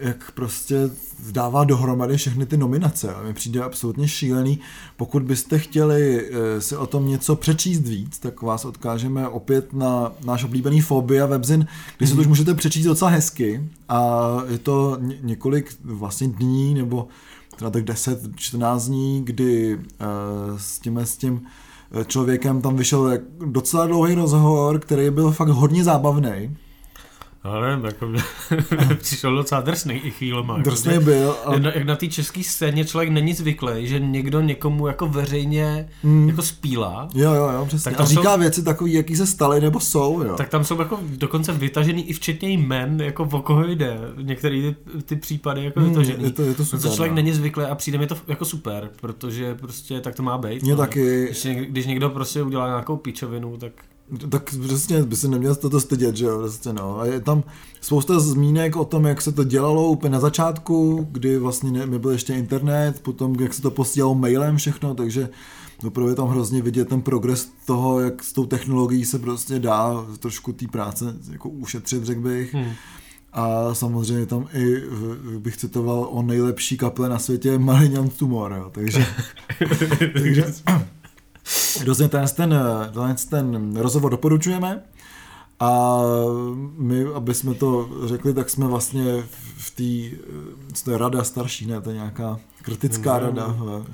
jak 0.00 0.30
prostě 0.30 0.90
dává 1.30 1.64
dohromady 1.64 2.16
všechny 2.16 2.46
ty 2.46 2.56
nominace. 2.56 3.14
A 3.14 3.22
mi 3.22 3.34
přijde 3.34 3.62
absolutně 3.62 4.08
šílený. 4.08 4.58
Pokud 4.96 5.22
byste 5.22 5.58
chtěli 5.58 6.30
eh, 6.30 6.60
si 6.60 6.76
o 6.76 6.86
tom 6.86 7.08
něco 7.08 7.36
přečíst 7.36 7.80
víc, 7.80 8.18
tak 8.18 8.42
vás 8.42 8.64
odkážeme 8.64 9.28
opět 9.28 9.72
na 9.72 10.12
náš 10.24 10.44
oblíbený 10.44 10.80
Fobia 10.80 11.26
webzin, 11.26 11.66
kde 11.98 12.06
si 12.06 12.14
to 12.14 12.20
už 12.20 12.26
můžete 12.26 12.54
přečíst 12.54 12.86
docela 12.86 13.10
hezky. 13.10 13.70
A 13.88 14.28
je 14.48 14.58
to 14.58 14.96
ně- 15.00 15.18
několik 15.22 15.74
vlastně 15.84 16.28
dní, 16.28 16.74
nebo 16.74 17.08
teda 17.56 17.70
tak 17.70 17.84
10-14 17.84 18.86
dní, 18.86 19.22
kdy 19.24 19.78
eh, 20.00 20.04
s 20.56 20.78
tím, 20.78 20.98
s 20.98 21.16
tím 21.16 21.42
eh, 22.00 22.04
člověkem 22.04 22.62
tam 22.62 22.76
vyšel 22.76 23.18
docela 23.44 23.86
dlouhý 23.86 24.14
rozhovor, 24.14 24.78
který 24.78 25.10
byl 25.10 25.30
fakt 25.30 25.48
hodně 25.48 25.84
zábavný. 25.84 26.56
Ale 27.44 27.80
jako 27.84 28.12
přišel 28.98 29.36
docela 29.36 29.60
drsný 29.60 29.94
i 29.94 30.10
chvílema. 30.10 30.56
jako, 30.58 30.70
Drsný 30.70 30.92
že- 30.92 31.00
byl. 31.00 31.36
A... 31.44 31.52
Jak 31.52 31.62
na, 31.62 31.72
jak 31.74 31.84
na 31.84 31.96
té 31.96 32.06
české 32.08 32.42
scéně 32.44 32.84
člověk 32.84 33.10
není 33.10 33.34
zvyklý, 33.34 33.86
že 33.86 34.00
někdo 34.00 34.40
někomu 34.40 34.86
jako 34.86 35.06
veřejně 35.08 35.88
Mm. 36.02 36.28
jako 36.28 36.42
spílá, 36.42 37.08
Jo, 37.14 37.32
jo, 37.34 37.48
jo, 37.54 37.66
přesně. 37.66 37.90
Tak 37.90 38.00
a 38.00 38.04
říká 38.04 38.34
jsou- 38.34 38.40
věci 38.40 38.62
takový, 38.62 38.92
jaký 38.92 39.16
se 39.16 39.26
staly 39.26 39.60
nebo 39.60 39.80
jsou, 39.80 40.22
jo. 40.22 40.34
tak 40.36 40.48
tam 40.48 40.64
jsou 40.64 40.78
jako 40.78 41.00
dokonce 41.16 41.52
vytažený 41.52 42.08
i 42.08 42.12
včetně 42.12 42.48
jmen, 42.50 43.00
jako 43.00 43.28
o 43.32 43.42
koho 43.42 43.64
jde. 43.68 43.98
Některé 44.22 44.54
ty, 44.60 44.74
ty 45.02 45.16
případy 45.16 45.64
jako 45.64 45.80
Hmm, 45.80 45.88
vytažený. 45.88 46.24
je 46.24 46.30
to, 46.30 46.42
je 46.42 46.54
to 46.54 46.62
No 46.62 46.66
super. 46.66 46.80
to 46.90 46.94
člověk 46.94 47.12
no. 47.12 47.16
není 47.16 47.32
zvyklý 47.32 47.64
a 47.64 47.74
přijde 47.74 47.98
mi 47.98 48.06
to 48.06 48.16
jako 48.28 48.44
super, 48.44 48.90
protože 49.00 49.54
prostě 49.54 50.00
tak 50.00 50.14
to 50.14 50.22
má 50.22 50.38
být. 50.38 50.62
Mě 50.62 50.72
no. 50.72 50.78
taky, 50.78 51.24
Když, 51.26 51.46
když 51.68 51.86
někdo 51.86 52.10
prostě 52.10 52.42
udělá 52.42 52.66
nějakou 52.66 52.96
pičovinu, 52.96 53.56
tak 53.56 53.72
tak 54.28 54.50
přesně 54.66 55.02
by 55.02 55.16
si 55.16 55.28
neměl 55.28 55.54
toto 55.54 55.80
stydět, 55.80 56.16
že 56.16 56.24
jo, 56.24 56.38
prostě 56.38 56.72
no. 56.72 57.00
A 57.00 57.06
je 57.06 57.20
tam 57.20 57.44
spousta 57.80 58.18
zmínek 58.20 58.76
o 58.76 58.84
tom, 58.84 59.04
jak 59.04 59.22
se 59.22 59.32
to 59.32 59.44
dělalo 59.44 59.88
úplně 59.88 60.10
na 60.12 60.20
začátku, 60.20 61.08
kdy 61.12 61.38
vlastně 61.38 61.70
ne- 61.72 61.86
nebyl 61.86 62.10
ještě 62.10 62.34
internet, 62.34 63.00
potom 63.02 63.34
jak 63.40 63.54
se 63.54 63.62
to 63.62 63.70
posílalo 63.70 64.14
mailem 64.14 64.56
všechno, 64.56 64.94
takže 64.94 65.28
opravdu 65.86 66.10
je 66.10 66.16
tam 66.16 66.28
hrozně 66.28 66.62
vidět 66.62 66.88
ten 66.88 67.02
progres 67.02 67.48
toho, 67.66 68.00
jak 68.00 68.22
s 68.24 68.32
tou 68.32 68.46
technologií 68.46 69.04
se 69.04 69.18
prostě 69.18 69.58
dá 69.58 70.06
trošku 70.18 70.52
té 70.52 70.68
práce 70.68 71.04
jako 71.32 71.48
ušetřit, 71.48 72.04
řekl 72.04 72.20
bych. 72.20 72.54
hm. 72.54 72.70
A 73.34 73.74
samozřejmě 73.74 74.26
tam 74.26 74.46
i 74.54 74.74
v- 74.80 75.38
bych 75.38 75.56
citoval 75.56 76.08
o 76.10 76.22
nejlepší 76.22 76.76
kaple 76.76 77.08
na 77.08 77.18
světě 77.18 77.58
Malignan 77.58 78.08
Tumor, 78.08 78.52
jo. 78.58 78.70
takže, 78.74 79.06
takže 80.12 80.44
rozhodně 81.84 82.08
ten, 82.08 82.24
ten, 82.36 82.54
ten, 82.94 83.16
ten 83.30 83.76
rozhovor 83.76 84.10
doporučujeme 84.10 84.82
a 85.60 85.98
my, 86.78 87.04
aby 87.14 87.34
jsme 87.34 87.54
to 87.54 87.88
řekli, 88.04 88.34
tak 88.34 88.50
jsme 88.50 88.66
vlastně 88.66 89.22
v 89.56 89.70
té, 89.70 90.16
to 90.84 90.90
je 90.90 90.98
rada 90.98 91.24
starší, 91.24 91.66
ne, 91.66 91.80
to 91.80 91.90
je 91.90 91.96
nějaká 91.96 92.38
kritická 92.62 93.12
No. 93.18 93.20
rada, 93.26 93.46
v- 93.46 93.84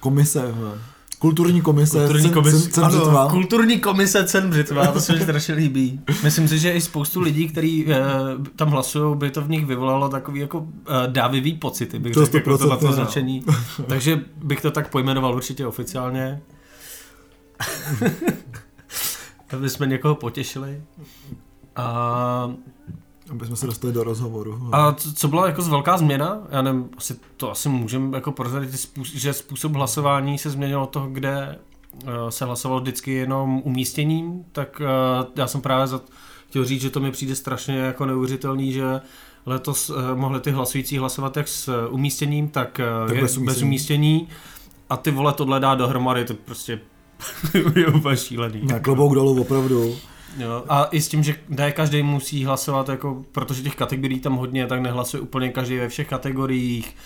komise, 0.00 0.52
v- 0.52 0.78
kulturní 1.18 1.60
komise, 1.60 1.98
Kulturní 1.98 2.22
cen, 2.22 2.32
komise, 2.32 2.58
cen, 2.60 2.70
cen 2.72 2.84
ano, 2.84 2.96
břitva. 2.98 3.28
kulturní 3.30 3.80
komise 3.80 4.24
cen 4.26 4.50
břitva, 4.50 4.86
to 4.86 5.00
se 5.00 5.12
mi 5.12 5.20
strašně 5.20 5.54
líbí. 5.54 6.00
Myslím 6.24 6.48
si, 6.48 6.58
že 6.58 6.72
i 6.72 6.80
spoustu 6.80 7.20
lidí, 7.20 7.48
kteří 7.48 7.84
uh, 7.86 7.92
tam 8.56 8.68
hlasují, 8.70 9.16
by 9.16 9.30
to 9.30 9.42
v 9.42 9.48
nich 9.50 9.66
vyvolalo 9.66 10.08
takový 10.08 10.40
jako 10.40 10.58
uh, 10.58 10.68
dávivý 11.06 11.54
pocity, 11.54 11.98
bych 11.98 12.14
To 12.14 12.24
řekl, 12.24 12.36
jako 12.36 12.58
to 12.58 12.64
100%, 12.66 12.70
na 12.70 12.76
to 12.76 12.86
no. 12.86 12.92
značení. 12.92 13.44
Takže 13.86 14.20
bych 14.44 14.60
to 14.60 14.70
tak 14.70 14.90
pojmenoval 14.90 15.34
určitě 15.34 15.66
oficiálně. 15.66 16.40
Aby 19.52 19.70
jsme 19.70 19.86
někoho 19.86 20.14
potěšili. 20.14 20.82
A, 21.76 22.50
Aby 23.30 23.46
jsme 23.46 23.56
se 23.56 23.66
dostali 23.66 23.92
do 23.92 24.04
rozhovoru. 24.04 24.70
a 24.72 24.92
co, 24.92 25.12
co 25.12 25.28
byla 25.28 25.46
jako 25.46 25.62
z 25.62 25.68
velká 25.68 25.98
změna, 25.98 26.38
já 26.50 26.62
nevím, 26.62 26.88
asi, 26.96 27.16
to 27.36 27.50
asi 27.50 27.68
můžeme 27.68 28.16
jako 28.16 28.32
prozradit, 28.32 28.88
že 29.04 29.32
způsob 29.32 29.72
hlasování 29.72 30.38
se 30.38 30.50
změnil 30.50 30.82
od 30.82 30.90
toho, 30.90 31.06
kde 31.08 31.58
uh, 32.04 32.10
se 32.28 32.44
hlasovalo 32.44 32.80
vždycky 32.80 33.12
jenom 33.12 33.62
umístěním, 33.64 34.44
tak 34.52 34.80
uh, 35.20 35.26
já 35.36 35.46
jsem 35.46 35.60
právě 35.60 35.86
za, 35.86 36.00
chtěl 36.48 36.64
říct, 36.64 36.80
že 36.82 36.90
to 36.90 37.00
mi 37.00 37.10
přijde 37.12 37.34
strašně 37.34 37.76
jako 37.78 38.06
neuvěřitelný, 38.06 38.72
že 38.72 39.00
letos 39.46 39.90
uh, 39.90 39.96
mohli 40.14 40.40
ty 40.40 40.50
hlasující 40.50 40.98
hlasovat 40.98 41.36
jak 41.36 41.48
s 41.48 41.88
umístěním, 41.90 42.48
tak, 42.48 42.80
Tak 43.08 43.20
bez, 43.20 43.36
umístění. 43.36 43.46
bez 43.46 43.62
umístění 43.62 44.28
a 44.90 44.96
ty 44.96 45.10
vole 45.10 45.32
tohle 45.32 45.60
dá 45.60 45.74
dohromady, 45.74 46.24
to 46.24 46.34
prostě 46.34 46.80
je 47.76 47.86
úplně 47.86 48.16
šílený. 48.16 48.60
Na 48.64 48.78
klobouk 48.78 49.14
dolů 49.14 49.40
opravdu. 49.40 49.96
Jo, 50.38 50.64
a 50.68 50.84
i 50.84 51.00
s 51.00 51.08
tím, 51.08 51.22
že 51.22 51.34
ne 51.48 51.72
každý 51.72 52.02
musí 52.02 52.44
hlasovat, 52.44 52.88
jako, 52.88 53.24
protože 53.32 53.62
těch 53.62 53.76
kategorií 53.76 54.20
tam 54.20 54.36
hodně, 54.36 54.66
tak 54.66 54.80
nehlasuje 54.80 55.20
úplně 55.20 55.48
každý 55.48 55.76
ve 55.76 55.88
všech 55.88 56.08
kategoriích. 56.08 56.96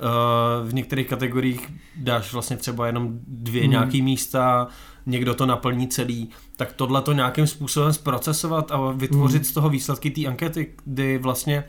Uh, 0.00 0.68
v 0.68 0.74
některých 0.74 1.06
kategoriích 1.06 1.68
dáš 1.96 2.32
vlastně 2.32 2.56
třeba 2.56 2.86
jenom 2.86 3.18
dvě 3.26 3.62
Hmm. 3.62 3.70
nějaký 3.70 4.02
místa, 4.02 4.68
někdo 5.06 5.34
to 5.34 5.46
naplní 5.46 5.88
celý, 5.88 6.28
tak 6.56 6.72
tohle 6.72 7.02
to 7.02 7.12
nějakým 7.12 7.46
způsobem 7.46 7.92
zprocesovat 7.92 8.72
a 8.72 8.90
vytvořit 8.92 9.36
Hmm. 9.42 9.44
z 9.44 9.52
toho 9.52 9.68
výsledky 9.68 10.10
té 10.10 10.26
ankety, 10.26 10.74
kdy 10.84 11.18
vlastně 11.18 11.64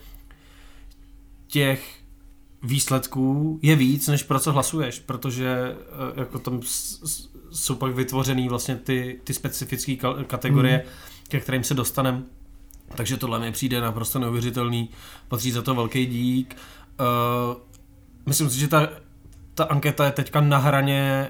těch 1.48 1.96
výsledků 2.64 3.60
je 3.62 3.76
víc, 3.76 4.08
než 4.08 4.24
pro 4.24 4.40
co 4.40 4.52
hlasuješ, 4.52 5.00
protože 5.00 5.76
eh, 6.16 6.20
jako 6.20 6.40
tam 6.40 6.60
jsou 7.52 7.76
pak 7.76 7.96
vytvořený 7.96 8.50
vlastně 8.50 8.76
ty, 8.76 9.20
ty 9.24 9.34
specifické 9.34 9.96
kategorie, 10.28 10.78
Mhm. 10.78 10.94
ke 11.28 11.40
kterým 11.40 11.64
se 11.64 11.74
dostaneme. 11.74 12.22
Takže 12.96 13.18
tohle 13.18 13.40
mi 13.40 13.52
přijde 13.52 13.82
naprosto 13.82 14.20
neuvěřitelný, 14.20 14.90
patří 15.28 15.52
za 15.52 15.62
to 15.62 15.76
velký 15.76 16.06
dík. 16.06 16.56
Uh, 17.00 17.56
myslím 18.26 18.50
si, 18.50 18.60
že 18.60 18.68
ta, 18.68 18.90
ta 19.54 19.64
anketa 19.64 20.06
je 20.06 20.12
teďka 20.12 20.42
na 20.42 20.58
hraně 20.58 21.30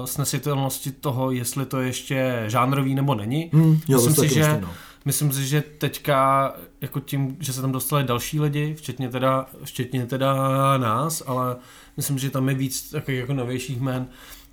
uh, 0.00 0.04
snesitelnosti 0.06 0.92
toho, 0.92 1.30
jestli 1.30 1.66
to 1.66 1.80
ještě 1.80 2.44
žánrový 2.46 2.94
nebo 2.94 3.14
není. 3.14 3.50
Hmm, 3.52 3.80
jo, 3.88 3.98
Myslím 4.06 4.28
si, 4.28 4.34
že- 4.34 4.40
myslím, 4.40 4.60
no. 4.60 4.68
Myslím 5.04 5.32
si, 5.32 5.46
že 5.46 5.62
teďka 5.78 6.52
jako 6.80 7.00
tím, 7.00 7.36
že 7.40 7.52
se 7.52 7.60
tam 7.60 7.72
dostali 7.72 8.04
další 8.04 8.40
lidi, 8.40 8.74
včetně 8.74 9.08
teda, 9.08 9.46
včetně 9.64 10.06
teda 10.06 10.34
nás, 10.78 11.22
ale 11.26 11.56
myslím, 11.96 12.18
že 12.18 12.30
tam 12.30 12.48
je 12.48 12.54
víc 12.54 12.90
takových 12.90 13.20
jako 13.20 13.32
novějších 13.34 13.80
jmen, 13.80 14.06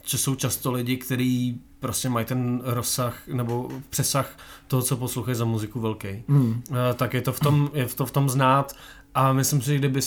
že 0.05 0.17
jsou 0.17 0.35
často 0.35 0.71
lidi, 0.71 0.97
kteří 0.97 1.61
prostě 1.79 2.09
mají 2.09 2.25
ten 2.25 2.61
rozsah 2.65 3.27
nebo 3.27 3.69
přesah 3.89 4.37
toho, 4.67 4.81
co 4.81 4.97
poslouchají 4.97 5.35
za 5.35 5.45
muziku 5.45 5.79
velký. 5.79 6.07
Eh, 6.07 6.93
tak 6.95 7.13
je 7.13 7.21
to 7.21 7.33
v 7.33 7.39
tom, 7.39 7.69
je 7.73 7.85
to 7.85 8.05
v 8.05 8.11
tom 8.11 8.29
znát 8.29 8.73
a 9.15 9.33
myslím 9.33 9.61
si, 9.61 9.67
že 9.67 9.77
kdyby 9.77 9.99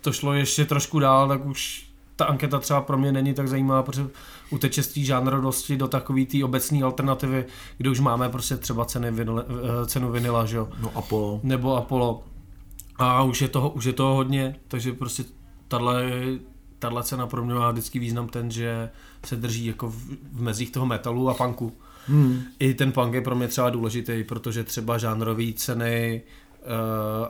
to 0.00 0.12
šlo 0.12 0.32
ještě 0.32 0.64
trošku 0.64 0.98
dál, 0.98 1.28
tak 1.28 1.46
už 1.46 1.86
ta 2.16 2.24
anketa 2.24 2.58
třeba 2.58 2.80
pro 2.80 2.98
mě 2.98 3.12
není 3.12 3.34
tak 3.34 3.48
zajímavá, 3.48 3.82
protože 3.82 4.06
uteče 4.50 4.82
z 4.82 4.88
té 4.88 5.00
žánrovosti 5.00 5.76
do 5.76 5.88
takové 5.88 6.24
té 6.24 6.44
obecné 6.44 6.82
alternativy, 6.82 7.44
kde 7.78 7.90
už 7.90 8.00
máme 8.00 8.28
prostě 8.28 8.56
třeba 8.56 8.84
ceny 8.84 9.10
vinyle, 9.10 9.44
eh, 9.48 9.86
cenu 9.86 10.12
vinila, 10.12 10.46
že 10.46 10.56
jo, 10.56 10.68
No 10.82 10.92
Apollo. 10.94 11.40
nebo 11.42 11.76
Apollo. 11.76 12.22
A 12.96 13.22
už 13.22 13.42
je 13.42 13.48
toho, 13.48 13.70
už 13.70 13.84
je 13.84 13.92
toho 13.92 14.14
hodně, 14.14 14.56
takže 14.68 14.92
prostě 14.92 15.24
tahle, 15.68 16.04
tahle 16.78 17.02
cena 17.02 17.26
pro 17.26 17.44
mě 17.44 17.54
má 17.54 17.70
vždycky 17.70 17.98
význam 17.98 18.28
ten, 18.28 18.50
že 18.50 18.90
se 19.24 19.36
drží 19.36 19.66
jako 19.66 19.88
v, 19.88 19.94
v 20.32 20.42
mezích 20.42 20.70
toho 20.70 20.86
metalu 20.86 21.28
a 21.28 21.34
punku. 21.34 21.72
Hmm. 22.06 22.40
I 22.58 22.74
ten 22.74 22.92
punk 22.92 23.14
je 23.14 23.20
pro 23.20 23.36
mě 23.36 23.48
třeba 23.48 23.70
důležitý, 23.70 24.24
protože 24.24 24.64
třeba 24.64 24.98
žánrové 24.98 25.52
ceny 25.56 26.22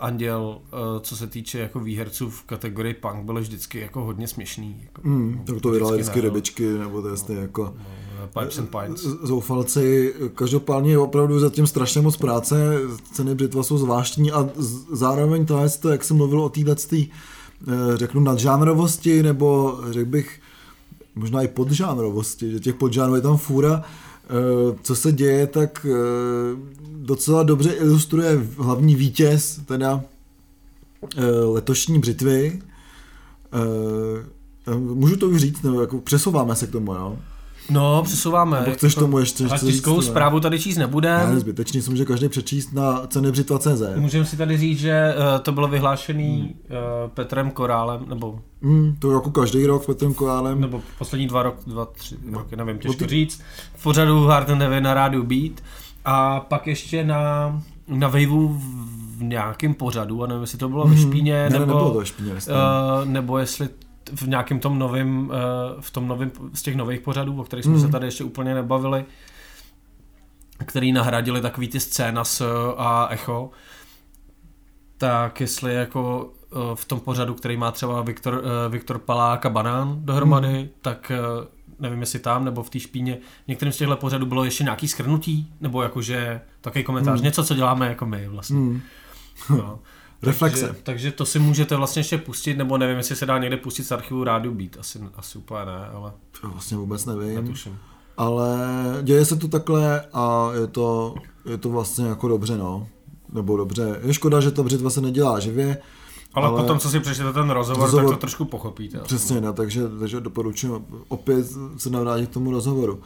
Anděl, 0.00 0.58
uh, 0.72 0.78
co 1.00 1.16
se 1.16 1.26
týče 1.26 1.58
jako 1.58 1.80
výherců 1.80 2.30
v 2.30 2.42
kategorii 2.42 2.94
punk, 2.94 3.24
bylo 3.24 3.40
vždycky 3.40 3.80
jako 3.80 4.04
hodně 4.04 4.28
směšný. 4.28 4.76
Jako, 4.84 5.08
mm, 5.08 5.42
tak 5.46 5.60
to 5.60 5.70
vydali 5.70 5.92
vždycky 5.92 6.20
rybičky, 6.20 6.78
nebo 6.78 7.02
to 7.02 7.08
je 7.08 7.16
no, 7.28 7.34
jako... 7.34 7.74
No, 7.78 8.26
pipes 8.40 8.58
and 8.58 8.70
Pines. 8.70 9.00
Zoufalci, 9.22 10.14
každopádně 10.34 10.90
je 10.90 10.98
opravdu 10.98 11.38
zatím 11.40 11.66
strašně 11.66 12.00
moc 12.00 12.16
práce, 12.16 12.78
ceny 13.12 13.34
břitva 13.34 13.62
jsou 13.62 13.78
zvláštní 13.78 14.32
a 14.32 14.48
zároveň 14.92 15.46
to 15.46 15.88
jak 15.90 16.04
jsem 16.04 16.16
mluvil 16.16 16.40
o 16.40 16.48
této 16.48 16.74
řeknu 17.94 18.20
nadžánrovosti, 18.20 19.22
nebo 19.22 19.78
řekl 19.90 20.10
bych 20.10 20.40
možná 21.16 21.42
i 21.42 21.48
podžánrovosti, 21.48 22.50
že 22.50 22.60
těch 22.60 22.74
podžánrů 22.74 23.14
je 23.14 23.20
tam 23.20 23.36
fůra, 23.36 23.84
Eh, 24.28 24.76
co 24.82 24.96
se 24.96 25.12
děje, 25.12 25.46
tak 25.46 25.86
eh, 25.90 25.96
docela 26.96 27.42
dobře 27.42 27.70
ilustruje 27.70 28.46
hlavní 28.56 28.94
vítěz, 28.94 29.60
teda 29.66 30.04
eh, 31.16 31.26
letošní 31.26 31.98
břitvy. 31.98 32.62
Můžu 34.78 35.16
to 35.16 35.28
už 35.28 35.40
říct, 35.40 35.62
nebo 35.62 35.80
jako 35.80 36.00
přesouváme 36.00 36.56
se 36.56 36.66
k 36.66 36.70
tomu, 36.70 36.94
jo? 36.94 37.18
No, 37.70 38.02
přesouváme. 38.02 38.60
Nebo 38.60 38.72
chceš 38.72 38.94
tomu 38.94 39.18
ještě 39.18 39.44
A 39.44 39.58
tiskovou 39.58 40.02
zprávu 40.02 40.40
tady 40.40 40.60
číst 40.60 40.76
nebudeme. 40.76 41.34
Ne, 41.34 41.40
zbytečně 41.40 41.82
si 41.82 41.90
může 41.90 42.04
každý 42.04 42.28
přečíst 42.28 42.72
na 42.72 43.06
cenybřitva.cz. 43.06 43.82
Můžeme 43.96 44.24
si 44.24 44.36
tady 44.36 44.58
říct, 44.58 44.78
že 44.78 45.14
uh, 45.16 45.40
to 45.40 45.52
bylo 45.52 45.68
vyhlášený 45.68 46.40
hmm. 46.40 46.78
uh, 47.04 47.10
Petrem 47.10 47.50
Korálem, 47.50 48.04
nebo... 48.08 48.38
Hmm, 48.62 48.96
to 48.98 49.12
jako 49.12 49.30
každý 49.30 49.66
rok 49.66 49.86
Petrem 49.86 50.14
Korálem. 50.14 50.60
Nebo 50.60 50.80
poslední 50.98 51.26
dva, 51.26 51.42
rok, 51.42 51.56
dva 51.66 51.84
tři 51.84 52.16
no. 52.24 52.38
roky, 52.38 52.56
nevím, 52.56 52.78
těžko 52.78 53.04
ty... 53.04 53.06
říct. 53.06 53.40
V 53.74 53.82
pořadu 53.82 54.24
Hard 54.26 54.48
Nevy 54.48 54.80
na 54.80 54.94
rádiu 54.94 55.22
Beat. 55.22 55.52
A 56.04 56.40
pak 56.40 56.66
ještě 56.66 57.04
na, 57.04 57.62
na 57.88 58.08
Waveu 58.08 58.60
v 59.18 59.22
nějakém 59.22 59.74
pořadu, 59.74 60.22
a 60.22 60.26
nevím, 60.26 60.40
jestli 60.40 60.58
to 60.58 60.68
bylo 60.68 60.84
hmm. 60.84 60.94
ve 60.94 61.00
Špíně, 61.00 61.32
ne, 61.32 61.50
nebo, 61.50 61.60
nebylo 61.60 61.92
to 61.92 61.98
ve 61.98 62.06
Špíně, 62.06 62.32
uh, 62.32 62.38
nebo 63.04 63.38
jestli 63.38 63.68
v 64.14 64.28
nějakém 64.28 64.60
tom 64.60 64.78
novém, 64.78 65.32
eh, 65.32 65.80
v 65.80 65.90
tom 65.90 66.08
novém, 66.08 66.30
z 66.54 66.62
těch 66.62 66.76
nových 66.76 67.00
pořadů, 67.00 67.40
o 67.40 67.44
kterých 67.44 67.64
jsme 67.64 67.74
mm. 67.74 67.80
se 67.80 67.88
tady 67.88 68.06
ještě 68.06 68.24
úplně 68.24 68.54
nebavili, 68.54 69.04
který 70.64 70.92
nahradili 70.92 71.40
takový 71.40 71.68
ty 71.68 71.80
scénas 71.80 72.42
a 72.76 73.08
echo, 73.10 73.50
tak 74.98 75.40
jestli 75.40 75.74
jako 75.74 76.32
eh, 76.52 76.56
v 76.74 76.84
tom 76.84 77.00
pořadu, 77.00 77.34
který 77.34 77.56
má 77.56 77.70
třeba 77.70 78.02
Viktor, 78.02 78.42
eh, 78.44 78.68
Viktor 78.68 78.98
Palák 78.98 79.46
a 79.46 79.50
Banán 79.50 79.98
dohromady, 80.04 80.62
mm. 80.62 80.68
tak 80.80 81.12
nevím 81.78 82.00
jestli 82.00 82.18
tam 82.18 82.44
nebo 82.44 82.62
v 82.62 82.70
té 82.70 82.80
špíně, 82.80 83.18
některým 83.48 83.72
z 83.72 83.76
těchto 83.76 83.96
pořadů 83.96 84.26
bylo 84.26 84.44
ještě 84.44 84.64
nějaký 84.64 84.88
schrnutí, 84.88 85.52
nebo 85.60 85.82
jakože 85.82 86.40
takový 86.60 86.84
komentář, 86.84 87.20
mm. 87.20 87.24
něco, 87.24 87.44
co 87.44 87.54
děláme 87.54 87.88
jako 87.88 88.06
my 88.06 88.28
vlastně. 88.28 88.56
Mm. 88.56 88.80
No. 89.50 89.78
Reflexe. 90.24 90.66
Takže, 90.66 90.82
takže 90.82 91.12
to 91.12 91.26
si 91.26 91.38
můžete 91.38 91.76
vlastně 91.76 92.00
ještě 92.00 92.18
pustit, 92.18 92.54
nebo 92.54 92.78
nevím, 92.78 92.96
jestli 92.96 93.16
se 93.16 93.26
dá 93.26 93.38
někde 93.38 93.56
pustit 93.56 93.84
z 93.84 93.92
archivu 93.92 94.24
Rádiu 94.24 94.54
Beat, 94.54 94.76
asi, 94.80 95.00
asi 95.16 95.38
úplně 95.38 95.64
ne, 95.64 95.88
ale... 95.94 96.12
To 96.40 96.48
vlastně 96.48 96.76
vůbec 96.76 97.06
nevím. 97.06 97.34
Netuším. 97.34 97.78
Ale 98.16 98.58
děje 99.02 99.24
se 99.24 99.36
to 99.36 99.48
takhle 99.48 100.04
a 100.12 100.50
je 100.60 100.66
to, 100.66 101.14
je 101.44 101.58
to 101.58 101.68
vlastně 101.68 102.06
jako 102.06 102.28
dobře, 102.28 102.58
no. 102.58 102.88
Nebo 103.32 103.56
dobře. 103.56 104.00
Je 104.02 104.14
škoda, 104.14 104.40
že 104.40 104.50
ta 104.50 104.62
břitva 104.62 104.90
se 104.90 105.00
nedělá 105.00 105.40
živě, 105.40 105.78
ale, 106.34 106.48
ale 106.48 106.60
potom, 106.60 106.78
co 106.78 106.90
si 106.90 107.00
přečtete 107.00 107.32
ten 107.32 107.50
rozhovor, 107.50 107.82
rozhovor, 107.82 108.04
tak 108.04 108.16
to 108.16 108.20
trošku 108.20 108.44
pochopíte. 108.44 108.98
Přesně, 108.98 109.40
no, 109.40 109.52
takže, 109.52 109.82
takže 110.00 110.20
doporučuji 110.20 110.86
opět 111.08 111.46
se 111.76 111.90
navrátit 111.90 112.30
k 112.30 112.32
tomu 112.32 112.50
rozhovoru. 112.50 113.00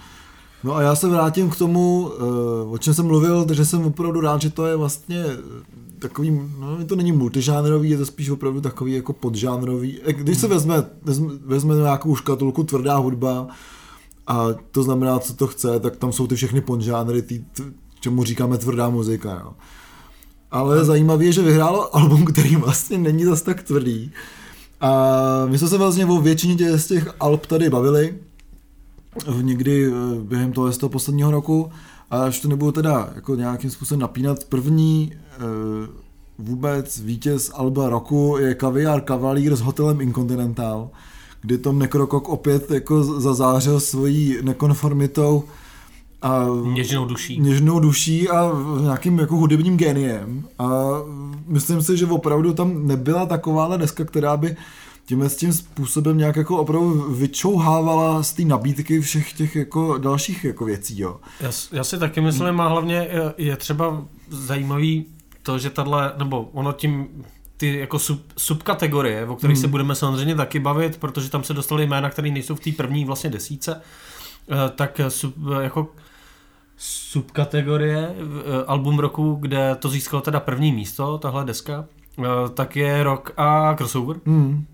No 0.64 0.74
a 0.74 0.82
já 0.82 0.96
se 0.96 1.08
vrátím 1.08 1.50
k 1.50 1.56
tomu, 1.56 2.10
eh, 2.12 2.22
o 2.70 2.78
čem 2.78 2.94
jsem 2.94 3.06
mluvil, 3.06 3.46
že 3.52 3.64
jsem 3.64 3.84
opravdu 3.84 4.20
rád, 4.20 4.42
že 4.42 4.50
to 4.50 4.66
je 4.66 4.76
vlastně 4.76 5.24
takový, 5.98 6.40
no 6.58 6.84
to 6.86 6.96
není 6.96 7.12
multižánrový, 7.12 7.90
je 7.90 7.98
to 7.98 8.06
spíš 8.06 8.30
opravdu 8.30 8.60
takový 8.60 8.92
jako 8.92 9.12
podžánrový. 9.12 9.98
Eh, 10.04 10.12
když 10.12 10.38
se 10.38 10.48
vezme, 10.48 10.84
vezme, 11.02 11.32
vezme 11.44 11.74
nějakou 11.74 12.16
škatulku 12.16 12.64
tvrdá 12.64 12.96
hudba 12.96 13.48
a 14.26 14.46
to 14.70 14.82
znamená, 14.82 15.18
co 15.18 15.34
to 15.34 15.46
chce, 15.46 15.80
tak 15.80 15.96
tam 15.96 16.12
jsou 16.12 16.26
ty 16.26 16.36
všechny 16.36 16.60
podžánry, 16.60 17.22
ty, 17.22 17.44
čemu 18.00 18.24
říkáme 18.24 18.58
tvrdá 18.58 18.90
muzika. 18.90 19.40
Jo. 19.44 19.52
Ale 20.50 20.84
zajímavé 20.84 21.24
je, 21.24 21.32
že 21.32 21.42
vyhrálo 21.42 21.96
album, 21.96 22.24
který 22.24 22.56
vlastně 22.56 22.98
není 22.98 23.24
zas 23.24 23.42
tak 23.42 23.62
tvrdý. 23.62 24.12
A 24.80 25.46
my 25.46 25.58
jsme 25.58 25.68
se 25.68 25.78
vlastně 25.78 26.06
o 26.06 26.20
většině 26.20 26.78
z 26.78 26.86
těch 26.86 27.14
alb 27.20 27.46
tady 27.46 27.70
bavili, 27.70 28.14
někdy 29.40 29.86
eh, 29.86 29.90
během 30.22 30.52
toho, 30.52 30.72
z 30.72 30.78
toho 30.78 30.90
posledního 30.90 31.30
roku, 31.30 31.70
a 32.10 32.24
až 32.24 32.40
to 32.40 32.48
nebudu 32.48 32.72
teda 32.72 33.10
jako 33.14 33.34
nějakým 33.34 33.70
způsobem 33.70 34.00
napínat, 34.00 34.44
první 34.44 35.12
e, 35.12 35.38
vůbec 36.38 37.00
vítěz 37.00 37.50
Alba 37.54 37.88
roku 37.88 38.36
je 38.40 38.54
Kaviar 38.54 39.00
Kavalír 39.00 39.56
s 39.56 39.60
hotelem 39.60 40.00
Incontinental, 40.00 40.90
kdy 41.40 41.58
Tom 41.58 41.78
Nekrokok 41.78 42.28
opět 42.28 42.70
jako 42.70 43.20
zazářil 43.20 43.80
svojí 43.80 44.38
nekonformitou 44.42 45.44
a 46.22 46.46
něžnou 46.72 47.04
duší. 47.04 47.40
Něžnou 47.40 47.80
duší 47.80 48.28
a 48.28 48.52
nějakým 48.80 49.18
jako 49.18 49.36
hudebním 49.36 49.76
geniem. 49.76 50.44
A 50.58 50.68
myslím 51.46 51.82
si, 51.82 51.96
že 51.96 52.06
opravdu 52.06 52.52
tam 52.52 52.86
nebyla 52.86 53.26
takováhle 53.26 53.78
deska, 53.78 54.04
která 54.04 54.36
by 54.36 54.56
tímhle 55.08 55.28
s 55.28 55.36
tím 55.36 55.52
způsobem 55.52 56.18
nějak 56.18 56.36
jako 56.36 56.58
opravdu 56.58 57.14
vyčouhávala 57.14 58.22
z 58.22 58.32
té 58.32 58.42
nabídky 58.42 59.00
všech 59.00 59.32
těch 59.32 59.56
jako 59.56 59.98
dalších 59.98 60.44
jako 60.44 60.64
věcí, 60.64 61.00
jo. 61.00 61.20
Já, 61.40 61.50
já 61.72 61.84
si 61.84 61.98
taky 61.98 62.20
myslím, 62.20 62.60
a 62.60 62.68
hlavně 62.68 62.94
je, 62.94 63.34
je 63.38 63.56
třeba 63.56 64.04
zajímavý 64.28 65.06
to, 65.42 65.58
že 65.58 65.70
tahle, 65.70 66.12
nebo 66.18 66.50
ono 66.52 66.72
tím 66.72 67.08
ty 67.56 67.78
jako 67.78 67.98
sub, 67.98 68.22
subkategorie, 68.36 69.26
o 69.26 69.36
kterých 69.36 69.56
hmm. 69.56 69.60
se 69.60 69.68
budeme 69.68 69.94
samozřejmě 69.94 70.34
taky 70.34 70.58
bavit, 70.58 70.96
protože 70.96 71.30
tam 71.30 71.44
se 71.44 71.54
dostaly 71.54 71.86
jména, 71.86 72.10
které 72.10 72.30
nejsou 72.30 72.54
v 72.54 72.60
té 72.60 72.72
první 72.72 73.04
vlastně 73.04 73.30
desíce, 73.30 73.80
eh, 74.50 74.70
tak 74.74 75.00
sub, 75.08 75.34
jako 75.60 75.88
subkategorie 76.76 78.14
eh, 78.16 78.64
album 78.66 78.98
roku, 78.98 79.34
kde 79.40 79.76
to 79.78 79.88
získalo 79.88 80.22
teda 80.22 80.40
první 80.40 80.72
místo, 80.72 81.18
tahle 81.18 81.44
deska, 81.44 81.84
eh, 82.18 82.24
tak 82.54 82.76
je 82.76 83.02
rock 83.02 83.32
a 83.36 83.74
crossover. 83.74 84.16
Hmm. 84.26 84.66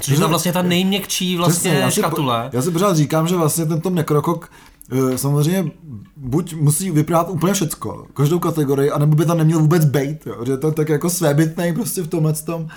Což 0.00 0.18
je 0.18 0.26
vlastně 0.26 0.52
ta 0.52 0.62
nejměkčí 0.62 1.36
vlastně 1.36 1.70
Přesně, 1.70 1.80
já 1.80 1.90
si, 1.90 2.00
škatule. 2.00 2.50
Já 2.52 2.62
si 2.62 2.70
pořád 2.70 2.96
říkám, 2.96 3.28
že 3.28 3.36
vlastně 3.36 3.66
tento 3.66 3.90
nekrokok 3.90 4.50
eh, 4.92 5.18
samozřejmě 5.18 5.70
buď 6.16 6.54
musí 6.54 6.90
vypadat 6.90 7.30
úplně 7.30 7.54
všecko, 7.54 8.06
každou 8.14 8.38
kategorii, 8.38 8.90
anebo 8.90 9.16
by 9.16 9.26
tam 9.26 9.38
neměl 9.38 9.58
vůbec 9.58 9.84
bejt, 9.84 10.26
jo, 10.26 10.44
že 10.46 10.56
to 10.56 10.66
je 10.66 10.72
tak 10.72 10.88
jako 10.88 11.10
svébytný 11.10 11.72
prostě 11.74 12.02
v 12.02 12.08
tomhle 12.08 12.32
tom. 12.32 12.68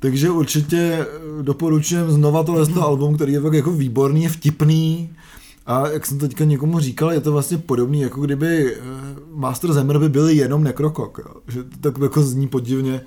Takže 0.00 0.30
určitě 0.30 0.76
eh, 0.76 1.42
doporučujem 1.42 2.10
znova 2.10 2.42
tohle 2.44 2.64
hmm. 2.64 2.82
album, 2.82 3.14
který 3.14 3.32
je 3.32 3.40
jako 3.52 3.70
výborný, 3.70 4.22
je 4.22 4.28
vtipný, 4.28 5.10
a 5.68 5.88
jak 5.88 6.06
jsem 6.06 6.18
teďka 6.18 6.44
někomu 6.44 6.80
říkal, 6.80 7.12
je 7.12 7.20
to 7.20 7.32
vlastně 7.32 7.58
podobný, 7.58 8.00
jako 8.00 8.20
kdyby 8.20 8.74
eh, 8.74 8.80
Master 9.34 9.72
Zemmer 9.72 9.98
by 9.98 10.08
byli 10.08 10.36
jenom 10.36 10.64
nekrokok. 10.64 11.18
Jo. 11.18 11.34
Že 11.48 11.64
to 11.64 11.90
tak 11.92 12.02
jako 12.02 12.22
zní 12.22 12.48
podivně. 12.48 13.00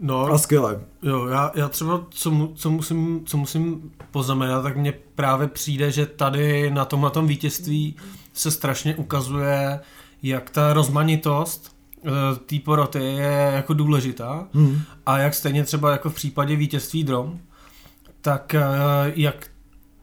No, 0.00 0.26
a 0.26 0.38
skvěle. 0.38 0.80
Jo, 1.02 1.26
já, 1.26 1.52
já 1.54 1.68
třeba, 1.68 2.06
co, 2.10 2.30
mu, 2.30 2.52
co, 2.54 2.70
musím, 2.70 3.26
co 3.26 3.36
musím 3.36 3.92
poznamenat, 4.10 4.62
tak 4.62 4.76
mně 4.76 4.94
právě 5.14 5.48
přijde, 5.48 5.92
že 5.92 6.06
tady 6.06 6.70
na 6.70 6.84
tomhle 6.84 7.10
tom 7.10 7.26
vítězství 7.26 7.96
se 8.32 8.50
strašně 8.50 8.96
ukazuje, 8.96 9.80
jak 10.22 10.50
ta 10.50 10.72
rozmanitost 10.72 11.76
uh, 12.02 12.10
té 12.46 12.56
poroty 12.64 12.98
je 12.98 13.50
jako 13.54 13.74
důležitá 13.74 14.48
hmm. 14.54 14.80
a 15.06 15.18
jak 15.18 15.34
stejně 15.34 15.64
třeba 15.64 15.92
jako 15.92 16.10
v 16.10 16.14
případě 16.14 16.56
vítězství 16.56 17.04
Drom, 17.04 17.38
tak 18.20 18.54
uh, 18.58 19.12
jak 19.14 19.50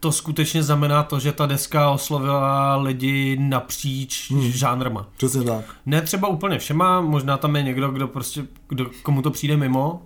to 0.05 0.11
skutečně 0.11 0.63
znamená 0.63 1.03
to, 1.03 1.19
že 1.19 1.31
ta 1.31 1.45
deska 1.45 1.89
oslovila 1.89 2.75
lidi 2.75 3.37
napříč 3.39 4.31
hmm. 4.31 4.41
žánrama. 4.41 5.07
Přesně 5.17 5.43
tak. 5.43 5.65
Ne 5.85 6.01
třeba 6.01 6.27
úplně 6.27 6.59
všema, 6.59 7.01
možná 7.01 7.37
tam 7.37 7.55
je 7.55 7.63
někdo, 7.63 7.91
kdo 7.91 8.07
prostě, 8.07 8.45
kdo, 8.69 8.85
komu 9.03 9.21
to 9.21 9.31
přijde 9.31 9.57
mimo, 9.57 10.01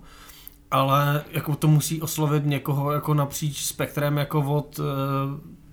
ale 0.70 1.22
jako 1.32 1.54
to 1.54 1.68
musí 1.68 2.02
oslovit 2.02 2.46
někoho 2.46 2.92
jako 2.92 3.14
napříč 3.14 3.64
spektrem 3.64 4.16
jako 4.16 4.40
od 4.40 4.78
uh, 4.78 4.84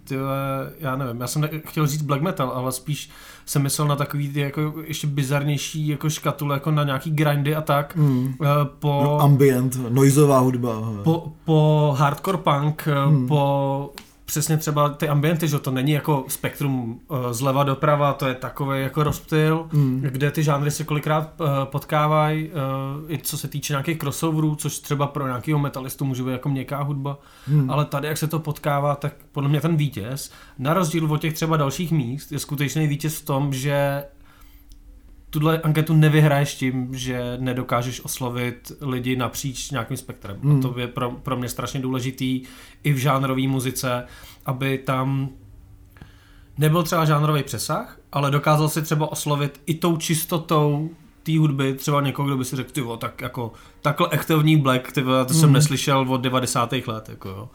tyhle, 0.03 0.37
já 0.79 0.95
nevím, 0.95 1.21
já 1.21 1.27
jsem 1.27 1.49
chtěl 1.65 1.87
říct 1.87 2.01
black 2.01 2.21
metal, 2.21 2.49
ale 2.49 2.71
spíš 2.71 3.09
jsem 3.45 3.63
myslel 3.63 3.87
na 3.87 3.95
takový 3.95 4.29
ty 4.29 4.39
jako 4.39 4.73
ještě 4.83 5.07
bizarnější 5.07 5.87
jako 5.87 6.09
škatule, 6.09 6.55
jako 6.55 6.71
na 6.71 6.83
nějaký 6.83 7.11
grindy 7.11 7.55
a 7.55 7.61
tak. 7.61 7.95
Mm. 7.95 8.33
Po, 8.79 9.01
no, 9.03 9.21
ambient, 9.21 9.77
noizová 9.89 10.39
hudba. 10.39 10.81
Po, 11.03 11.33
po 11.45 11.95
hardcore 11.97 12.37
punk, 12.37 12.87
mm. 13.09 13.27
po 13.27 13.93
přesně 14.27 14.57
třeba 14.57 14.89
ty 14.89 15.09
ambienty, 15.09 15.47
že 15.47 15.59
to 15.59 15.71
není 15.71 15.91
jako 15.91 16.25
spektrum 16.27 16.99
uh, 17.07 17.17
zleva 17.31 17.63
doprava, 17.63 18.13
to 18.13 18.27
je 18.27 18.33
takový 18.33 18.81
jako 18.81 19.03
rozptyl, 19.03 19.67
mm. 19.73 20.01
kde 20.01 20.31
ty 20.31 20.43
žánry 20.43 20.71
se 20.71 20.83
kolikrát 20.83 21.41
uh, 21.41 21.47
potkávají, 21.63 22.49
uh, 22.49 23.11
i 23.11 23.17
co 23.17 23.37
se 23.37 23.47
týče 23.47 23.73
nějakých 23.73 23.97
crossoverů, 23.97 24.55
což 24.55 24.79
třeba 24.79 25.07
pro 25.07 25.27
nějakého 25.27 25.59
metalistu 25.59 26.05
může 26.05 26.23
být 26.23 26.31
jako 26.31 26.49
měkká 26.49 26.83
hudba, 26.83 27.17
mm. 27.47 27.71
ale 27.71 27.85
tady, 27.85 28.07
jak 28.07 28.17
se 28.17 28.27
to 28.27 28.39
potkává, 28.39 28.95
tak 28.95 29.13
podle 29.31 29.49
mě 29.49 29.61
ten 29.61 29.77
vítěz, 29.77 30.31
na 30.59 30.73
rozdíl 30.73 31.13
od 31.13 31.21
těch 31.21 31.33
třeba 31.33 31.57
dalších 31.57 31.91
míst, 31.91 32.31
je 32.31 32.39
skutečný 32.39 32.87
vítěz 32.87 33.21
v 33.21 33.25
tom, 33.25 33.53
že 33.53 34.03
tuhle 35.29 35.61
anketu 35.61 35.93
nevyhraješ 35.93 36.55
tím, 36.55 36.95
že 36.95 37.37
nedokážeš 37.39 38.05
oslovit 38.05 38.71
lidi 38.81 39.15
napříč 39.15 39.71
nějakým 39.71 39.97
spektrem. 39.97 40.37
Hmm. 40.43 40.59
A 40.59 40.61
to 40.61 40.79
je 40.79 40.87
pro, 40.87 41.11
pro 41.11 41.37
mě 41.37 41.49
strašně 41.49 41.79
důležitý 41.79 42.41
i 42.83 42.93
v 42.93 42.97
žánrové 42.97 43.47
muzice, 43.47 44.03
aby 44.45 44.77
tam 44.77 45.29
nebyl 46.57 46.83
třeba 46.83 47.05
žánrový 47.05 47.43
přesah, 47.43 47.99
ale 48.11 48.31
dokázal 48.31 48.69
si 48.69 48.81
třeba 48.81 49.11
oslovit 49.11 49.61
i 49.65 49.73
tou 49.73 49.97
čistotou 49.97 50.89
té 51.23 51.37
hudby, 51.37 51.73
třeba 51.73 52.01
někoho, 52.01 52.27
kdo 52.27 52.37
by 52.37 52.45
si 52.45 52.55
řekl, 52.55 52.71
tyvo, 52.71 52.97
tak 52.97 53.21
jako 53.21 53.51
takhle 53.81 54.07
aktivní 54.07 54.57
Black, 54.57 54.91
tyvo, 54.91 55.25
to 55.25 55.33
jsem 55.33 55.43
hmm. 55.43 55.53
neslyšel 55.53 56.05
od 56.09 56.21
90. 56.21 56.73
let, 56.87 57.09
jako 57.09 57.29
jo. 57.29 57.49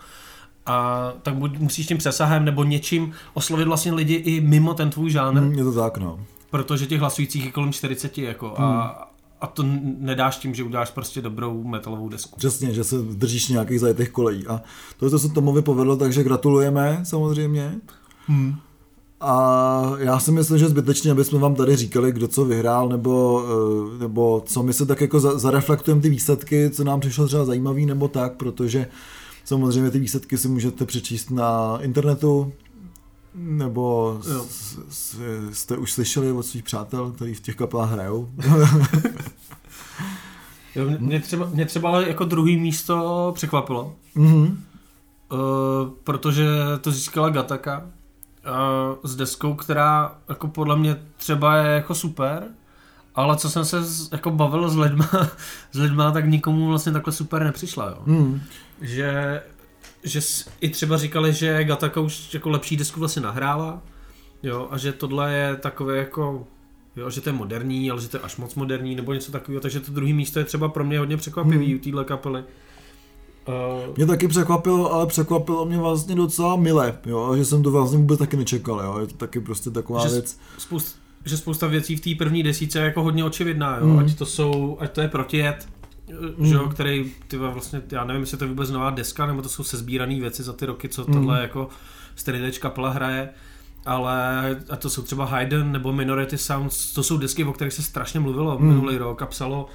A 0.66 1.08
tak 1.22 1.34
buď 1.34 1.58
musíš 1.58 1.86
tím 1.86 1.98
přesahem 1.98 2.44
nebo 2.44 2.64
něčím 2.64 3.12
oslovit 3.34 3.68
vlastně 3.68 3.92
lidi 3.92 4.14
i 4.14 4.40
mimo 4.40 4.74
ten 4.74 4.90
tvůj 4.90 5.10
žánr. 5.10 5.40
Hmm, 5.40 5.52
je 5.52 5.64
to 5.64 5.72
tak, 5.72 5.96
no. 5.98 6.20
Protože 6.52 6.86
těch 6.86 7.00
hlasujících 7.00 7.44
je 7.44 7.50
kolem 7.50 7.72
40, 7.72 8.18
jako, 8.18 8.54
hmm. 8.58 8.66
a, 8.66 9.08
a 9.40 9.46
to 9.46 9.64
nedáš 9.98 10.36
tím, 10.36 10.54
že 10.54 10.62
uděláš 10.64 10.90
prostě 10.90 11.22
dobrou 11.22 11.64
metalovou 11.64 12.08
desku. 12.08 12.38
Přesně, 12.38 12.74
že 12.74 12.84
se 12.84 12.96
držíš 12.98 13.48
nějakých 13.48 13.80
zajetých 13.80 14.10
kolejí. 14.10 14.46
A 14.46 14.62
to, 14.96 15.10
to 15.10 15.18
se 15.18 15.28
tomu 15.28 15.62
povedlo, 15.62 15.96
takže 15.96 16.22
gratulujeme 16.22 17.00
samozřejmě. 17.04 17.74
Hmm. 18.26 18.54
A 19.20 19.82
já 19.98 20.18
si 20.18 20.30
myslím, 20.32 20.58
že 20.58 20.68
zbytečně, 20.68 21.10
aby 21.10 21.24
jsme 21.24 21.38
vám 21.38 21.54
tady 21.54 21.76
říkali, 21.76 22.12
kdo 22.12 22.28
co 22.28 22.44
vyhrál, 22.44 22.88
nebo, 22.88 23.44
eh, 23.44 23.98
nebo 23.98 24.42
co 24.46 24.62
my 24.62 24.72
se 24.72 24.86
tak 24.86 25.00
jako 25.00 25.20
zareflektujeme 25.20 26.02
ty 26.02 26.10
výsledky, 26.10 26.70
co 26.70 26.84
nám 26.84 27.00
přišlo 27.00 27.26
třeba 27.26 27.44
zajímavý, 27.44 27.86
nebo 27.86 28.08
tak, 28.08 28.36
protože 28.36 28.86
samozřejmě 29.44 29.90
ty 29.90 29.98
výsledky 29.98 30.38
si 30.38 30.48
můžete 30.48 30.86
přečíst 30.86 31.30
na 31.30 31.78
internetu, 31.82 32.52
nebo 33.34 34.18
s, 34.22 34.78
s, 34.88 35.20
jste 35.52 35.76
už 35.76 35.92
slyšeli 35.92 36.32
od 36.32 36.42
svých 36.42 36.62
přátel, 36.62 37.10
kteří 37.10 37.34
v 37.34 37.40
těch 37.40 37.56
kapelách 37.56 37.90
hrajou. 37.90 38.30
jo, 40.74 40.84
mě, 40.98 41.20
třeba, 41.20 41.46
mě 41.46 41.66
třeba 41.66 41.88
ale 41.88 42.08
jako 42.08 42.24
druhý 42.24 42.56
místo 42.56 43.32
překvapilo. 43.34 43.94
Mm-hmm. 44.16 44.56
Uh, 45.32 45.38
protože 46.04 46.46
to 46.80 46.90
získala 46.90 47.30
Gataka, 47.30 47.78
uh, 47.78 48.96
s 49.02 49.16
deskou, 49.16 49.54
která 49.54 50.16
jako 50.28 50.48
podle 50.48 50.76
mě 50.76 50.96
třeba 51.16 51.56
je 51.56 51.74
jako 51.74 51.94
super, 51.94 52.48
ale 53.14 53.36
co 53.36 53.50
jsem 53.50 53.64
se 53.64 53.82
z, 53.82 54.12
jako 54.12 54.30
bavil 54.30 54.70
s 54.70 54.76
lidma, 54.76 55.08
s 55.72 55.78
lidma, 55.78 56.10
tak 56.10 56.26
nikomu 56.26 56.66
vlastně 56.66 56.92
takhle 56.92 57.12
super 57.12 57.44
nepřišla, 57.44 57.88
jo. 57.88 58.02
Mm. 58.06 58.40
Že, 58.80 59.42
že 60.04 60.20
i 60.60 60.68
třeba 60.68 60.96
říkali, 60.96 61.32
že 61.32 61.64
Gataka 61.64 62.00
už 62.00 62.34
jako 62.34 62.50
lepší 62.50 62.76
desku 62.76 63.00
vlastně 63.00 63.22
nahrála, 63.22 63.82
jo, 64.42 64.68
a 64.70 64.78
že 64.78 64.92
tohle 64.92 65.32
je 65.32 65.56
takové 65.56 65.98
jako 65.98 66.46
Jo, 66.96 67.10
že 67.10 67.20
to 67.20 67.28
je 67.28 67.32
moderní, 67.32 67.90
ale 67.90 68.00
že 68.00 68.08
to 68.08 68.16
je 68.16 68.20
až 68.20 68.36
moc 68.36 68.54
moderní, 68.54 68.94
nebo 68.94 69.12
něco 69.12 69.32
takového, 69.32 69.60
takže 69.60 69.80
to 69.80 69.92
druhé 69.92 70.12
místo 70.12 70.38
je 70.38 70.44
třeba 70.44 70.68
pro 70.68 70.84
mě 70.84 70.98
hodně 70.98 71.16
překvapivý 71.16 71.66
hmm. 71.66 71.76
u 71.76 71.78
téhle 71.78 72.04
kapely. 72.04 72.44
Uh, 73.48 73.96
mě 73.96 74.06
taky 74.06 74.28
překvapilo, 74.28 74.92
ale 74.92 75.06
překvapilo 75.06 75.64
mě 75.64 75.78
vlastně 75.78 76.14
docela 76.14 76.56
mile, 76.56 76.98
jo, 77.06 77.36
že 77.36 77.44
jsem 77.44 77.62
to 77.62 77.70
vlastně 77.70 77.98
vůbec 77.98 78.18
taky 78.18 78.36
nečekal, 78.36 78.80
jo, 78.80 78.98
je 79.00 79.06
to 79.06 79.14
taky 79.14 79.40
prostě 79.40 79.70
taková 79.70 80.06
že 80.06 80.12
věc. 80.12 80.38
Spoust, 80.58 80.98
že 81.24 81.36
spousta 81.36 81.66
věcí 81.66 81.96
v 81.96 82.00
té 82.00 82.24
první 82.24 82.42
desíce 82.42 82.78
je 82.78 82.84
jako 82.84 83.02
hodně 83.02 83.24
očividná, 83.24 83.78
jo, 83.78 83.86
mm. 83.86 83.98
ať 83.98 84.14
to 84.14 84.26
jsou, 84.26 84.76
ať 84.80 84.92
to 84.92 85.00
je 85.00 85.08
protijet, 85.08 85.68
mm. 86.36 86.46
že 86.46 86.54
jo, 86.54 86.68
který, 86.68 87.12
ty 87.28 87.36
vlastně, 87.36 87.82
já 87.92 88.04
nevím, 88.04 88.22
jestli 88.22 88.38
to 88.38 88.44
je 88.44 88.48
vůbec 88.48 88.70
nová 88.70 88.90
deska, 88.90 89.26
nebo 89.26 89.42
to 89.42 89.48
jsou 89.48 89.64
sezbírané 89.64 90.20
věci 90.20 90.42
za 90.42 90.52
ty 90.52 90.66
roky, 90.66 90.88
co 90.88 91.04
mm. 91.08 91.12
tohle 91.12 91.42
jako 91.42 91.68
Sterilič 92.16 92.58
kapela 92.58 92.90
hraje, 92.90 93.28
ale 93.86 94.56
a 94.70 94.76
to 94.76 94.90
jsou 94.90 95.02
třeba 95.02 95.24
Hayden 95.24 95.72
nebo 95.72 95.92
Minority 95.92 96.38
Sounds, 96.38 96.92
to 96.92 97.02
jsou 97.02 97.18
desky, 97.18 97.44
o 97.44 97.52
kterých 97.52 97.72
se 97.72 97.82
strašně 97.82 98.20
mluvilo 98.20 98.58
mm. 98.58 98.66
minulý 98.66 98.98
rok 98.98 99.22
a 99.22 99.26
psalo 99.26 99.68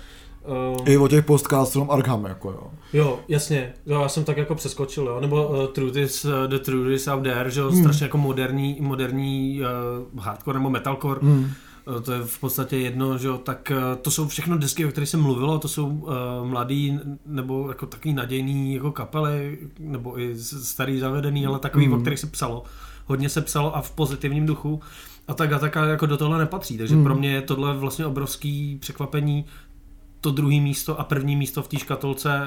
Uh, 0.48 0.90
I 0.90 0.98
o 0.98 1.08
těch 1.08 1.26
postcastům 1.26 1.92
Arkham, 1.92 2.26
jako 2.26 2.52
jo. 2.52 2.72
Jo, 2.94 3.20
jasně, 3.28 3.74
jo, 3.86 4.02
já 4.02 4.10
jsem 4.10 4.24
tak 4.24 4.38
jako 4.38 4.56
přeskočil, 4.56 5.06
jo, 5.06 5.20
nebo 5.20 5.48
uh, 5.48 5.66
Truth 5.66 5.96
is, 5.96 6.26
uh, 6.26 6.32
The 6.48 6.60
Truth 6.60 6.92
is 6.92 7.08
Out 7.08 7.24
There, 7.24 7.52
že 7.52 7.60
jo, 7.60 7.70
hmm. 7.70 7.82
strašně 7.82 8.06
jako 8.06 8.18
moderní, 8.18 8.78
moderní 8.80 9.62
uh, 9.62 10.24
hardcore 10.24 10.60
nebo 10.60 10.70
metalcore, 10.70 11.20
hmm. 11.24 11.52
Uh, 11.96 12.02
to 12.02 12.12
je 12.12 12.20
v 12.20 12.40
podstatě 12.40 12.78
jedno, 12.78 13.18
že 13.18 13.28
jo, 13.28 13.38
tak 13.38 13.72
uh, 13.76 14.02
to 14.02 14.12
jsou 14.12 14.28
všechno 14.28 14.58
desky, 14.58 14.86
o 14.86 14.90
kterých 14.90 15.10
jsem 15.10 15.22
mluvil, 15.22 15.60
to 15.60 15.68
jsou 15.68 15.88
uh, 15.88 16.14
mladý 16.44 17.00
nebo 17.26 17.70
jako 17.70 17.86
takový 17.86 18.14
nadějný 18.14 18.74
jako 18.74 18.92
kapely, 18.92 19.58
nebo 19.80 20.20
i 20.20 20.36
starý 20.40 21.00
zavedený, 21.00 21.46
ale 21.46 21.60
takový, 21.60 21.86
hmm. 21.86 21.94
o 21.94 22.02
kterých 22.02 22.20
se 22.20 22.28
psalo. 22.28 22.64
Hodně 23.06 23.30
se 23.30 23.42
psalo 23.42 23.76
a 23.76 23.82
v 23.82 23.92
pozitivním 23.92 24.46
duchu. 24.46 24.82
A 25.28 25.34
tak 25.34 25.52
a 25.52 25.60
tak 25.60 25.76
jako 25.76 26.06
do 26.06 26.18
tohle 26.18 26.38
nepatří, 26.38 26.78
takže 26.78 26.96
hmm. 26.96 27.04
pro 27.04 27.16
mě 27.16 27.32
je 27.32 27.42
tohle 27.42 27.78
vlastně 27.78 28.06
obrovský 28.06 28.78
překvapení, 28.80 29.46
to 30.22 30.32
druhé 30.32 30.60
místo 30.60 31.00
a 31.00 31.04
první 31.04 31.36
místo 31.36 31.64
v 31.64 31.68
té 31.68 31.80
škatolce 31.80 32.42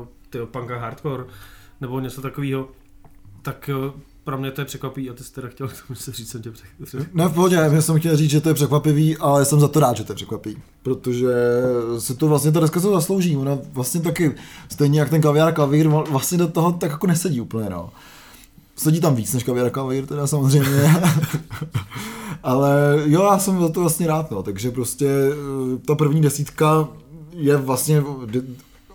uh, 0.00 0.06
tyho 0.30 0.46
punka 0.46 0.78
hardcore 0.78 1.24
nebo 1.80 2.00
něco 2.00 2.22
takového, 2.22 2.68
tak 3.42 3.70
pro 4.30 4.38
mě 4.38 4.50
to 4.50 4.60
je 4.60 4.64
překvapivý 4.64 5.10
a 5.10 5.14
ty 5.14 5.24
jsi 5.24 5.32
teda 5.32 5.48
chtěl 5.48 5.68
k 5.68 5.72
tomu 5.86 5.96
se 5.96 6.12
říct, 6.12 6.30
jsem 6.30 6.42
tě 6.42 6.50
překvapil. 6.50 7.06
Ne, 7.14 7.28
v 7.28 7.34
pohodě, 7.34 7.56
já 7.56 7.82
jsem 7.82 7.98
chtěl 7.98 8.16
říct, 8.16 8.30
že 8.30 8.40
to 8.40 8.48
je 8.48 8.54
překvapivý, 8.54 9.16
ale 9.16 9.44
jsem 9.44 9.60
za 9.60 9.68
to 9.68 9.80
rád, 9.80 9.96
že 9.96 10.04
to 10.04 10.12
je 10.12 10.16
překvapivý, 10.16 10.56
protože 10.82 11.34
se 11.98 12.14
to 12.14 12.28
vlastně 12.28 12.52
ta 12.52 12.60
deska 12.60 12.80
se 12.80 12.88
zaslouží, 12.88 13.36
ona 13.36 13.58
vlastně 13.72 14.00
taky, 14.00 14.34
stejně 14.72 15.00
jak 15.00 15.10
ten 15.10 15.22
kaviár 15.22 15.54
klavír, 15.54 15.88
vlastně 15.88 16.38
do 16.38 16.48
toho 16.48 16.72
tak 16.72 16.90
jako 16.90 17.06
nesedí 17.06 17.40
úplně, 17.40 17.70
no. 17.70 17.90
Sedí 18.76 19.00
tam 19.00 19.14
víc 19.14 19.34
než 19.34 19.44
kaviár 19.44 19.70
klavír, 19.70 20.06
teda 20.06 20.26
samozřejmě. 20.26 21.02
ale 22.42 23.02
jo, 23.04 23.22
já 23.22 23.38
jsem 23.38 23.60
za 23.60 23.68
to 23.68 23.80
vlastně 23.80 24.06
rád, 24.06 24.30
no, 24.30 24.42
takže 24.42 24.70
prostě 24.70 25.06
eh, 25.06 25.78
ta 25.86 25.94
první 25.94 26.20
desítka 26.20 26.88
je 27.32 27.56
vlastně 27.56 28.04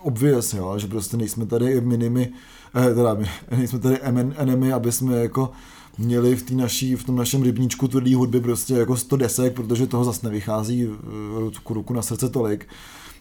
obvious, 0.00 0.54
jo, 0.54 0.78
že 0.78 0.86
prostě 0.86 1.16
nejsme 1.16 1.46
tady 1.46 1.80
minimi, 1.80 2.32
eh, 2.32 2.55
teda 2.94 3.14
my, 3.14 3.26
nejsme 3.56 3.78
tady 3.78 4.00
enemy, 4.36 4.72
aby 4.72 4.92
jsme 4.92 5.16
jako 5.16 5.52
měli 5.98 6.36
v, 6.36 6.42
tý 6.42 6.54
naší, 6.56 6.96
v 6.96 7.04
tom 7.04 7.16
našem 7.16 7.42
rybníčku 7.42 7.88
tvrdý 7.88 8.14
hudby 8.14 8.40
prostě 8.40 8.74
jako 8.74 8.96
100 8.96 9.16
desek, 9.16 9.54
protože 9.54 9.86
toho 9.86 10.04
zase 10.04 10.26
nevychází 10.26 10.84
eh, 10.84 11.40
ruku, 11.40 11.74
ruku 11.74 11.94
na 11.94 12.02
srdce 12.02 12.28
tolik. 12.28 12.68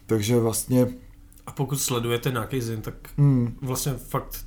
Takže 0.05 0.39
vlastně... 0.39 0.87
A 1.45 1.51
pokud 1.51 1.81
sledujete 1.81 2.31
nějaký 2.31 2.61
zin, 2.61 2.81
tak 2.81 2.95
hmm. 3.17 3.57
vlastně 3.61 3.93
fakt 3.93 4.45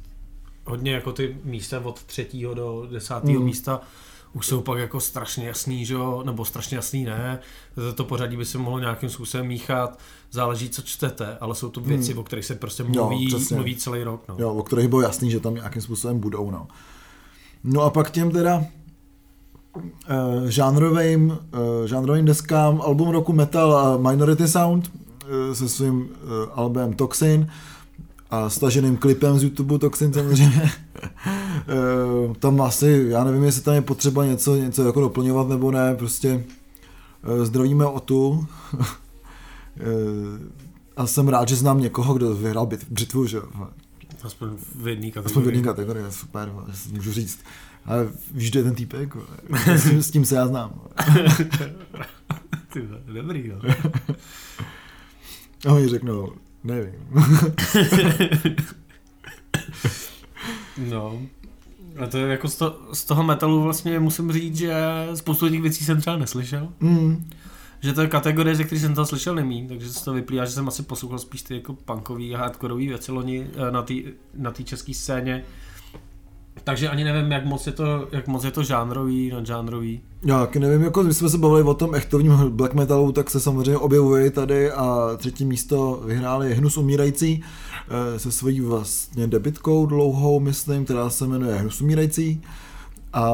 hodně 0.65 0.93
jako 0.93 1.13
ty 1.13 1.37
místa 1.45 1.81
od 1.85 2.03
třetího 2.03 2.55
do 2.55 2.87
desátého 2.91 3.37
hmm. 3.37 3.45
místa 3.45 3.81
už 4.39 4.47
jsou 4.47 4.61
pak 4.61 4.79
jako 4.79 5.01
strašně 5.01 5.47
jasný, 5.47 5.85
že 5.85 5.95
jo? 5.95 6.23
nebo 6.27 6.45
strašně 6.45 6.77
jasný 6.77 7.05
ne, 7.05 7.39
to 7.95 8.05
pořadí 8.05 8.37
by 8.37 8.45
se 8.45 8.59
mohlo 8.59 8.79
nějakým 8.79 9.11
způsobem 9.11 9.47
míchat, 9.47 9.99
záleží, 10.31 10.71
co 10.71 10.83
čtete, 10.83 11.39
ale 11.41 11.55
jsou 11.55 11.69
to 11.69 11.81
věci, 11.81 12.13
hmm. 12.13 12.21
o 12.21 12.23
kterých 12.23 12.45
se 12.45 12.55
prostě 12.55 12.83
mluví, 12.83 13.31
jo, 13.33 13.39
mluví 13.53 13.77
celý 13.77 14.03
rok. 14.03 14.23
No. 14.29 14.35
Jo, 14.39 14.55
o 14.55 14.63
kterých 14.63 14.89
bylo 14.89 15.01
jasný, 15.01 15.31
že 15.31 15.41
tam 15.41 15.55
nějakým 15.55 15.83
způsobem 15.83 16.21
budou. 16.21 16.51
No, 16.51 16.69
no 17.65 17.83
a 17.83 17.91
pak 17.91 18.11
těm 18.11 18.31
teda 18.31 18.65
uh, 19.77 19.85
žánrovým, 20.49 21.31
uh, 21.31 21.39
žánrovým 21.87 22.25
deskám 22.25 22.81
album 22.81 23.09
roku 23.09 23.33
Metal 23.33 23.77
a 23.77 24.11
Minority 24.11 24.49
Sound 24.49 24.91
uh, 24.91 25.55
se 25.55 25.69
svým 25.69 26.01
uh, 26.01 26.09
albem 26.53 26.93
Toxin 26.93 27.51
a 28.31 28.51
staženým 28.51 28.97
klipem 28.97 29.39
z 29.39 29.43
YouTube 29.43 29.79
Toxin 29.79 30.13
samozřejmě. 30.13 30.73
Eh, 31.69 32.35
tam 32.39 32.61
asi, 32.61 33.07
já 33.09 33.25
nevím, 33.25 33.45
jestli 33.45 33.63
tam 33.63 33.75
je 33.75 33.83
potřeba 33.83 34.25
něco, 34.25 34.57
něco 34.57 34.87
jako 34.87 35.01
doplňovat 35.01 35.49
nebo 35.49 35.71
ne, 35.71 35.95
prostě 35.95 36.45
eh, 37.25 37.47
zdravíme 37.47 37.87
o 37.87 38.01
tu. 38.01 38.47
Eh, 39.81 40.59
a 40.97 41.07
jsem 41.07 41.29
rád, 41.29 41.49
že 41.49 41.57
znám 41.57 41.81
někoho, 41.81 42.15
kdo 42.15 42.35
vyhrál 42.35 42.69
břitvu, 42.91 43.27
že 43.27 43.39
Aspoň 44.23 44.49
v 44.75 44.89
jedné 44.89 45.11
kategorii. 45.11 45.27
Aspoň 45.27 45.43
v 45.43 45.47
jedné 45.47 45.63
kategorii, 45.63 46.05
super, 46.11 46.53
můžu 46.93 47.13
říct. 47.13 47.41
Ale 47.85 48.09
víš, 48.31 48.55
je 48.55 48.63
ten 48.63 48.75
týpek? 48.75 49.17
s, 49.67 49.91
tím, 49.91 50.03
s 50.03 50.11
tím 50.11 50.25
se 50.25 50.35
já 50.35 50.47
znám. 50.47 50.81
Ty, 52.73 52.89
dobrý, 53.15 53.47
jo. 53.49 53.61
A 55.69 55.73
oni 55.73 55.89
řeknou, 55.89 56.33
nevím. 56.65 56.95
no. 60.91 61.21
A 61.99 62.07
to 62.07 62.19
je 62.19 62.29
jako 62.29 62.49
z, 62.49 62.57
to, 62.57 62.81
z 62.93 63.05
toho 63.05 63.23
metalu 63.23 63.63
vlastně 63.63 64.01
musím 64.01 64.33
říct, 64.33 64.57
že 64.57 64.75
spoustu 65.15 65.49
těch 65.49 65.63
věcí 65.63 65.85
jsem 65.85 66.01
třeba 66.01 66.17
neslyšel. 66.17 66.69
Mm. 66.81 67.31
Že 67.81 67.93
to 67.93 68.01
je 68.01 68.09
kategorie, 68.09 68.57
ze 68.57 68.65
které 68.65 68.81
jsem 68.81 68.95
to 68.95 69.07
slyšel 69.07 69.35
nemý, 69.35 69.69
takže 69.69 69.93
z 69.93 70.03
toho 70.03 70.15
vyplývá, 70.15 70.45
že 70.45 70.53
jsem 70.53 70.69
asi 70.69 70.83
poslouchal 70.83 71.19
spíš 71.19 71.43
ty 71.43 71.55
jako 71.55 71.75
punkový 71.75 72.35
a 72.35 72.39
hardkorový 72.39 72.89
věci 72.89 73.13
loni 73.13 73.47
eh, 73.55 73.71
na 73.71 73.83
té 73.83 73.95
na 74.35 74.53
české 74.53 74.95
scéně. 74.95 75.45
Takže 76.65 76.89
ani 76.89 77.05
nevím, 77.05 77.33
jak 77.33 77.45
moc 77.45 77.67
je 77.67 77.73
to, 77.73 78.09
jak 78.13 78.29
moc 78.29 78.45
je 78.45 78.51
to 78.51 78.63
žánrový, 78.63 79.31
nadžánrový. 79.31 80.01
Já 80.25 80.41
taky 80.41 80.59
nevím, 80.59 80.83
jako 80.83 81.03
my 81.03 81.15
jsme 81.15 81.29
se 81.29 81.39
bavili 81.39 81.63
o 81.63 81.75
tom 81.75 81.95
echtovním 81.95 82.33
black 82.49 82.75
metalu, 82.75 83.13
tak 83.13 83.31
se 83.31 83.41
samozřejmě 83.41 83.77
objevuje 83.77 84.31
tady 84.31 84.71
a 84.71 85.17
třetí 85.17 85.45
místo 85.45 86.03
vyhráli 86.05 86.55
Hnus 86.55 86.77
umírající 86.77 87.45
eh, 88.15 88.19
se 88.19 88.33
svojí 88.33 88.61
vlastně 88.61 89.27
debitkou 89.27 89.87
dlouhou, 89.87 90.41
myslím, 90.41 90.85
která 90.85 91.11
se 91.11 91.27
jmenuje 91.27 91.55
Hnus 91.55 91.81
umírající. 91.81 92.43
A 93.13 93.31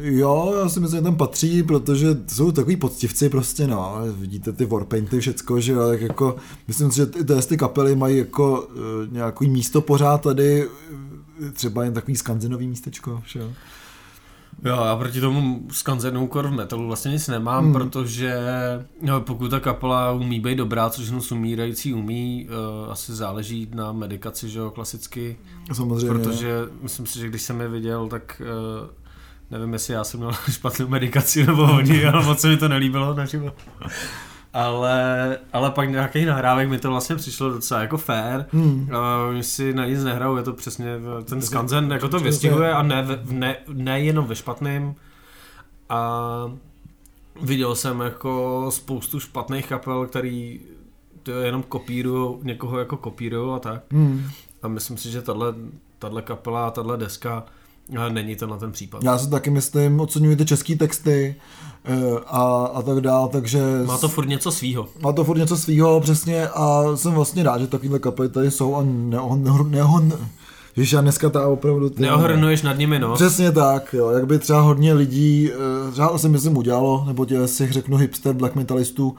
jo, 0.00 0.54
já 0.62 0.68
si 0.68 0.80
myslím, 0.80 0.98
že 0.98 1.04
tam 1.04 1.16
patří, 1.16 1.62
protože 1.62 2.06
jsou 2.26 2.52
takový 2.52 2.76
poctivci 2.76 3.28
prostě, 3.28 3.66
no, 3.66 3.98
vidíte 4.16 4.52
ty 4.52 4.64
warpainty, 4.64 5.20
všecko, 5.20 5.60
že 5.60 5.72
jo, 5.72 5.88
tak 5.88 6.00
jako, 6.00 6.36
myslím 6.68 6.90
si, 6.90 6.96
že 6.96 7.06
ty, 7.06 7.24
ty 7.48 7.56
kapely 7.56 7.96
mají 7.96 8.18
jako 8.18 8.60
uh, 8.60 9.12
nějaký 9.12 9.48
místo 9.48 9.80
pořád 9.80 10.20
tady, 10.20 10.68
třeba 11.52 11.84
jen 11.84 11.94
takový 11.94 12.16
skanzenový 12.16 12.68
místečko, 12.68 13.22
že 13.26 13.38
jo. 13.38 13.52
Jo, 14.64 14.82
já 14.84 14.96
proti 14.96 15.20
tomu 15.20 15.66
skanzenu 15.72 16.28
core 16.32 16.48
v 16.48 16.52
metalu 16.52 16.86
vlastně 16.86 17.10
nic 17.12 17.28
nemám, 17.28 17.64
hmm. 17.64 17.72
protože 17.72 18.38
no, 19.02 19.20
pokud 19.20 19.48
ta 19.48 19.60
kapela 19.60 20.12
umí 20.12 20.40
být 20.40 20.54
dobrá, 20.54 20.90
což 20.90 21.10
no 21.10 21.20
umírající 21.32 21.94
umí, 21.94 22.48
uh, 22.84 22.92
asi 22.92 23.14
záleží 23.14 23.68
na 23.74 23.92
medikaci, 23.92 24.48
že 24.48 24.58
jo, 24.58 24.70
klasicky. 24.70 25.36
Samozřejmě. 25.72 26.08
Protože 26.08 26.62
myslím 26.82 27.06
si, 27.06 27.18
že 27.18 27.28
když 27.28 27.42
jsem 27.42 27.60
je 27.60 27.68
viděl, 27.68 28.08
tak 28.08 28.42
uh, 28.80 28.88
nevím, 29.50 29.72
jestli 29.72 29.94
já 29.94 30.04
jsem 30.04 30.20
měl 30.20 30.32
špatnou 30.50 30.88
medikaci 30.88 31.46
nebo 31.46 31.62
oni, 31.62 32.04
ale 32.04 32.24
moc 32.24 32.40
se 32.40 32.48
mi 32.48 32.56
to 32.56 32.68
nelíbilo 32.68 33.14
naživo 33.14 33.52
ale, 34.56 35.38
ale 35.52 35.70
pak 35.70 35.90
nějaký 35.90 36.24
nahrávek 36.24 36.68
mi 36.68 36.78
to 36.78 36.90
vlastně 36.90 37.16
přišlo 37.16 37.50
docela 37.50 37.80
jako 37.80 37.96
fair. 37.96 38.44
Hmm. 38.52 38.90
Uh, 39.34 39.40
si 39.40 39.74
na 39.74 39.86
nic 39.86 40.04
nehrajou, 40.04 40.36
je 40.36 40.42
to 40.42 40.52
přesně 40.52 40.86
ten 41.24 41.42
skanzen, 41.42 41.92
jako 41.92 42.08
to 42.08 42.20
vystihuje 42.20 42.72
a 42.72 42.82
ne, 42.82 43.06
ne, 43.30 43.56
ne 43.72 44.00
jenom 44.00 44.26
ve 44.26 44.36
špatným. 44.36 44.94
A 45.88 46.52
viděl 47.42 47.74
jsem 47.74 48.00
jako 48.00 48.66
spoustu 48.70 49.20
špatných 49.20 49.66
kapel, 49.66 50.06
který 50.06 50.60
to 51.22 51.30
jenom 51.30 51.62
kopírují, 51.62 52.38
někoho 52.42 52.78
jako 52.78 52.96
kopírují 52.96 53.56
a 53.56 53.58
tak. 53.58 53.82
Hmm. 53.90 54.30
A 54.62 54.68
myslím 54.68 54.96
si, 54.96 55.10
že 55.10 55.22
tahle 55.98 56.22
kapela, 56.22 56.70
tahle 56.70 56.96
deska 56.96 57.44
není 58.08 58.36
to 58.36 58.46
na 58.46 58.56
ten 58.56 58.72
případ. 58.72 59.04
Já 59.04 59.18
si 59.18 59.30
taky 59.30 59.50
myslím, 59.50 60.00
oceňuji 60.00 60.36
ty 60.36 60.44
české 60.44 60.76
texty 60.76 61.36
eh, 61.84 61.94
a, 62.26 62.70
a 62.74 62.82
tak 62.82 63.00
dál, 63.00 63.28
takže... 63.28 63.60
Má 63.86 63.98
to 63.98 64.08
furt 64.08 64.28
něco 64.28 64.52
svýho. 64.52 64.88
Má 65.00 65.12
to 65.12 65.24
furt 65.24 65.38
něco 65.38 65.56
svýho, 65.56 66.00
přesně, 66.00 66.48
a 66.48 66.82
jsem 66.94 67.12
vlastně 67.12 67.42
rád, 67.42 67.60
že 67.60 67.66
takovýhle 67.66 67.98
kapely 67.98 68.28
tady 68.28 68.50
jsou 68.50 68.74
a 68.74 68.82
neho, 68.84 69.36
neho, 69.36 69.64
neho, 69.64 70.02
Víš, 70.76 70.92
já 70.92 71.00
dneska 71.00 71.30
ta 71.30 71.48
opravdu... 71.48 71.90
Ty, 71.90 72.02
Neohrnuješ 72.02 72.62
nad 72.62 72.78
nimi, 72.78 72.98
no. 72.98 73.14
Přesně 73.14 73.52
tak, 73.52 73.92
jo. 73.92 74.10
Jak 74.10 74.26
by 74.26 74.38
třeba 74.38 74.60
hodně 74.60 74.92
lidí, 74.92 75.50
eh, 75.52 75.92
třeba 75.92 76.18
si 76.18 76.28
myslím 76.28 76.56
udělalo, 76.56 77.04
nebo 77.06 77.24
tě 77.24 77.48
si 77.48 77.72
řeknu 77.72 77.96
hipster 77.96 78.34
black 78.34 78.54
metalistů, 78.54 79.16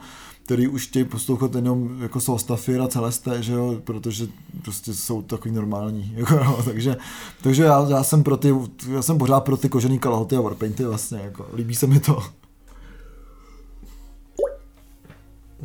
který 0.48 0.68
už 0.68 0.86
chtějí 0.86 1.04
poslouchat 1.04 1.54
jenom 1.54 2.02
jako 2.02 2.20
Solstafir 2.20 2.80
a 2.80 2.88
Celeste, 2.88 3.42
že 3.42 3.52
jo, 3.52 3.80
protože 3.84 4.26
prostě 4.62 4.94
jsou 4.94 5.22
takový 5.22 5.54
normální, 5.54 6.12
jako, 6.16 6.34
no, 6.34 6.62
takže, 6.64 6.96
takže 7.42 7.62
já, 7.62 7.86
já, 7.88 8.02
jsem 8.02 8.22
pro 8.22 8.36
ty, 8.36 8.54
já 8.90 9.02
jsem 9.02 9.18
pořád 9.18 9.40
pro 9.40 9.56
ty 9.56 9.68
kožený 9.68 9.98
kalhoty 9.98 10.36
a 10.36 10.40
warpainty 10.40 10.84
vlastně, 10.84 11.18
jako, 11.24 11.46
líbí 11.54 11.74
se 11.74 11.86
mi 11.86 12.00
to. 12.00 12.22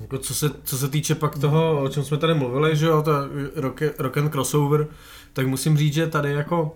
Jako 0.01 0.17
co, 0.17 0.33
se, 0.33 0.51
co 0.63 0.77
se 0.77 0.89
týče 0.89 1.15
pak 1.15 1.37
toho, 1.37 1.81
o 1.83 1.89
čem 1.89 2.03
jsme 2.03 2.17
tady 2.17 2.33
mluvili, 2.33 2.75
že 2.75 2.85
jo, 2.85 3.01
ta 3.01 3.11
rock, 3.55 3.81
rock 3.99 4.17
and 4.17 4.29
crossover, 4.29 4.87
tak 5.33 5.47
musím 5.47 5.77
říct, 5.77 5.93
že 5.93 6.07
tady 6.07 6.31
jako 6.31 6.75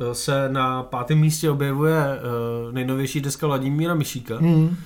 eh, 0.00 0.14
se 0.14 0.48
na 0.48 0.82
pátém 0.82 1.18
místě 1.18 1.50
objevuje 1.50 1.96
uh, 1.96 2.72
nejnovější 2.72 3.20
deska 3.20 3.46
Vladimíra 3.46 3.94
Myšíka, 3.94 4.38
mm 4.40 4.76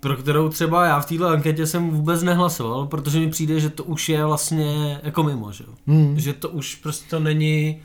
pro 0.00 0.16
kterou 0.16 0.48
třeba 0.48 0.86
já 0.86 1.00
v 1.00 1.06
této 1.06 1.28
anketě 1.28 1.66
jsem 1.66 1.90
vůbec 1.90 2.22
nehlasoval, 2.22 2.86
protože 2.86 3.20
mi 3.20 3.30
přijde, 3.30 3.60
že 3.60 3.70
to 3.70 3.84
už 3.84 4.08
je 4.08 4.24
vlastně 4.24 5.00
jako 5.02 5.22
mimo, 5.22 5.52
že, 5.52 5.64
hmm. 5.86 6.18
že 6.18 6.32
to 6.32 6.48
už 6.48 6.74
prostě 6.74 7.10
to 7.10 7.20
není, 7.20 7.82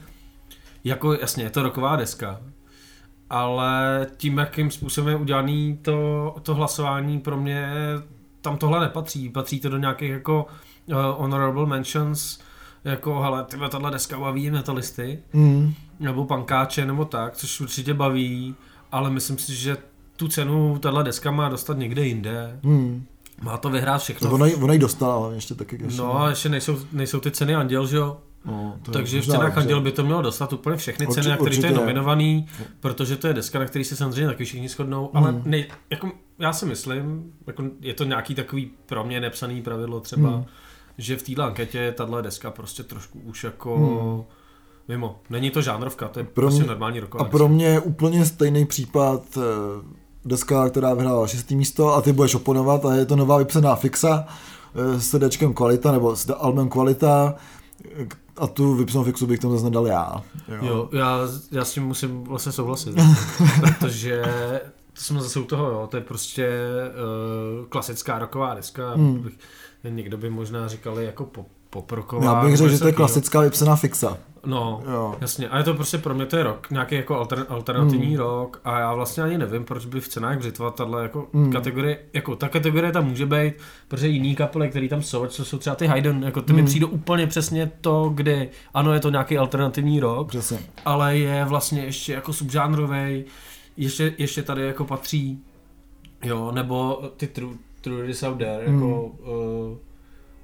jako 0.83 1.13
jasně, 1.13 1.43
je 1.43 1.49
to 1.49 1.63
roková 1.63 1.95
deska, 1.95 2.41
ale 3.29 4.07
tím, 4.17 4.37
jakým 4.37 4.71
způsobem 4.71 5.09
je 5.09 5.15
udělaný 5.15 5.79
to, 5.81 6.35
to 6.41 6.55
hlasování, 6.55 7.19
pro 7.19 7.37
mě 7.37 7.69
tam 8.41 8.57
tohle 8.57 8.79
nepatří. 8.79 9.29
Patří 9.29 9.59
to 9.59 9.69
do 9.69 9.77
nějakých 9.77 10.09
jako 10.09 10.47
uh, 10.85 10.95
honorable 10.97 11.65
mentions, 11.65 12.39
jako, 12.83 13.21
hele, 13.21 13.43
tyhle, 13.43 13.69
tahle 13.69 13.91
deska 13.91 14.19
baví 14.19 14.51
metalisty, 14.51 15.19
mm. 15.33 15.73
nebo 15.99 16.25
pankáče, 16.25 16.85
nebo 16.85 17.05
tak, 17.05 17.35
což 17.35 17.61
určitě 17.61 17.93
baví, 17.93 18.55
ale 18.91 19.09
myslím 19.09 19.37
si, 19.37 19.55
že 19.55 19.77
tu 20.15 20.27
cenu 20.27 20.77
tahle 20.79 21.03
deska 21.03 21.31
má 21.31 21.49
dostat 21.49 21.77
někde 21.77 22.05
jinde. 22.05 22.59
Hmm. 22.63 23.05
Má 23.41 23.57
to 23.57 23.69
vyhrát 23.69 24.01
všechno. 24.01 24.29
To 24.29 24.35
ona, 24.35 24.45
ona 24.61 24.73
ji 24.73 24.79
dostala 24.79 25.33
ještě 25.33 25.55
taky. 25.55 25.83
Ještě. 25.83 26.01
No 26.01 26.21
a 26.21 26.29
ještě 26.29 26.49
nejsou, 26.49 26.77
nejsou 26.91 27.19
ty 27.19 27.31
ceny 27.31 27.55
Anděl, 27.55 27.87
že 27.87 27.97
jo? 27.97 28.17
No, 28.45 28.77
Takže 28.91 29.21
v 29.21 29.25
cenách 29.25 29.57
Anděl 29.57 29.81
by 29.81 29.91
to 29.91 30.03
mělo 30.03 30.21
dostat 30.21 30.53
úplně 30.53 30.77
všechny 30.77 31.07
ceny, 31.07 31.29
na 31.29 31.37
které 31.37 31.57
to 31.57 31.65
je 31.65 31.73
nominovaný, 31.73 32.47
protože 32.79 33.15
to 33.15 33.27
je 33.27 33.33
deska, 33.33 33.59
na 33.59 33.65
který 33.65 33.85
se 33.85 33.95
samozřejmě 33.95 34.27
taky 34.27 34.45
všichni 34.45 34.69
shodnou, 34.69 35.09
ale 35.13 35.31
hmm. 35.31 35.41
nej, 35.45 35.65
jako, 35.89 36.11
já 36.39 36.53
si 36.53 36.65
myslím, 36.65 37.33
jako 37.47 37.63
je 37.81 37.93
to 37.93 38.03
nějaký 38.03 38.35
takový 38.35 38.71
pro 38.85 39.03
mě 39.03 39.19
nepsaný 39.19 39.61
pravidlo 39.61 39.99
třeba, 39.99 40.29
hmm. 40.29 40.45
že 40.97 41.17
v 41.17 41.23
této 41.23 41.43
anketě 41.43 41.79
je 41.79 41.91
tahle 41.91 42.21
deska 42.21 42.51
prostě 42.51 42.83
trošku 42.83 43.19
už 43.19 43.43
jako... 43.43 43.77
Hmm 43.77 44.23
Mimo, 44.87 45.19
není 45.29 45.51
to 45.51 45.61
žánrovka, 45.61 46.07
to 46.07 46.19
je 46.19 46.25
pro 46.25 46.31
prostě 46.33 46.59
mě, 46.63 46.67
normální 46.67 46.99
roková. 46.99 47.25
A 47.25 47.29
pro 47.29 47.47
mě 47.47 47.65
je 47.65 47.79
úplně 47.79 48.25
stejný 48.25 48.65
případ 48.65 49.37
eh, 49.37 49.41
deska, 50.25 50.69
která 50.69 50.93
vyhrála 50.93 51.27
šestý 51.27 51.55
místo 51.55 51.95
a 51.95 52.01
ty 52.01 52.13
budeš 52.13 52.35
oponovat 52.35 52.85
a 52.85 52.95
je 52.95 53.05
to 53.05 53.15
nová 53.15 53.37
vypsaná 53.37 53.75
fixa 53.75 54.25
eh, 54.75 54.99
s 54.99 55.09
CDčkem 55.09 55.53
kvalita 55.53 55.91
nebo 55.91 56.15
s 56.15 56.33
albumem 56.37 56.69
kvalita 56.69 57.35
a 58.37 58.47
tu 58.47 58.75
vypsanou 58.75 59.03
fixu 59.03 59.27
bych 59.27 59.39
tam 59.39 59.51
zase 59.51 59.63
nedal 59.63 59.87
já. 59.87 60.23
Jo, 60.47 60.65
jo 60.65 60.89
já, 60.91 61.19
já 61.51 61.65
s 61.65 61.73
tím 61.73 61.83
musím 61.83 62.23
vlastně 62.23 62.51
souhlasit, 62.51 62.95
protože 63.79 64.23
to 64.93 65.01
jsme 65.01 65.21
zase 65.21 65.39
u 65.39 65.43
toho, 65.43 65.65
jo, 65.71 65.87
to 65.91 65.97
je 65.97 66.03
prostě 66.03 66.49
uh, 67.59 67.65
klasická 67.65 68.19
roková 68.19 68.53
deska, 68.53 68.93
hmm. 68.93 69.29
někdo 69.89 70.17
by 70.17 70.29
možná 70.29 70.67
říkali 70.67 71.05
jako 71.05 71.25
pop, 71.25 71.47
poproková. 71.75 72.25
Já 72.25 72.43
bych 72.45 72.57
řekl, 72.57 72.69
že 72.69 72.79
to 72.79 72.87
je 72.87 72.93
klasická 72.93 73.41
vypsaná 73.41 73.75
fixa. 73.75 74.17
No, 74.45 74.81
jo. 74.91 75.15
jasně. 75.21 75.49
A 75.49 75.57
je 75.57 75.63
to 75.63 75.73
prostě 75.73 75.97
pro 75.97 76.13
mě 76.13 76.25
to 76.25 76.37
je 76.37 76.43
rok, 76.43 76.67
nějaký 76.71 76.95
jako 76.95 77.15
alter, 77.15 77.45
alternativní 77.49 78.11
mm. 78.11 78.17
rok 78.17 78.61
a 78.63 78.79
já 78.79 78.93
vlastně 78.93 79.23
ani 79.23 79.37
nevím, 79.37 79.63
proč 79.63 79.85
by 79.85 80.01
v 80.01 80.07
cenách 80.07 80.37
břitva 80.37 80.71
tahle 80.71 81.03
jako 81.03 81.27
mm. 81.33 81.51
kategorie, 81.51 81.99
jako 82.13 82.35
ta 82.35 82.49
kategorie 82.49 82.91
tam 82.91 83.07
může 83.07 83.25
být, 83.25 83.53
protože 83.87 84.07
jiný 84.07 84.35
kapely, 84.35 84.69
které 84.69 84.87
tam 84.87 85.01
jsou, 85.01 85.27
co 85.27 85.45
jsou 85.45 85.57
třeba 85.57 85.75
ty 85.75 85.87
Haydn, 85.87 86.23
jako 86.23 86.41
ty 86.41 86.53
mm. 86.53 86.55
mi 86.55 86.61
hmm. 86.61 86.69
přijde 86.69 86.85
úplně 86.85 87.27
přesně 87.27 87.71
to, 87.81 88.11
kdy 88.15 88.49
ano, 88.73 88.93
je 88.93 88.99
to 88.99 89.09
nějaký 89.09 89.37
alternativní 89.37 89.99
rok, 89.99 90.27
přesně. 90.27 90.59
ale 90.85 91.17
je 91.17 91.45
vlastně 91.45 91.85
ještě 91.85 92.13
jako 92.13 92.33
subžánrový, 92.33 93.25
ještě, 93.77 94.13
ještě 94.17 94.43
tady 94.43 94.61
jako 94.61 94.85
patří, 94.85 95.43
jo, 96.23 96.51
nebo 96.51 97.01
ty 97.17 97.27
True, 97.27 97.55
True 97.81 98.13
Out 98.27 98.37
There, 98.37 98.67
mm. 98.67 98.73
jako 98.73 99.01
uh, 99.01 99.77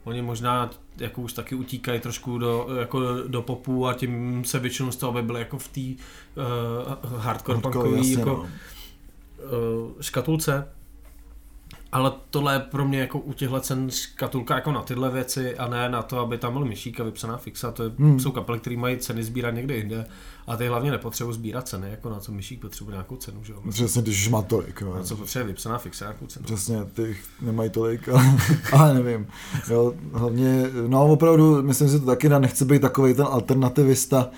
Oni 0.03 0.21
možná 0.21 0.69
jako 0.97 1.21
už 1.21 1.33
taky 1.33 1.55
utíkají 1.55 1.99
trošku 1.99 2.37
do, 2.37 2.67
jako 2.79 2.99
do 3.27 3.41
popu 3.41 3.87
a 3.87 3.93
tím 3.93 4.43
se 4.45 4.59
většinou 4.59 4.91
z 4.91 4.95
toho 4.95 5.11
by 5.11 5.21
byly 5.21 5.39
jako 5.39 5.57
v 5.57 5.67
té 5.67 5.81
uh, 5.81 7.19
hardcore 7.19 7.59
punkové 7.59 8.07
jako, 8.07 8.29
no. 8.29 8.35
uh, 8.35 9.91
škatulce. 10.01 10.67
Ale 11.91 12.11
tohle 12.29 12.53
je 12.53 12.59
pro 12.59 12.87
mě 12.87 12.99
jako 12.99 13.19
u 13.19 13.33
těchto 13.33 13.59
cen 13.59 13.91
škatulka 13.91 14.55
jako 14.55 14.71
na 14.71 14.81
tyhle 14.81 15.09
věci 15.09 15.57
a 15.57 15.67
ne 15.67 15.89
na 15.89 16.01
to, 16.01 16.19
aby 16.19 16.37
tam 16.37 16.53
byl 16.53 16.65
myšík 16.65 16.99
a 16.99 17.03
vypsaná 17.03 17.37
fixa. 17.37 17.71
To 17.71 17.83
je, 17.83 17.91
hmm. 17.99 18.19
jsou 18.19 18.31
kapely, 18.31 18.59
které 18.59 18.77
mají 18.77 18.97
ceny 18.97 19.23
sbírat 19.23 19.51
někde 19.51 19.75
jinde 19.77 20.05
a 20.47 20.57
ty 20.57 20.67
hlavně 20.67 20.91
nepotřebují 20.91 21.35
sbírat 21.35 21.67
ceny, 21.67 21.89
jako 21.91 22.09
na 22.09 22.19
co 22.19 22.31
myšík 22.31 22.61
potřebuje 22.61 22.93
nějakou 22.93 23.15
cenu. 23.15 23.43
Že? 23.43 23.53
Přesně, 23.69 24.01
když 24.01 24.21
už 24.21 24.27
má 24.27 24.41
tolik. 24.41 24.81
Jo. 24.81 24.95
Na 24.95 25.03
co 25.03 25.15
potřebuje 25.15 25.47
vypsaná 25.47 25.77
fixa 25.77 26.05
nějakou 26.05 26.27
cenu. 26.27 26.45
Přesně, 26.45 26.85
ty 26.85 27.17
nemají 27.41 27.69
tolik, 27.69 28.09
ale, 28.09 28.23
ale 28.73 28.93
nevím. 28.93 29.27
Jo, 29.69 29.93
hlavně, 30.13 30.63
no 30.87 31.07
opravdu, 31.07 31.63
myslím 31.63 31.89
si 31.89 31.99
to 31.99 32.05
taky, 32.05 32.29
nechce 32.29 32.65
být 32.65 32.81
takový 32.81 33.13
ten 33.13 33.25
alternativista, 33.29 34.29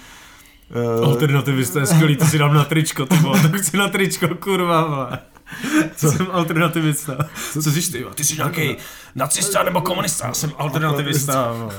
Alternativista 1.04 1.80
je 1.80 1.86
skvělý, 1.86 2.16
to 2.16 2.26
si 2.26 2.38
dám 2.38 2.54
na 2.54 2.66
tričko, 2.66 3.06
to 3.06 3.16
bylo, 3.16 3.34
to 3.34 3.58
chci 3.58 3.78
na 3.78 3.90
tričko, 3.90 4.36
kurva. 4.36 5.20
Co? 5.96 6.12
Jsem 6.12 6.28
alternativista. 6.32 7.18
Co, 7.54 7.62
Co 7.62 7.72
jsi 7.72 7.92
ty? 7.92 8.06
Ty 8.16 8.24
jsi 8.24 8.36
nějaký 8.36 8.76
nacista 9.16 9.64
nebo 9.64 9.82
komunista? 9.82 10.34
Jsem 10.34 10.52
alternativista. 10.58 11.70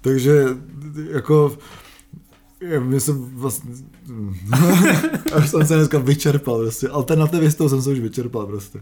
Takže 0.00 0.44
jako 1.10 1.58
mě 2.80 3.00
jsem 3.00 3.30
vlastně... 3.34 3.70
Až 5.34 5.50
jsem 5.50 5.66
se 5.66 5.76
dneska 5.76 5.98
vyčerpal 5.98 6.58
prostě. 6.58 6.88
Alternativistou 6.88 7.68
jsem 7.68 7.82
se 7.82 7.90
už 7.90 7.98
vyčerpal 7.98 8.46
prostě. 8.46 8.80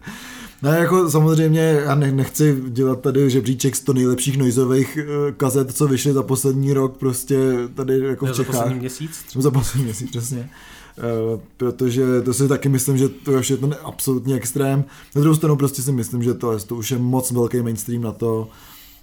No 0.63 0.73
jako 0.73 1.11
samozřejmě 1.11 1.61
já 1.61 1.95
nechci 1.95 2.63
dělat 2.69 3.01
tady 3.01 3.31
žebříček 3.31 3.77
z 3.77 3.81
to 3.81 3.93
nejlepších 3.93 4.37
noizových 4.39 4.99
eh, 4.99 5.33
kazet, 5.33 5.77
co 5.77 5.89
vyšly 5.89 6.13
za 6.13 6.23
poslední 6.23 6.73
rok 6.73 6.97
prostě 6.97 7.39
tady 7.75 7.99
jako 7.99 8.27
v 8.27 8.33
Čechách. 8.33 8.55
Za 8.55 8.61
poslední 8.61 8.79
měsíc? 8.79 9.25
Za 9.39 9.51
poslední 9.51 9.85
měsíc, 9.85 10.11
přesně. 10.11 10.51
Uh, 10.99 11.41
protože 11.57 12.23
to 12.23 12.35
si 12.35 12.49
taky 12.49 12.69
myslím, 12.69 12.99
že 12.99 13.09
to 13.09 13.33
je 13.33 13.57
ten 13.57 13.77
absolutní 13.83 14.35
extrém. 14.35 14.85
Na 15.15 15.21
druhou 15.21 15.37
stranu 15.37 15.57
prostě 15.57 15.83
si 15.83 15.93
myslím, 15.93 16.23
že 16.23 16.35
to, 16.35 16.53
je, 16.53 16.59
to 16.59 16.77
už 16.77 16.91
je 16.91 16.99
moc 16.99 17.31
velký 17.31 17.63
mainstream 17.63 18.03
na 18.03 18.13
to, 18.13 18.49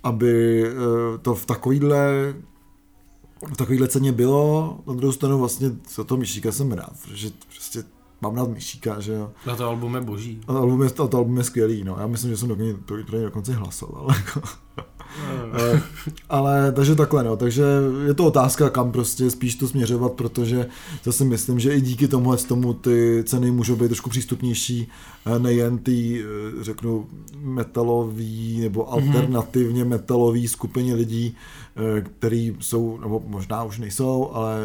aby 0.04 0.64
uh, 0.72 1.18
to 1.18 1.36
v 1.36 1.46
takovýhle 1.46 2.34
v 3.54 3.58
takovýhle 3.58 3.88
ceně 3.88 4.12
bylo. 4.12 4.80
Na 4.88 4.94
druhou 4.94 5.12
stranu 5.12 5.40
vlastně 5.40 5.72
za 5.96 6.04
to 6.04 6.18
Myšíka 6.18 6.52
jsem 6.52 6.72
rád, 6.72 6.94
protože 7.04 7.30
prostě 7.50 7.84
mám 8.22 8.36
rád 8.36 8.50
Myšíka, 8.50 9.00
že 9.00 9.14
jo. 9.14 9.32
Na 9.48 9.56
to 9.56 9.66
album 9.66 9.96
je 9.96 10.02
boží. 10.02 10.42
A 10.48 10.54
to 10.54 10.60
album 10.60 10.82
je, 10.82 10.90
to, 10.90 11.08
to 11.08 11.18
album 11.18 11.38
je 11.38 11.44
skvělý, 11.44 11.84
no. 11.84 11.96
Já 12.00 12.08
myslím, 12.08 12.32
že 12.32 12.38
jsem 12.38 12.50
dokonce, 12.50 12.74
to, 12.86 13.04
to 13.12 13.22
dokonce 13.22 13.54
hlasoval. 13.54 14.08
Jako. 14.16 14.42
Eh, 15.54 15.82
ale 16.30 16.72
takže 16.72 16.96
takhle, 16.96 17.24
no. 17.24 17.38
Takže 17.38 17.64
je 18.08 18.14
to 18.14 18.26
otázka, 18.26 18.70
kam 18.70 18.92
prostě 18.92 19.32
spíš 19.32 19.56
to 19.56 19.68
směřovat, 19.68 20.12
protože 20.14 20.68
zase 21.04 21.24
myslím, 21.26 21.60
že 21.60 21.76
i 21.76 21.82
díky 21.82 22.08
tomu 22.08 22.36
tomu 22.48 22.74
ty 22.74 23.24
ceny 23.28 23.52
můžou 23.52 23.76
být 23.76 23.88
trošku 23.88 24.10
přístupnější 24.10 24.88
eh, 25.26 25.40
nejen 25.40 25.78
ty, 25.78 26.24
eh, 26.24 26.64
řeknu, 26.64 27.08
metalový 27.42 28.60
nebo 28.62 28.82
Mhm. 28.84 28.92
alternativně 28.94 29.86
metalový 29.86 30.48
skupině 30.48 30.96
lidí, 30.96 31.36
který 32.20 32.56
jsou, 32.60 32.98
nebo 33.02 33.24
možná 33.28 33.64
už 33.64 33.80
nejsou, 33.80 34.30
ale 34.34 34.58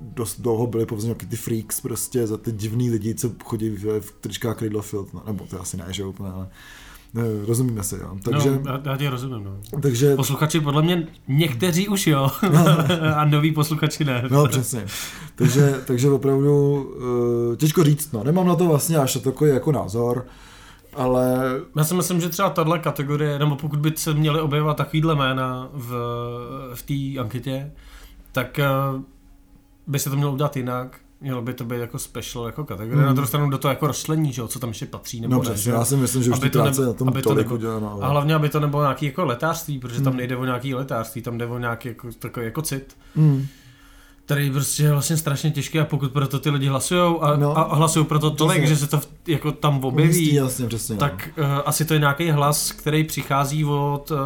dost 0.00 0.40
dlouho 0.40 0.66
byli 0.66 0.86
povedzme 0.86 1.08
nějaký 1.08 1.26
ty 1.26 1.36
freaks 1.36 1.80
prostě 1.80 2.26
za 2.26 2.36
ty 2.36 2.52
divný 2.52 2.90
lidi, 2.90 3.14
co 3.14 3.30
chodí 3.44 3.70
v, 3.70 4.00
v 4.00 4.12
tričkách 4.20 4.58
Cradlefield, 4.58 5.14
no, 5.14 5.22
nebo 5.26 5.46
to 5.50 5.60
asi 5.60 5.76
ne, 5.76 5.84
že 5.90 6.04
úplně, 6.04 6.30
ale 6.30 6.48
rozumíme 7.46 7.82
se, 7.82 7.98
jo. 7.98 8.16
Takže, 8.24 8.50
no, 8.50 8.62
já, 8.66 8.80
já 8.84 8.96
tě 8.96 9.10
rozumím, 9.10 9.44
no. 9.44 9.80
takže 9.80 10.16
Posluchači 10.16 10.60
podle 10.60 10.82
mě 10.82 11.06
někteří 11.28 11.88
už 11.88 12.06
jo, 12.06 12.30
a 13.16 13.24
noví 13.24 13.52
posluchači 13.52 14.04
ne. 14.04 14.24
No, 14.30 14.48
přesně. 14.48 14.86
Takže, 15.34 15.80
takže 15.86 16.10
opravdu 16.10 16.82
uh, 17.50 17.56
těžko 17.56 17.84
říct, 17.84 18.12
no. 18.12 18.24
Nemám 18.24 18.46
na 18.46 18.56
to 18.56 18.66
vlastně 18.66 18.96
až 18.96 19.18
takový 19.24 19.50
jako 19.50 19.72
názor, 19.72 20.26
ale 20.94 21.38
Já 21.76 21.84
si 21.84 21.94
myslím, 21.94 22.20
že 22.20 22.28
třeba 22.28 22.50
tahle 22.50 22.78
kategorie, 22.78 23.38
nebo 23.38 23.56
pokud 23.56 23.78
by 23.78 23.92
se 23.96 24.14
měly 24.14 24.40
objevovat 24.40 24.76
takovýhle 24.76 25.14
jména 25.14 25.68
v, 25.72 25.88
v 26.74 26.82
té 26.82 27.20
anketě, 27.20 27.72
tak 28.32 28.60
uh, 28.94 29.02
by 29.86 29.98
se 29.98 30.10
to 30.10 30.16
mělo 30.16 30.32
udělat 30.32 30.56
jinak. 30.56 31.00
Mělo 31.20 31.42
by 31.42 31.54
to 31.54 31.64
být 31.64 31.76
jako 31.78 31.98
special 31.98 32.46
jako 32.46 32.64
kategorie. 32.64 33.00
Mm. 33.00 33.06
Na 33.06 33.12
druhou 33.12 33.26
stranu 33.26 33.50
do 33.50 33.58
toho 33.58 33.70
jako 33.72 33.86
rozšlení, 33.86 34.32
že 34.32 34.40
jo, 34.42 34.48
co 34.48 34.58
tam 34.58 34.68
ještě 34.70 34.86
patří, 34.86 35.20
nebo 35.20 35.34
no 35.34 35.50
ne, 35.50 35.56
že 35.56 35.70
já 35.70 35.84
si 35.84 35.96
myslím, 35.96 36.22
že 36.22 36.30
už 36.30 36.36
Aby 36.36 36.46
ty 36.46 36.50
to 36.50 36.62
práce 36.62 36.82
na 36.86 36.92
tom 36.92 37.08
aby 37.08 37.22
to 37.22 37.34
nebo- 37.34 37.54
uděláno. 37.54 37.92
ale- 37.92 38.02
A 38.04 38.08
hlavně, 38.08 38.34
aby 38.34 38.48
to 38.48 38.60
nebylo 38.60 38.82
nějaký 38.82 39.06
jako 39.06 39.24
letářství, 39.24 39.78
protože 39.78 40.00
tam 40.00 40.12
Hmm. 40.12 40.16
nejde 40.18 40.36
o 40.36 40.44
nějaký 40.44 40.74
letářství, 40.74 41.22
tam 41.22 41.38
jde 41.38 41.46
o 41.46 41.58
nějaký 41.58 41.88
jako, 41.88 42.08
takový 42.18 42.46
jako 42.46 42.62
cit, 42.62 42.96
Hmm. 43.16 43.46
který 44.24 44.50
prostě 44.50 44.82
je 44.82 44.92
vlastně 44.92 45.16
strašně 45.16 45.50
těžký 45.50 45.80
a 45.80 45.84
pokud 45.84 46.12
proto 46.12 46.38
ty 46.40 46.50
lidi 46.50 46.66
hlasujou 46.66 47.22
a, 47.24 47.30
No. 47.36 47.42
no. 47.42 47.58
a 47.58 47.74
hlasují 47.74 48.06
proto 48.06 48.30
tolik, 48.30 48.58
Přesně. 48.58 48.74
že 48.74 48.80
se 48.80 48.86
to 48.86 48.98
v- 49.00 49.08
jako 49.26 49.52
tam 49.52 49.84
objeví, 49.84 50.34
jasně, 50.34 50.66
přesně. 50.66 50.94
no. 50.94 50.98
tak 51.00 51.28
uh, 51.38 51.44
asi 51.66 51.84
to 51.84 51.94
je 51.94 52.00
nějaký 52.00 52.30
hlas, 52.30 52.72
který 52.72 53.04
přichází 53.04 53.64
od 53.64 54.10
uh, 54.10 54.18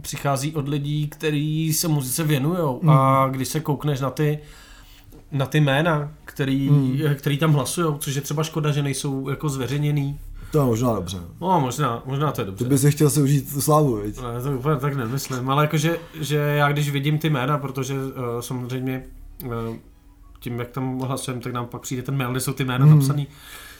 přichází 0.00 0.54
od 0.54 0.68
lidí, 0.68 1.08
kteří 1.08 1.72
se 1.74 1.88
muzice 1.88 2.24
věnují 2.24 2.78
Mm. 2.82 2.90
a 2.90 3.28
když 3.30 3.48
se 3.48 3.60
koukneš 3.60 4.00
na 4.00 4.10
ty 4.10 4.38
na 5.32 5.46
ty 5.46 5.60
jména, 5.60 6.12
který, 6.24 6.70
Mm. 6.70 6.98
který 7.14 7.38
tam 7.38 7.52
hlasují, 7.52 7.94
což 7.98 8.14
je 8.14 8.20
třeba 8.22 8.42
škoda, 8.42 8.70
že 8.72 8.82
nejsou 8.82 9.28
jako 9.28 9.48
zveřejněný. 9.48 10.18
To 10.52 10.58
je 10.58 10.64
možná 10.64 10.94
dobře. 10.94 11.18
No, 11.40 11.60
možná, 11.60 12.02
možná 12.06 12.32
to 12.32 12.40
je 12.40 12.44
Ty 12.44 12.50
dobře. 12.50 12.64
bys 12.64 12.80
si 12.80 12.90
chtěl 12.90 13.10
si 13.10 13.22
užít 13.22 13.52
tu 13.52 13.60
slávu, 13.60 13.96
viď? 13.96 14.16
Ne, 14.22 14.42
to 14.42 14.50
úplně 14.58 14.76
tak 14.76 14.94
nemyslím, 14.96 15.50
ale 15.50 15.64
jakože, 15.64 15.98
že 16.20 16.36
já 16.36 16.72
když 16.72 16.90
vidím 16.90 17.18
ty 17.18 17.30
jména, 17.30 17.58
protože 17.58 17.94
uh, 17.94 18.00
samozřejmě 18.40 19.04
uh, 19.44 19.50
tím, 20.40 20.58
jak 20.58 20.68
tam 20.70 20.98
hlasujeme, 20.98 21.40
tak 21.42 21.52
nám 21.52 21.66
pak 21.66 21.80
přijde 21.80 22.02
ten 22.02 22.16
mail, 22.16 22.30
kde 22.30 22.40
jsou 22.40 22.52
ty 22.52 22.64
jména 22.64 22.84
Mhm. 22.86 22.94
mm. 22.94 22.98
napsaný. 23.00 23.26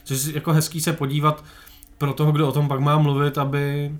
Což 0.04 0.24
je 0.24 0.34
jako 0.34 0.52
hezký 0.52 0.80
se 0.80 0.92
podívat 0.92 1.44
pro 1.98 2.12
toho, 2.12 2.32
kdo 2.32 2.48
o 2.48 2.52
tom 2.52 2.68
pak 2.68 2.80
má 2.80 2.98
mluvit, 2.98 3.38
aby 3.38 3.92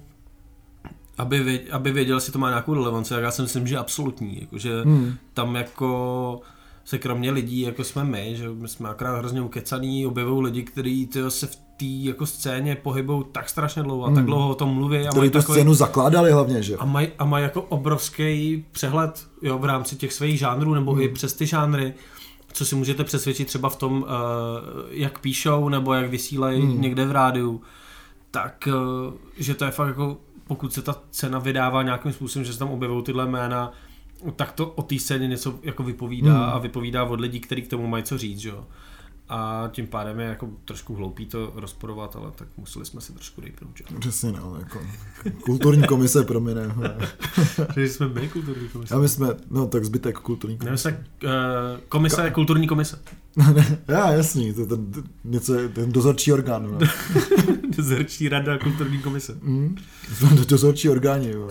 aby, 1.18 1.40
věděl, 1.40 1.66
aby 1.76 1.90
věděl, 1.92 2.16
jestli 2.16 2.32
to 2.32 2.38
má 2.38 2.48
nějakou 2.48 2.74
relevanci, 2.74 3.14
tak 3.14 3.22
já 3.22 3.30
si 3.30 3.42
myslím, 3.42 3.66
že 3.66 3.78
absolutní, 3.78 4.38
jakože 4.40 4.82
Hmm. 4.82 5.14
tam 5.34 5.54
jako 5.56 6.40
se 6.86 6.98
kromě 6.98 7.30
lidí, 7.30 7.60
jako 7.60 7.84
jsme 7.84 8.04
my, 8.04 8.36
že 8.36 8.48
my 8.48 8.68
jsme 8.68 8.88
akorát 8.88 9.18
hrozně 9.18 9.40
ukecaný, 9.42 10.06
objevují 10.06 10.44
lidi, 10.44 10.62
kteří 10.62 11.08
se 11.28 11.46
v 11.46 11.56
té 11.56 11.84
jako 11.84 12.26
scéně 12.26 12.76
pohybují 12.76 13.24
tak 13.32 13.48
strašně 13.48 13.82
dlouho 13.82 14.04
a 14.04 14.06
Hmm. 14.06 14.16
tak 14.16 14.24
dlouho 14.24 14.48
o 14.50 14.54
tom 14.54 14.68
mluví 14.74 14.96
a 14.98 15.00
Který 15.08 15.18
mají 15.18 15.30
tu 15.30 15.38
takový, 15.38 15.56
scénu 15.58 15.74
zakládali 15.74 16.32
hlavně, 16.32 16.62
že? 16.62 16.76
a 16.76 16.84
mají 16.84 17.08
a 17.18 17.24
maj 17.24 17.42
jako 17.42 17.62
obrovský 17.62 18.64
přehled 18.72 19.26
jo, 19.42 19.58
v 19.58 19.64
rámci 19.64 19.96
těch 19.96 20.12
svých 20.12 20.38
žánrů 20.38 20.74
nebo 20.74 20.92
Hmm. 20.92 21.00
i 21.02 21.08
přes 21.08 21.32
ty 21.32 21.46
žánry, 21.46 21.94
co 22.52 22.66
si 22.66 22.74
můžete 22.74 23.04
přesvědčit 23.04 23.44
třeba 23.48 23.68
v 23.68 23.76
tom, 23.76 24.02
uh, 24.02 24.08
jak 24.90 25.18
píšou 25.18 25.68
nebo 25.68 25.92
jak 25.94 26.10
vysílají 26.10 26.62
Hmm. 26.62 26.80
někde 26.80 27.06
v 27.06 27.10
rádiu, 27.12 27.60
tak 28.30 28.68
uh, 29.08 29.14
že 29.38 29.54
to 29.54 29.64
je 29.64 29.70
fakt 29.70 29.88
jako, 29.88 30.16
pokud 30.46 30.72
se 30.72 30.82
ta 30.82 30.96
cena 31.10 31.38
vydává 31.38 31.82
nějakým 31.82 32.12
způsobem, 32.12 32.44
že 32.44 32.52
se 32.52 32.58
tam 32.58 32.70
objevují 32.70 33.04
tyhle 33.04 33.26
jména, 33.26 33.72
tak 34.36 34.52
to 34.52 34.66
o 34.70 34.82
té 34.82 34.98
scéně 34.98 35.28
něco 35.28 35.58
jako 35.62 35.82
vypovídá 35.82 36.32
Hmm. 36.32 36.42
a 36.54 36.58
vypovídá 36.58 37.04
od 37.04 37.20
lidí, 37.20 37.40
kteří 37.40 37.62
k 37.62 37.68
tomu 37.70 37.86
mají 37.86 38.04
co 38.04 38.18
říct, 38.18 38.38
že 38.38 38.48
jo. 38.48 38.64
A 39.28 39.68
tím 39.72 39.86
pádem 39.86 40.20
je 40.20 40.26
jako 40.26 40.48
trošku 40.64 40.94
hloupý 40.94 41.26
to 41.26 41.52
rozporovat, 41.54 42.16
ale 42.16 42.30
tak 42.34 42.48
museli 42.56 42.86
jsme 42.86 43.00
si 43.00 43.12
trošku 43.12 43.40
rejpnout. 43.40 43.70
Přesně, 44.00 44.32
no, 44.32 44.56
jako 44.58 44.80
kulturní 45.44 45.82
komise 45.86 46.24
pro 46.24 46.40
mě 46.40 46.54
ne. 46.54 46.74
Že 47.76 47.88
jsme 47.88 48.08
my 48.08 48.28
kulturní 48.28 48.68
komise. 48.68 48.94
A 48.94 48.98
my 48.98 49.08
jsme, 49.08 49.28
no 49.50 49.66
tak 49.66 49.84
zbytek 49.84 50.18
kulturní 50.18 50.58
komise. 50.58 50.76
se, 50.82 51.04
uh, 51.24 51.30
komise 51.88 52.22
je 52.24 52.30
kulturní 52.30 52.66
komise. 52.66 52.98
Já, 53.88 54.10
jasný, 54.12 54.52
to 54.54 54.60
je 54.60 54.66
ten, 54.66 54.92
něco, 55.24 55.52
ten 55.68 55.92
dozorčí 55.92 56.32
orgán. 56.32 56.62
No. 56.72 56.78
Dozorčí 57.76 58.28
rada 58.28 58.58
kulturní 58.58 58.98
komise. 58.98 59.38
Mm. 59.42 59.76
Jsme 60.14 60.30
dozorčí 60.30 60.88
orgáni. 60.88 61.30
Jo. 61.30 61.50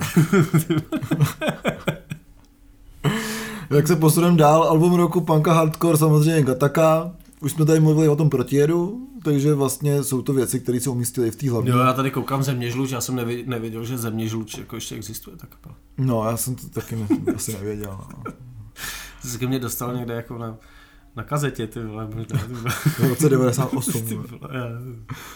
Jak 3.70 3.88
se 3.88 3.95
posuneme 3.95 4.38
dál, 4.38 4.63
album 4.63 4.93
roku 4.95 5.22
punka 5.22 5.53
hardcore 5.53 5.97
samozřejmě 5.97 6.41
Gataka, 6.43 7.11
už 7.41 7.51
jsme 7.51 7.66
tady 7.66 7.80
mluvili 7.80 8.09
o 8.09 8.16
tom 8.16 8.30
protijedu, 8.30 9.07
takže 9.24 9.53
vlastně 9.53 10.03
jsou 10.03 10.22
to 10.22 10.34
věci, 10.34 10.59
které 10.59 10.80
se 10.80 10.89
umístily 10.89 11.32
v 11.32 11.36
té 11.36 11.49
hlavní. 11.51 11.70
Jo, 11.70 11.78
já 11.78 11.93
tady 11.93 12.11
koukám 12.11 12.43
Země 12.43 12.72
žluč, 12.72 12.91
já 12.91 13.01
jsem 13.01 13.16
nevi- 13.16 13.43
nevěděl, 13.47 13.86
že 13.86 13.97
Země 13.97 14.28
žluč 14.28 14.57
jako 14.57 14.76
ještě 14.76 14.95
existuje 14.95 15.38
ta 15.38 15.47
kapela. 15.47 15.76
No, 15.97 16.26
já 16.30 16.38
jsem 16.38 16.55
to 16.55 16.70
taky 16.70 16.95
ne, 16.95 17.07
asi 17.36 17.53
nevěděl. 17.53 17.99
No. 18.18 18.24
Jsi 19.26 19.38
ke 19.39 19.47
mně 19.47 19.59
dostal 19.59 19.95
někde 19.95 20.13
jako 20.13 20.38
na, 20.38 20.55
na 21.16 21.24
kazetě, 21.24 21.68
ty 21.68 21.84
vole, 21.84 22.07
možná. 22.16 22.39
V 22.99 23.09
roce 23.09 23.30
98. 23.30 24.01
Ty 24.05 24.16
no. 24.16 24.24
vole, 24.24 24.53
já, 24.53 24.66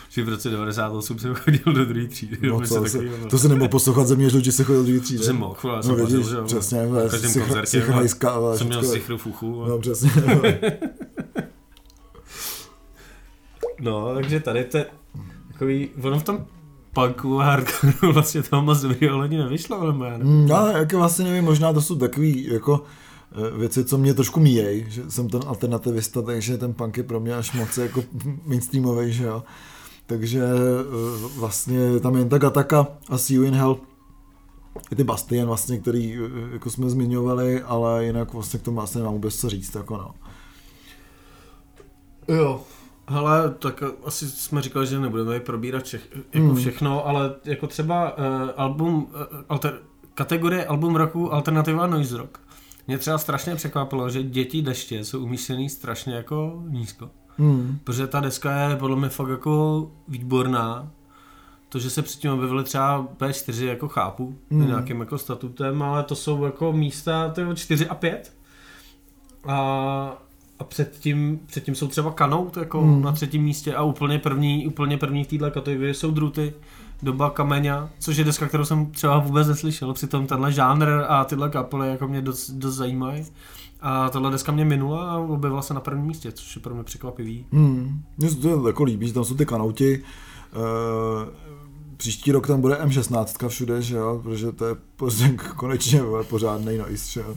že 0.10 0.24
v 0.24 0.30
roce 0.30 0.50
98 0.50 1.20
jsem 1.20 1.34
chodil 1.36 1.74
do 1.74 1.86
druhé 1.86 2.08
třídy. 2.08 2.38
No, 2.48 2.62
co, 2.62 2.82
takového. 2.82 3.28
to 3.30 3.38
se 3.40 3.48
nemohl 3.50 3.70
poslouchat 3.70 4.08
země 4.08 4.30
žluči, 4.30 4.52
se 4.52 4.64
chodil 4.64 4.84
druhý 4.84 5.00
třídě. 5.00 5.20
To 5.20 5.26
jsem 5.26 5.36
mohl, 5.38 5.56
já 5.64 5.76
No 5.76 5.84
jsem 5.84 5.96
vidíš, 5.96 6.16
vařil, 6.16 6.48
že 6.48 6.56
přesně, 6.56 6.86
v 6.86 7.10
každém 7.12 7.34
koncertě. 7.34 7.84
ale 8.30 8.58
Jsem 8.58 8.68
měl 8.68 8.84
sichru 8.84 9.18
v 9.18 9.26
uchu. 9.26 9.66
No, 9.68 9.80
přesně. 9.80 10.12
No, 13.82 14.14
takže 14.14 14.40
tady 14.40 14.64
to 14.64 14.78
takový, 15.52 15.90
ono 16.02 16.20
v 16.20 16.24
tom 16.24 16.46
punku 16.94 17.42
a 17.42 17.46
hardcore 17.46 17.94
vlastně 18.14 18.44
toho 18.44 18.62
moc 18.62 18.82
dobrýho 18.82 19.20
lidi 19.20 19.38
nevyšlo, 19.38 19.82
ale 19.82 20.10
já 20.10 20.18
nevím. 20.18 20.48
Já 20.48 20.72
jako 20.78 20.98
vlastně 20.98 21.26
nevím, 21.26 21.44
možná 21.44 21.74
to 21.74 21.82
jsou 21.82 21.96
takový 21.96 22.48
jako 22.54 22.84
věci, 23.58 23.86
co 23.86 23.98
mě 23.98 24.14
trošku 24.14 24.40
míjej, 24.40 24.86
že 24.90 25.12
jsem 25.12 25.30
ten 25.30 25.42
alternativista, 25.48 26.22
takže 26.22 26.58
ten 26.58 26.74
punk 26.74 26.98
je 26.98 27.04
pro 27.04 27.20
mě 27.20 27.36
až 27.36 27.54
moc 27.54 27.78
jako 27.78 28.04
mainstreamový, 28.46 29.14
že 29.14 29.24
jo. 29.24 29.44
Takže 30.06 30.44
eh, 30.44 31.28
vlastně 31.38 32.00
tam 32.00 32.16
jen 32.16 32.30
tak 32.30 32.44
Ataka 32.44 32.88
a 33.10 33.18
See 33.18 33.38
You 33.38 33.44
in 33.44 33.54
Hell 33.54 33.80
i 34.92 34.96
ty 34.96 35.04
Bastien 35.04 35.48
vlastně, 35.48 35.78
který 35.80 36.16
eh, 36.16 36.54
jako 36.54 36.70
jsme 36.70 36.90
zmiňovali, 36.90 37.62
ale 37.62 38.06
jinak 38.06 38.34
vlastně 38.34 38.60
k 38.60 38.64
tomu 38.64 38.76
vlastně 38.76 39.00
nemám 39.00 39.14
vůbec 39.14 39.36
co 39.36 39.50
říct, 39.50 39.76
jako 39.76 39.98
no. 39.98 40.12
Jo. 42.36 42.62
Hele, 43.08 43.54
tak 43.60 43.84
asi 44.06 44.30
jsme 44.30 44.62
říkali, 44.62 44.88
že 44.88 45.00
nebudeme 45.00 45.40
probírat 45.40 45.84
všech, 45.84 46.08
jako 46.34 46.48
Hmm. 46.48 46.56
všechno, 46.56 47.08
ale 47.08 47.36
jako 47.46 47.68
třeba 47.68 48.18
uh, 48.18 48.24
album, 48.58 48.96
uh, 48.96 49.38
alter, 49.50 49.80
kategorie 50.14 50.66
album 50.66 50.96
roku 50.96 51.34
Alternativa 51.34 51.88
Noise 51.88 52.18
Rock. 52.18 52.40
Mě 52.90 52.98
třeba 52.98 53.18
strašně 53.18 53.56
překvapilo, 53.56 54.10
že 54.10 54.24
Děti 54.24 54.62
deště 54.62 55.06
jsou 55.06 55.24
umístěný 55.24 55.70
strašně 55.70 56.14
jako 56.14 56.64
nízko. 56.68 57.10
Hmm. 57.38 57.80
Protože 57.84 58.08
ta 58.08 58.20
deska 58.20 58.70
je 58.70 58.76
podle 58.76 58.96
mě 58.96 59.10
fakt 59.10 59.30
jako 59.30 59.88
výborná. 60.08 60.92
To, 61.70 61.80
že 61.80 61.90
se 61.90 62.02
předtím 62.02 62.32
objevily 62.32 62.64
třeba 62.64 63.08
P4, 63.18 63.66
jako 63.66 63.88
chápu, 63.88 64.36
Hmm. 64.52 64.62
mm. 64.62 64.68
nějakým 64.68 65.00
jako 65.00 65.18
statutem, 65.18 65.82
ale 65.82 66.04
to 66.04 66.16
jsou 66.16 66.44
jako 66.44 66.74
místa 66.74 67.30
tyjo, 67.30 67.54
4 67.54 67.88
a 67.88 67.96
5. 67.96 68.34
A, 69.48 69.58
a 70.60 70.64
předtím, 70.64 71.40
předtím 71.46 71.76
jsou 71.76 71.88
třeba 71.88 72.12
Kanout 72.12 72.58
jako 72.58 72.82
Hmm. 72.82 72.96
mm. 72.96 73.02
na 73.02 73.12
třetím 73.12 73.44
místě 73.44 73.76
a 73.76 73.84
úplně 73.84 74.20
první, 74.20 74.68
úplně 74.68 74.98
první 74.98 75.24
v 75.24 75.28
této 75.28 75.52
kategorii 75.52 75.94
jsou 75.94 76.12
Druty, 76.12 76.54
Doba 77.02 77.30
Kameňa, 77.30 77.89
což 78.00 78.18
je 78.18 78.24
deska, 78.24 78.47
kterou 78.47 78.66
jsem 78.66 78.86
třeba 78.86 79.20
vůbec 79.20 79.47
neslyšel. 79.47 79.93
Přitom 79.93 80.28
tenhle 80.28 80.52
žánr 80.52 80.88
a 81.08 81.26
tyhle 81.26 81.50
kapely 81.50 81.89
jako 81.89 82.08
mě 82.08 82.22
dost, 82.22 82.50
dost 82.50 82.76
zajímají. 82.76 83.26
A 83.82 84.10
tahle 84.10 84.32
deska 84.32 84.52
mě 84.52 84.66
minula 84.66 85.12
a 85.12 85.18
objevila 85.18 85.62
se 85.62 85.74
na 85.74 85.80
prvním 85.80 86.06
místě, 86.06 86.32
což 86.32 86.56
je 86.56 86.62
pro 86.62 86.76
mě 86.76 86.84
překvapivý. 86.84 87.45
Hmm. 87.52 88.02
Mně 88.18 88.30
se 88.30 88.36
to 88.36 88.68
jako 88.68 88.84
líbí, 88.84 89.08
že 89.08 89.14
tam 89.14 89.24
jsou 89.24 89.36
ty 89.36 89.45
kanouti. 89.45 90.04
Uh, 90.56 91.30
příští 91.97 92.32
rok 92.32 92.47
tam 92.47 92.62
bude 92.62 92.76
M16 92.76 93.47
všude, 93.50 93.82
že 93.82 93.95
jo, 93.95 94.20
protože 94.24 94.52
to 94.52 94.66
je 94.66 94.76
prostě 94.95 95.38
konečně 95.56 96.02
pořádnej 96.30 96.78
noise, 96.78 97.12
že 97.12 97.20
jo. 97.20 97.36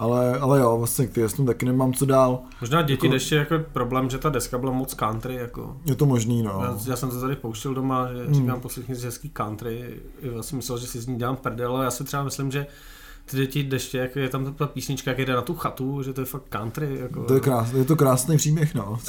Ale, 0.00 0.38
ale 0.38 0.60
jo, 0.60 0.78
vlastně 0.78 1.06
k 1.06 1.32
tím 1.36 1.46
taky 1.46 1.66
nemám 1.66 1.92
co 1.92 2.06
dál. 2.06 2.38
Možná 2.60 2.82
děti 2.82 3.06
Jako- 3.06 3.14
ještě 3.14 3.36
jako 3.36 3.58
problém, 3.72 4.10
že 4.10 4.18
ta 4.18 4.28
deska 4.28 4.58
byla 4.58 4.72
moc 4.72 4.94
country, 4.94 5.34
jako. 5.34 5.76
Je 5.84 5.94
to 5.94 6.06
možný, 6.06 6.42
no. 6.42 6.60
Já, 6.64 6.78
já 6.90 6.96
jsem 6.96 7.10
to 7.10 7.20
tady 7.20 7.36
pouštěl 7.36 7.74
doma, 7.74 8.08
že 8.12 8.24
Hmm. 8.24 8.34
říkám 8.34 8.60
poslechni 8.60 8.96
si 8.96 9.04
hezký 9.06 9.30
country. 9.30 9.96
Já 10.22 10.42
si 10.42 10.56
myslel, 10.56 10.78
že 10.78 10.86
si 10.86 11.00
z 11.00 11.06
ní 11.06 11.16
dělám 11.18 11.36
prdel, 11.36 11.76
ale 11.76 11.84
já 11.84 11.90
si 11.90 12.04
třeba 12.04 12.22
myslím, 12.24 12.50
že 12.50 12.66
ty 13.24 13.36
děti 13.36 13.62
deště, 13.64 13.98
jak 13.98 14.16
je 14.16 14.28
tam 14.28 14.54
ta 14.54 14.66
písnička, 14.66 15.10
jak 15.10 15.18
jde 15.20 15.32
na 15.34 15.42
tu 15.42 15.54
chatu, 15.54 16.02
že 16.02 16.12
to 16.12 16.20
je 16.20 16.24
fakt 16.24 16.44
country. 16.48 16.98
Jako, 17.00 17.24
To 17.24 17.34
je, 17.34 17.40
krás, 17.40 17.72
je 17.72 17.84
to 17.84 17.96
krásný 17.96 18.36
příběh, 18.36 18.74
no. 18.74 18.98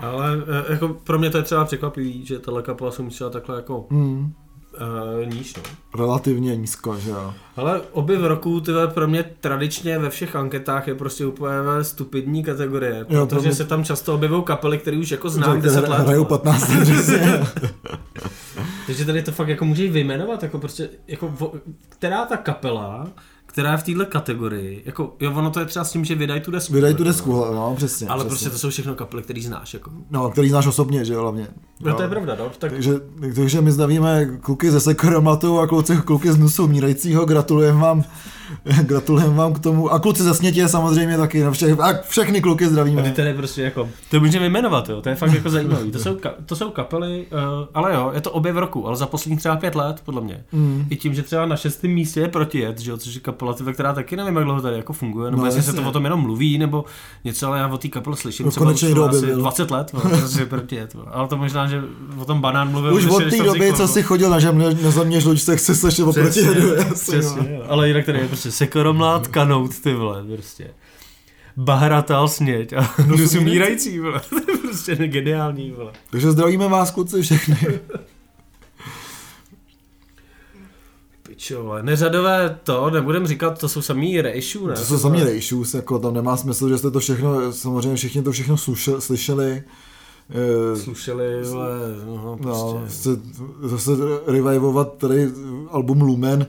Ale 0.00 0.42
eh, 0.68 0.72
jako 0.72 0.88
pro 0.88 1.18
mě 1.18 1.30
to 1.30 1.36
je 1.36 1.42
třeba 1.42 1.64
překvapivý, 1.64 2.26
že 2.26 2.38
tahle 2.38 2.62
kapela 2.62 2.90
se 2.90 3.02
umístila 3.02 3.30
takhle 3.30 3.56
jako 3.56 3.86
Hmm, 3.90 4.32
uh, 4.80 5.34
níž. 5.34 5.54
No. 5.56 5.62
relativně 5.98 6.56
nízko, 6.56 6.96
že 6.98 7.10
jo. 7.10 7.34
Ale 7.56 7.80
objev 7.92 8.22
roku, 8.22 8.60
ty 8.60 8.72
vole, 8.72 8.88
pro 8.88 9.08
mě 9.08 9.24
tradičně 9.40 9.98
ve 9.98 10.10
všech 10.10 10.36
anketách 10.36 10.88
je 10.88 10.94
prostě 10.94 11.26
úplně 11.26 11.52
stupidní 11.82 12.44
kategorie, 12.44 12.96
Jo, 13.08 13.26
pro 13.26 13.26
protože 13.26 13.48
mě- 13.48 13.54
se 13.56 13.64
tam 13.64 13.84
často 13.84 14.14
objevují 14.14 14.42
kapely, 14.42 14.78
které 14.78 14.96
už 14.96 15.10
jako 15.10 15.30
znám 15.30 15.56
Že 15.56 15.62
10 15.62 15.84
hra- 15.84 15.88
let. 15.90 15.98
Hrajou 16.00 16.24
vole. 16.24 16.38
15 16.38 16.68
let, 16.68 16.82
přesně. 16.82 17.40
Takže 18.86 19.04
tady 19.04 19.22
to 19.22 19.32
fakt 19.32 19.48
jako 19.48 19.64
můžeš 19.64 19.90
vyjmenovat, 19.90 20.42
jako 20.42 20.58
prostě, 20.58 20.88
jako 21.08 21.52
která 21.88 22.24
ta 22.26 22.36
kapela, 22.36 23.06
která 23.58 23.72
je 23.72 23.78
v 23.78 23.82
této 23.82 24.06
kategorii, 24.06 24.82
jako 24.86 25.14
jo, 25.20 25.32
ono 25.34 25.50
to 25.50 25.60
je 25.60 25.66
třeba 25.66 25.84
s 25.84 25.92
tím, 25.92 26.04
že 26.04 26.14
vydají 26.14 26.40
tu 26.40 26.50
desku. 26.50 26.74
Vydaj 26.74 26.94
tu 26.94 27.02
jako, 27.02 27.04
desku, 27.04 27.32
no, 27.32 27.74
přesně. 27.76 28.08
Ale 28.08 28.24
přesně. 28.24 28.28
prostě 28.28 28.50
to 28.50 28.58
jsou 28.58 28.70
všechno 28.70 28.94
kapely, 28.94 29.22
které 29.22 29.42
znáš, 29.42 29.74
jako. 29.74 29.90
No, 30.10 30.30
který 30.30 30.48
znáš 30.48 30.66
osobně, 30.66 31.04
že 31.04 31.12
jo, 31.12 31.20
hlavně. 31.20 31.48
No, 31.80 31.94
to 31.94 32.02
je 32.02 32.08
pravda, 32.08 32.36
no, 32.38 32.50
tak 32.58 32.72
Takže, 32.72 32.94
takže 33.34 33.60
my 33.60 33.72
zdravíme 33.72 34.26
kluky 34.40 34.70
ze 34.70 34.80
Sekoromatu 34.80 35.58
a 35.58 35.66
kluci, 35.66 35.96
kluky 35.96 36.32
z 36.32 36.38
Nusu 36.38 36.68
Mírajícího, 36.68 37.24
gratulujeme 37.24 37.80
vám, 37.80 38.04
gratulujeme 38.82 39.34
vám 39.34 39.52
k 39.52 39.58
tomu. 39.58 39.92
A 39.92 39.98
kluci 39.98 40.22
ze 40.22 40.34
Snětě 40.34 40.68
samozřejmě 40.68 41.16
taky, 41.16 41.42
no 41.42 41.52
všech, 41.52 41.80
a 41.80 41.92
všechny 42.08 42.40
kluky 42.40 42.64
A 42.64 42.68
ty 42.68 42.72
zdravíme. 42.72 43.12
tady 43.16 43.34
prostě 43.34 43.62
jako, 43.62 43.88
to 44.10 44.20
můžeme 44.20 44.40
vyjmenovat, 44.40 44.88
jo, 44.88 45.02
to 45.02 45.08
je 45.08 45.14
fakt 45.14 45.32
jako 45.32 45.50
zajímavý. 45.50 45.90
To 45.90 45.98
jsou, 45.98 46.14
ka, 46.14 46.34
to 46.46 46.56
jsou 46.56 46.70
kapely, 46.70 47.26
uh, 47.32 47.66
ale 47.74 47.94
jo, 47.94 48.10
je 48.14 48.20
to 48.20 48.30
objev 48.30 48.56
roku, 48.56 48.86
ale 48.86 48.96
za 48.96 49.06
posledních 49.06 49.38
třeba 49.38 49.56
pět 49.56 49.74
let, 49.74 50.02
podle 50.04 50.20
mě. 50.20 50.44
Mm. 50.52 50.86
I 50.90 50.96
tím, 50.96 51.14
že 51.14 51.22
třeba 51.22 51.46
na 51.46 51.56
šestém 51.56 51.90
místě 51.90 52.20
je 52.20 52.28
protijet, 52.28 52.78
že 52.78 52.90
jo, 52.90 52.96
což 52.96 53.14
je 53.14 53.20
kapela, 53.20 53.54
která 53.72 53.92
taky 53.92 54.16
nevím, 54.16 54.36
jak 54.36 54.44
dlouho 54.44 54.60
tady 54.60 54.76
jako 54.76 54.92
funguje, 54.92 55.30
nebo 55.30 55.42
No, 55.42 55.46
jestli 55.46 55.62
se 55.62 55.72
to 55.72 55.82
o 55.88 55.92
tom 55.92 56.04
jenom 56.04 56.20
mluví, 56.20 56.58
nebo 56.58 56.84
něco, 57.24 57.46
ale 57.46 57.58
já 57.58 57.68
o 57.68 57.78
té 57.78 57.88
kapele 57.88 58.16
slyším 58.16 58.46
No, 58.46 58.50
třeba 58.50 58.70
už 58.70 58.82
asi 58.82 58.92
objevil. 58.92 59.38
20 59.38 59.70
let, 59.70 59.90
no, 59.94 60.00
prostě 60.00 60.46
protijet, 60.46 60.94
no. 60.94 61.04
ale 61.12 61.28
to 61.28 61.36
možná, 61.36 61.66
že 61.66 61.82
o 62.18 62.24
tom 62.24 62.40
banán 62.40 62.70
mluvil. 62.70 62.94
Už 62.94 63.06
od 63.06 63.22
té 63.30 63.42
doby, 63.42 63.72
co 63.72 63.82
no. 63.82 63.88
jsi 63.88 64.02
chodil 64.02 64.30
na, 64.30 64.38
žemle, 64.38 64.74
na 64.74 64.90
země 64.90 65.20
žluč, 65.20 65.40
se 65.40 65.56
chce 65.56 65.74
slyšet 65.74 66.04
o 66.04 66.12
protijedu, 66.12 66.74
jasně, 66.74 67.18
no. 67.18 67.36
ale 67.68 67.88
jinak 67.88 68.06
tady 68.06 68.18
je 68.18 68.28
prostě 68.38 68.50
sekoromlát, 68.58 69.28
kanout, 69.28 69.78
ty 69.78 69.94
vole, 69.94 70.24
prostě. 70.36 70.70
Bahratal 71.56 72.28
sněď 72.28 72.72
a 72.72 72.94
No, 73.06 73.16
no, 73.16 73.40
umírající, 73.40 73.98
vole. 73.98 74.20
To 74.30 74.52
je 74.52 74.58
prostě 74.58 74.96
geniální, 74.96 75.70
vole. 75.70 75.92
Takže 76.10 76.30
zdravíme 76.30 76.68
vás, 76.68 76.90
kluci, 76.90 77.22
všechny. 77.22 77.80
Pičo, 81.22 81.62
vole. 81.62 81.82
Neřadové 81.82 82.58
to, 82.64 82.90
nebudem 82.90 83.26
říkat, 83.26 83.58
to 83.58 83.68
jsou 83.68 83.82
samý 83.82 84.20
rejšů, 84.20 84.66
ne? 84.66 84.74
To 84.74 84.84
jsou 84.84 84.98
sami 84.98 85.24
rejšus, 85.24 85.74
jako 85.74 85.98
tam 85.98 86.14
nemá 86.14 86.36
smysl, 86.36 86.68
že 86.68 86.78
jste 86.78 86.90
to 86.90 87.00
všechno, 87.00 87.52
samozřejmě 87.52 87.96
všichni 87.96 88.22
to 88.22 88.32
všechno 88.32 88.56
slušel, 88.56 89.00
slyšeli. 89.00 89.62
Eh, 90.30 90.76
Slušeli, 90.76 91.42
vole, 91.42 91.68
no, 92.06 92.38
prostě. 92.42 92.78
No, 92.78 92.84
se, 92.88 93.20
zase 93.62 93.90
revivovat 94.26 94.96
tady 94.96 95.28
album 95.70 96.00
Lumen, 96.00 96.46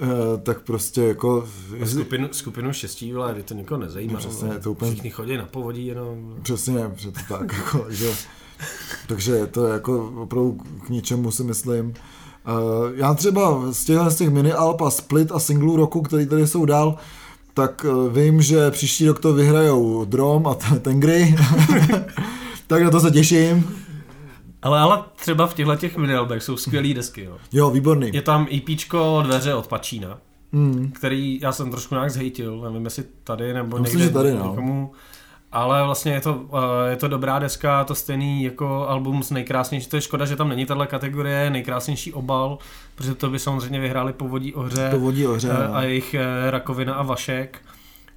eh, 0.00 0.06
tak 0.42 0.60
prostě 0.60 1.02
jako... 1.02 1.48
Skupinu, 1.84 2.28
skupinu 2.32 2.72
šestí, 2.72 3.12
vole, 3.12 3.32
kdy 3.32 3.42
to 3.42 3.54
nikoho 3.54 3.80
nezajímá. 3.80 4.18
Přesně, 4.18 4.48
to 4.48 4.70
úplně- 4.70 4.90
Všichni 4.92 5.10
chodí 5.10 5.36
na 5.36 5.46
povodí 5.46 5.86
jenom. 5.86 6.34
Přesně, 6.42 6.90
přesně 6.94 7.22
tak, 7.28 7.52
jako, 7.56 7.86
že, 7.90 8.10
takže 9.08 9.46
to 9.46 9.66
je 9.66 9.72
jako 9.72 10.12
opravdu 10.16 10.58
k 10.86 10.88
ničemu 10.88 11.30
si 11.30 11.44
myslím. 11.44 11.86
Uh, 11.88 11.94
já 12.94 13.14
třeba 13.14 13.72
z 13.72 13.84
těch, 13.84 13.98
z 14.08 14.16
těch 14.16 14.30
mini 14.30 14.52
alb 14.52 14.82
a 14.82 14.90
split 14.90 15.32
a 15.32 15.38
singlů 15.38 15.76
roku, 15.76 16.02
který 16.02 16.26
tady 16.26 16.46
jsou 16.46 16.64
dál, 16.64 16.96
tak 17.54 17.86
uh, 17.88 18.12
vím, 18.12 18.42
že 18.42 18.70
příští 18.70 19.06
rok 19.08 19.20
to 19.20 19.32
vyhrajou 19.32 20.04
Drom 20.04 20.46
a 20.46 20.54
Tengry. 20.54 21.36
tak 22.66 22.82
na 22.82 22.90
to 22.90 23.00
se 23.00 23.10
těším. 23.10 23.85
Ale, 24.66 24.80
ale 24.80 25.02
třeba 25.16 25.46
v 25.46 25.54
těchto 25.54 25.76
těch 25.76 25.96
minialbech 25.96 26.42
jsou 26.42 26.56
skvělé 26.56 26.94
desky, 26.94 27.24
jo. 27.24 27.36
Jo, 27.52 27.70
výborný. 27.70 28.10
Je 28.12 28.22
tam 28.22 28.46
EPčko 28.56 29.22
Dveře 29.24 29.54
od 29.54 29.66
Pačína, 29.66 30.18
Mm. 30.52 30.92
který 30.94 31.38
já 31.42 31.52
jsem 31.52 31.70
trošku 31.70 31.94
nějak 31.94 32.10
zhejtil, 32.10 32.60
nevím 32.60 32.84
jestli 32.84 33.04
tady 33.24 33.54
nebo 33.54 33.78
Myslím, 33.78 34.00
někde 34.00 34.14
tady, 34.14 34.32
no. 34.32 34.48
někomu. 34.50 34.92
Ale 35.52 35.84
vlastně 35.84 36.12
je 36.12 36.20
to, 36.20 36.40
eh, 36.86 36.90
je 36.90 36.96
to 36.96 37.08
dobrá 37.08 37.38
deska, 37.38 37.84
to 37.84 37.94
stejný 37.94 38.44
jako 38.44 38.88
album 38.88 39.22
s 39.22 39.30
nejkrásnější, 39.30 39.86
to 39.88 39.96
je 39.96 40.00
škoda, 40.00 40.24
že 40.24 40.36
tam 40.36 40.48
není 40.48 40.66
tahle 40.66 40.86
kategorie, 40.86 41.50
nejkrásnější 41.50 42.12
obal, 42.12 42.58
protože 42.94 43.14
to 43.14 43.30
by 43.30 43.38
samozřejmě 43.38 43.80
vyhráli 43.80 44.12
Povodí 44.12 44.54
ohře 44.54 44.88
Povodí 44.90 45.26
ohře. 45.26 45.48
eh, 45.50 45.68
no. 45.68 45.74
a 45.76 45.82
jejich 45.82 46.14
eh, 46.14 46.50
Rakovina 46.50 46.94
a 46.94 47.02
Vašek, 47.02 47.58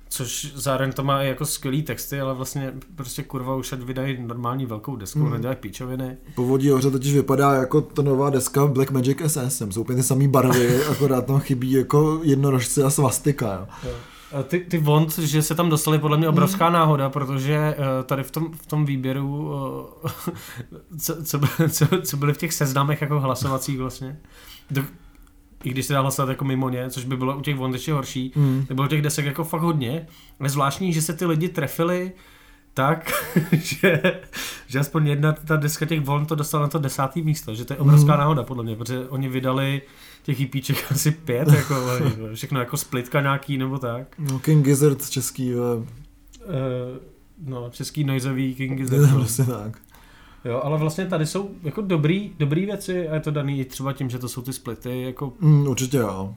což 0.09 0.51
zároveň 0.55 0.91
to 0.93 1.03
má 1.03 1.23
i 1.23 1.27
jako 1.27 1.45
skvělý 1.45 1.83
texty, 1.83 2.21
ale 2.21 2.33
vlastně 2.33 2.73
prostě 2.95 3.23
kurva 3.23 3.55
už 3.55 3.73
ať 3.73 3.79
vydají 3.79 4.17
normální 4.27 4.65
velkou 4.65 4.95
desku, 4.95 5.19
Hmm. 5.19 5.31
nedělají 5.31 5.57
píčoviny. 5.61 6.17
Povodí 6.35 6.71
ohře 6.71 6.91
totiž 6.91 7.13
vypadá 7.13 7.53
jako 7.53 7.81
ta 7.81 8.01
nová 8.01 8.29
deska 8.29 8.67
Black 8.67 8.91
Magic 8.91 9.17
SS, 9.27 9.61
jsou 9.71 9.81
úplně 9.81 9.95
ty 9.95 10.03
samé 10.03 10.27
barvy, 10.27 10.83
akorát 10.91 11.25
tam 11.25 11.39
chybí 11.39 11.71
jako 11.71 12.19
jednorožci 12.23 12.83
a 12.83 12.89
svastika. 12.89 13.67
Jo. 13.83 13.91
Ty, 14.43 14.59
ty 14.59 14.77
Vont, 14.77 15.17
že 15.17 15.41
se 15.41 15.55
tam 15.55 15.69
dostali, 15.69 15.99
podle 15.99 16.17
mě 16.17 16.29
obrovská 16.29 16.65
Hmm. 16.65 16.73
náhoda, 16.73 17.09
protože 17.09 17.55
eh, 17.55 17.75
tady 18.05 18.23
v 18.23 18.31
tom, 18.31 18.51
v 18.53 18.67
tom 18.67 18.85
výběru, 18.85 19.51
eh, 20.05 20.09
co, 20.99 21.23
co, 21.23 21.39
co, 21.69 21.85
co 22.01 22.17
byly 22.17 22.33
v 22.33 22.37
těch 22.37 22.53
seznamech 22.53 23.01
jako 23.01 23.19
hlasovacích 23.19 23.77
vlastně, 23.79 24.19
do, 24.71 24.83
i 25.63 25.69
když 25.69 25.85
se 25.85 25.93
dá 25.93 26.01
hlasovat 26.01 26.29
jako 26.29 26.45
mimo 26.45 26.69
ně, 26.69 26.89
což 26.89 27.05
by 27.05 27.17
bylo 27.17 27.37
u 27.37 27.41
těch 27.41 27.55
Vont 27.55 27.73
ještě 27.73 27.93
horší, 27.93 28.31
Mm. 28.35 28.65
tak 28.67 28.75
bylo 28.75 28.87
těch 28.87 29.01
desek 29.01 29.25
jako 29.25 29.43
fakt 29.43 29.61
hodně, 29.61 30.07
ale 30.39 30.49
zvláštní, 30.49 30.93
že 30.93 31.01
se 31.01 31.13
ty 31.13 31.25
lidi 31.25 31.49
trefili 31.49 32.11
tak, 32.73 33.11
že, 33.51 34.01
že 34.67 34.79
aspoň 34.79 35.07
jedna 35.07 35.31
ta 35.31 35.55
deska 35.55 35.85
těch 35.85 36.01
Von 36.01 36.25
to 36.25 36.35
dostala 36.35 36.61
na 36.63 36.67
to 36.69 36.79
desátý 36.79 37.21
místo, 37.21 37.55
že 37.55 37.65
to 37.65 37.73
je 37.73 37.77
obrovská 37.79 38.11
Mhm. 38.11 38.19
náhoda 38.19 38.43
podle 38.43 38.63
mě, 38.63 38.75
protože 38.75 39.07
oni 39.09 39.29
vydali 39.29 39.81
těch 40.23 40.41
EPček 40.41 40.91
asi 40.91 41.11
pět, 41.11 41.47
jako, 41.47 41.75
všechno 42.33 42.59
jako 42.59 42.77
splitka 42.77 43.21
nějaký 43.21 43.57
nebo 43.57 43.77
tak. 43.77 44.07
No, 44.19 44.39
King 44.39 44.65
Gizzard 44.65 45.09
český, 45.09 45.47
jo. 45.47 45.83
Eh, 46.41 46.99
no, 47.45 47.69
český 47.71 48.03
noizový 48.03 48.55
King 48.55 48.79
Je 48.79 48.87
to 48.87 49.07
prostě 49.07 49.43
tak. 49.43 49.77
Jo, 50.45 50.61
ale 50.63 50.77
vlastně 50.77 51.05
tady 51.05 51.25
jsou 51.25 51.49
jako 51.63 51.81
dobrý, 51.81 52.31
dobrý 52.39 52.65
věci 52.65 53.09
a 53.09 53.13
je 53.13 53.19
to 53.19 53.31
daný 53.31 53.59
i 53.59 53.65
třeba 53.65 53.93
tím, 53.93 54.09
že 54.09 54.19
to 54.19 54.29
jsou 54.29 54.41
ty 54.41 54.53
splity, 54.53 55.01
jako 55.01 55.33
Mm, 55.39 55.67
určitě 55.67 55.97
jo. 55.97 56.33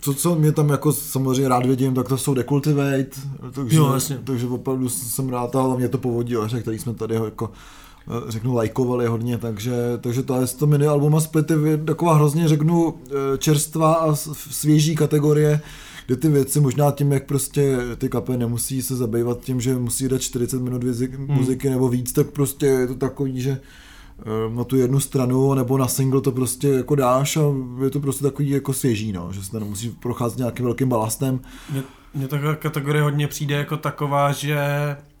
Co, 0.00 0.14
co 0.14 0.34
mě 0.34 0.52
tam 0.52 0.68
jako 0.68 0.92
samozřejmě 0.92 1.48
rád 1.48 1.66
vidím, 1.66 1.94
tak 1.94 2.08
to 2.08 2.18
jsou 2.18 2.34
Decultivate, 2.34 3.06
takže, 3.54 3.76
Jo, 3.76 3.92
jasně. 3.94 4.18
takže 4.24 4.46
opravdu 4.46 4.88
jsem 4.88 5.28
rád, 5.28 5.56
ale 5.56 5.76
mě 5.76 5.88
to 5.88 5.98
povodí 5.98 6.36
ohře, 6.36 6.60
který 6.60 6.78
jsme 6.78 6.94
tady 6.94 7.14
jako 7.14 7.50
eh, 8.08 8.30
řeknu, 8.30 8.54
lajkovali 8.54 9.06
hodně, 9.06 9.38
takže, 9.38 9.72
takže 10.00 10.22
to 10.22 10.40
je 10.40 10.46
to 10.46 10.66
mini 10.66 10.86
album 10.86 11.14
a 11.16 11.20
splity 11.20 11.54
je 11.64 11.76
taková 11.76 12.14
hrozně, 12.14 12.48
řeknu, 12.48 12.94
eh, 13.10 13.38
čerstvá 13.38 13.94
a 13.94 14.14
svěží 14.14 14.96
kategorie, 14.96 15.60
kde 16.08 16.16
ty 16.16 16.28
věci 16.28 16.60
možná 16.60 16.90
tím, 16.90 17.12
jak 17.12 17.26
prostě 17.26 17.76
ty 17.96 18.08
kapely 18.08 18.38
nemusí 18.38 18.82
se 18.82 18.96
zabývat 18.96 19.40
tím, 19.40 19.60
že 19.60 19.74
musí 19.74 20.08
dát 20.08 20.20
40 20.22 20.62
minut 20.62 20.84
vizi- 20.84 21.16
Hmm. 21.16 21.26
muziky 21.36 21.70
nebo 21.70 21.88
víc, 21.88 22.12
tak 22.12 22.26
prostě 22.30 22.66
je 22.66 22.86
to 22.86 22.94
takový, 22.94 23.40
že 23.40 23.50
eh, 24.20 24.54
na 24.54 24.64
tu 24.64 24.76
jednu 24.76 25.00
stranu 25.00 25.54
nebo 25.54 25.78
na 25.78 25.88
single 25.88 26.20
to 26.20 26.32
prostě 26.32 26.68
jako 26.68 26.94
dáš 26.94 27.36
a 27.36 27.40
je 27.84 27.90
to 27.90 28.00
prostě 28.00 28.22
takový 28.24 28.50
jako 28.50 28.72
svěží, 28.72 29.12
no, 29.12 29.28
že 29.32 29.42
se 29.44 29.60
nemusí 29.60 29.90
procházet 29.90 30.38
nějakým 30.38 30.64
velkým 30.64 30.88
balastem. 30.88 31.40
Mně, 31.72 31.82
mně 32.14 32.28
ta 32.28 32.54
kategorie 32.54 33.02
hodně 33.02 33.28
přijde 33.28 33.54
jako 33.54 33.76
taková, 33.76 34.32
že 34.32 34.58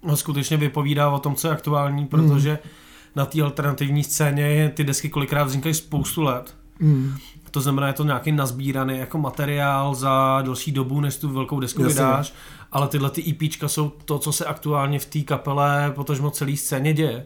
ho 0.02 0.16
skutečně 0.16 0.56
vypovídá 0.56 1.10
o 1.10 1.18
tom, 1.18 1.34
co 1.34 1.48
je 1.48 1.52
aktuální, 1.52 2.06
protože 2.06 2.58
na 3.16 3.26
té 3.26 3.42
alternativní 3.42 4.04
scéně 4.04 4.72
ty 4.76 4.84
desky 4.84 5.08
kolikrát 5.08 5.44
vznikají 5.44 5.74
spoustu 5.74 6.22
let. 6.22 6.54
Mm. 6.80 7.12
To 7.58 7.62
znamená, 7.62 7.86
je 7.86 7.92
to 7.92 8.04
nějaký 8.04 8.32
nazbíraný 8.32 8.98
jako 8.98 9.18
materiál 9.18 9.94
za 9.94 10.42
delší 10.42 10.72
dobu, 10.72 11.00
než 11.00 11.16
tu 11.16 11.28
velkou 11.28 11.60
desku 11.60 11.82
Jasně. 11.82 11.94
vydáš, 11.94 12.34
ale 12.72 12.88
tyhle 12.88 13.10
ty 13.10 13.30
EPčka 13.30 13.68
jsou 13.68 13.88
to, 14.04 14.18
co 14.18 14.32
se 14.32 14.44
aktuálně 14.44 14.98
v 14.98 15.06
té 15.06 15.20
kapele, 15.20 15.92
potažmo 15.94 16.30
celé 16.30 16.56
scéně 16.56 16.92
děje. 16.94 17.24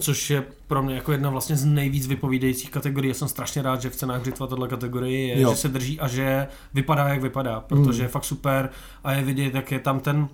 Což 0.00 0.30
je 0.30 0.44
pro 0.66 0.82
mě 0.82 0.94
jako 0.94 1.12
jedna 1.12 1.30
vlastně 1.30 1.56
z 1.56 1.64
nejvíc 1.64 2.06
vypovídajících 2.06 2.70
kategorií. 2.70 3.08
Já 3.08 3.14
jsem 3.14 3.28
strašně 3.28 3.62
rád, 3.62 3.82
že 3.82 3.90
v 3.90 3.96
cenách 3.96 4.20
Břitva 4.20 4.46
tohle 4.46 4.68
kategorie 4.68 5.26
je, 5.26 5.40
Jo. 5.40 5.50
že 5.50 5.56
se 5.56 5.68
drží 5.68 6.00
a 6.00 6.08
že 6.08 6.48
vypadá, 6.74 7.08
jak 7.08 7.22
vypadá, 7.22 7.60
protože 7.60 8.02
je 8.02 8.08
fakt 8.08 8.24
super 8.24 8.70
a 9.04 9.12
je 9.12 9.22
vidět, 9.22 9.54
jak 9.54 9.72
je 9.72 9.78
tam 9.78 10.00
ten 10.00 10.28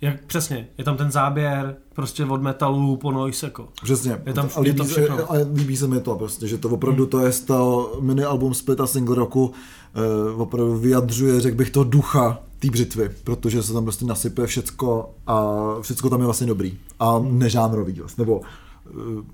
jak 0.00 0.24
přesně, 0.24 0.68
je 0.78 0.84
tam 0.84 0.96
ten 0.96 1.10
záběr 1.10 1.76
prostě 1.94 2.24
od 2.24 2.42
metalu 2.42 2.96
po 2.96 3.12
noise 3.12 3.46
jako. 3.46 3.68
Přesně. 3.82 4.22
Je 4.26 4.32
tam- 4.32 4.46
a 4.56 4.58
je 4.58 4.64
líbí, 4.64 4.76
to 4.78 4.84
se, 4.84 4.90
všechno. 4.90 5.32
a 5.32 5.34
líbí 5.54 5.76
se 5.76 5.86
mi 5.86 6.00
to 6.00 6.14
prostě, 6.16 6.46
že 6.46 6.58
to 6.58 6.68
opravdu 6.68 7.06
to 7.06 7.20
je 7.20 7.32
to 7.32 7.92
mini 8.00 8.24
album 8.24 8.54
split 8.54 8.80
a 8.80 8.86
single 8.86 9.16
roku, 9.16 9.52
eh, 9.94 10.34
opravdu 10.34 10.78
vyjadřuje, 10.78 11.40
řekl 11.40 11.56
bych 11.56 11.70
to, 11.70 11.84
ducha 11.84 12.38
té 12.58 12.68
břitvy, 12.70 13.10
protože 13.24 13.62
se 13.62 13.72
tam 13.72 13.82
prostě 13.84 14.04
nasype 14.04 14.46
všecko 14.46 15.10
a 15.26 15.54
všecko 15.80 16.10
tam 16.10 16.20
je 16.20 16.24
vlastně 16.24 16.46
dobrý 16.46 16.78
a 17.00 17.18
nežánrový, 17.22 17.92
vlastně, 17.92 18.22
nebo 18.22 18.38
uh, 18.38 19.24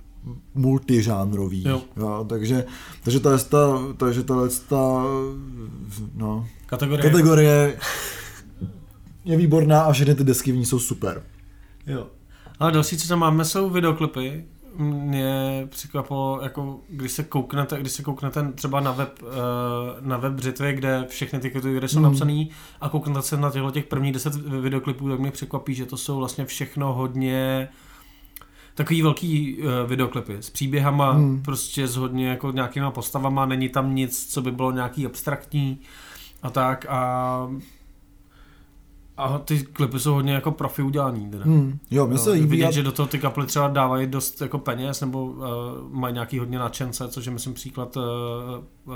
multižánrový. 0.55 1.65
Jo. 1.69 1.81
Jo, 1.97 2.27
takže, 2.29 2.65
takže 3.05 3.21
ta, 3.21 3.39
ta, 3.39 3.79
takže 3.97 4.23
ta, 4.23 4.35
ta 4.69 5.03
no, 6.17 6.47
Kategorie. 6.67 7.11
kategorie 7.11 7.79
je 9.27 9.37
výborná 9.37 9.81
a 9.83 9.93
všechny 9.93 10.15
ty 10.15 10.25
desky 10.25 10.53
v 10.53 10.57
ní 10.57 10.67
jsou 10.67 10.79
super. 10.79 11.23
Jo. 11.87 12.07
Ale 12.59 12.73
další, 12.73 12.97
co 12.97 13.09
tam 13.09 13.19
máme, 13.19 13.45
jsou 13.45 13.71
videoklipy. 13.71 14.45
Mě 14.79 15.67
překvapilo, 15.71 16.41
jako 16.43 16.81
když 16.89 17.13
se 17.13 17.25
kouknete, 17.25 17.81
když 17.81 17.93
se 17.93 18.03
kouknete 18.03 18.53
třeba 18.55 18.81
na 18.81 18.93
web, 18.93 19.23
eh, 19.23 19.27
na 20.01 20.17
web 20.17 20.33
Břitvy, 20.33 20.73
kde 20.73 21.05
všechny 21.09 21.39
ty 21.39 21.51
kategorie 21.51 21.89
jsou 21.89 21.99
Hmm. 21.99 22.05
napsané 22.05 22.47
a 22.81 22.89
kouknete 22.89 23.23
se 23.23 23.37
na 23.37 23.51
těchto 23.51 23.71
těch 23.71 23.85
prvních 23.87 24.13
deset 24.13 24.35
videoklipů, 24.35 25.09
tak 25.09 25.21
mě 25.21 25.31
překvapí, 25.31 25.75
že 25.75 25.87
to 25.87 25.97
jsou 25.97 26.19
vlastně 26.19 26.45
všechno 26.45 26.93
hodně 26.95 27.69
takový 28.75 29.03
velký 29.03 29.59
uh, 29.59 29.65
videoklipy 29.89 30.37
s 30.41 30.51
příběhama, 30.51 31.11
hmm. 31.13 31.43
prostě 31.43 31.89
s 31.89 31.97
hodně 31.97 32.29
jako 32.29 32.53
nějakýma 32.53 32.91
postavama, 32.91 33.47
není 33.47 33.69
tam 33.69 33.95
nic, 33.95 34.33
co 34.33 34.43
by 34.43 34.53
bylo 34.53 34.71
nějaký 34.71 35.07
abstraktní 35.07 35.81
a 36.43 36.51
tak 36.51 36.87
a 36.89 37.49
a 39.17 39.39
ty 39.39 39.59
klipy 39.63 39.99
jsou 40.01 40.15
hodně 40.15 40.33
jako 40.35 40.51
profi 40.51 40.83
udělaný. 40.83 41.31
Teda. 41.31 41.45
Hmm. 41.45 41.79
Jo, 41.91 42.07
mně 42.07 42.19
se 42.19 42.31
líbí. 42.31 42.47
vidět, 42.47 42.67
a- 42.67 42.71
že 42.71 42.83
do 42.83 42.93
toho 42.93 43.07
ty 43.07 43.19
kapely 43.19 43.47
třeba 43.47 43.69
dávají 43.69 44.07
dost 44.07 44.41
jako 44.41 44.59
peněz, 44.59 45.01
nebo 45.01 45.25
uh, 45.25 45.45
mají 45.91 46.15
nějaký 46.15 46.39
hodně 46.39 46.59
nadšence, 46.59 47.09
což 47.09 47.27
je 47.27 47.33
myslím 47.33 47.55
příklad 47.55 47.97
uh, 47.97 48.03
uh, 48.85 48.95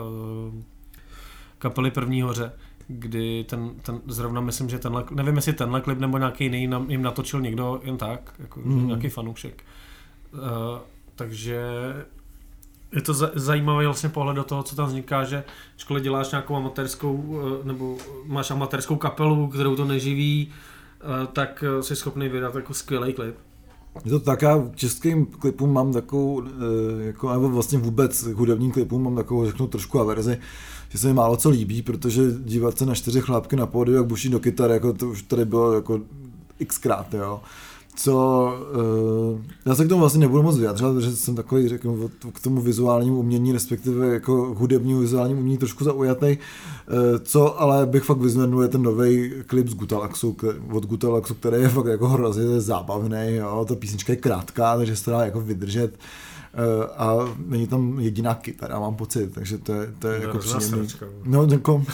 kapely 1.58 1.90
První 1.90 2.22
hoře, 2.22 2.52
kdy 2.88 3.44
ten, 3.48 3.70
ten, 3.82 4.00
zrovna 4.06 4.40
myslím, 4.40 4.68
že 4.68 4.78
tenhle, 4.78 5.04
nevím 5.14 5.36
jestli 5.36 5.52
tenhle 5.52 5.80
klip 5.80 5.98
nebo 5.98 6.18
nějaký 6.18 6.44
jiný 6.44 6.68
jim 6.88 7.02
natočil 7.02 7.40
někdo 7.40 7.80
jen 7.82 7.96
tak, 7.96 8.34
jako 8.38 8.60
Mm. 8.60 8.74
mm. 8.80 8.86
nějaký 8.86 9.08
fanoušek. 9.08 9.62
Uh, 10.32 10.40
takže 11.14 11.60
je 12.92 13.02
to 13.02 13.14
za- 13.14 13.30
zajímavý 13.34 13.86
vlastně 13.86 14.08
pohled 14.08 14.36
do 14.36 14.44
toho, 14.44 14.62
co 14.62 14.76
tam 14.76 14.86
vzniká, 14.86 15.24
že 15.24 15.44
školy 15.76 16.00
děláš 16.00 16.30
nějakou 16.30 16.56
amatérskou, 16.56 17.40
eh, 17.62 17.66
nebo 17.66 17.96
máš 18.26 18.50
amatérskou 18.50 18.96
kapelu, 18.96 19.48
kterou 19.48 19.76
to 19.76 19.84
neživí, 19.84 20.48
eh, 21.00 21.26
tak 21.32 21.64
eh, 21.78 21.82
jsi 21.82 21.96
schopný 21.96 22.28
vydat 22.28 22.54
jako 22.54 22.74
skvělý 22.74 23.12
klip. 23.12 23.34
Je 24.04 24.10
to 24.10 24.20
tak, 24.20 24.42
já 24.42 24.68
českým 24.74 25.26
klipům 25.26 25.72
mám 25.72 25.92
takovou, 25.92 26.42
jako, 26.98 27.32
nebo 27.32 27.48
vlastně 27.48 27.78
vůbec 27.78 28.22
hudebním 28.22 28.72
klipům 28.72 29.02
mám 29.02 29.16
takovou, 29.16 29.46
řeknu, 29.46 29.66
trošku 29.66 30.00
averzi, 30.00 30.38
že 30.88 30.98
se 30.98 31.06
mi 31.06 31.12
málo 31.12 31.36
co 31.36 31.50
líbí, 31.50 31.82
protože 31.82 32.22
dívat 32.44 32.78
se 32.78 32.86
na 32.86 32.94
čtyři 32.94 33.20
chlápky 33.20 33.56
na 33.56 33.66
pódiu, 33.66 33.96
jak 33.96 34.06
buší 34.06 34.28
do 34.28 34.40
kytary, 34.40 34.72
jako 34.72 34.92
to 34.92 35.08
už 35.08 35.22
tady 35.22 35.44
bylo 35.44 35.72
jako 35.72 36.00
xkrát, 36.66 37.14
jo. 37.14 37.40
Co, 37.96 38.52
uh, 39.34 39.40
já 39.66 39.74
se 39.74 39.84
k 39.84 39.88
tomu 39.88 40.00
vlastně 40.00 40.20
nebudu 40.20 40.42
moc 40.42 40.58
vyjadřovat, 40.58 40.92
protože 40.94 41.16
jsem 41.16 41.34
takový, 41.34 41.68
řeknu, 41.68 42.10
k 42.32 42.40
tomu 42.40 42.60
vizuálnímu 42.60 43.18
umění, 43.18 43.52
respektive 43.52 44.06
jako 44.14 44.54
hudebnímu 44.58 45.00
vizuálnímu 45.00 45.40
umění 45.40 45.58
trošku 45.58 45.84
zaujatý. 45.84 46.26
Uh, 46.26 47.18
co 47.22 47.60
ale 47.60 47.86
bych 47.86 48.04
fakt 48.04 48.18
vyzvednul 48.18 48.62
je 48.62 48.68
ten 48.68 48.82
nový 48.82 49.32
klip 49.46 49.68
z 49.68 49.74
Gutalaxu, 49.74 50.36
od 50.72 50.86
Gutalaxu, 50.86 51.34
který 51.34 51.62
je 51.62 51.68
fakt 51.68 51.86
jako 51.86 52.08
hrozně 52.08 52.60
zábavný, 52.60 53.34
jo, 53.34 53.64
ta 53.68 53.74
písnička 53.74 54.12
je 54.12 54.16
krátká, 54.16 54.76
takže 54.76 54.96
se 54.96 55.04
to 55.04 55.10
dá 55.10 55.24
jako 55.24 55.40
vydržet. 55.40 55.98
Uh, 56.54 56.84
a 56.96 57.36
není 57.46 57.66
tam 57.66 58.00
jediná 58.00 58.34
kytara, 58.34 58.80
mám 58.80 58.94
pocit, 58.94 59.34
takže 59.34 59.58
to 59.58 59.72
je, 59.72 59.94
to 59.98 60.08
je 60.08 60.20
To 60.20 60.22
je 60.22 60.26
jako 60.26 60.38
příjemný. 60.38 60.88
no. 61.24 61.46
No, 61.46 61.52
jako, 61.52 61.84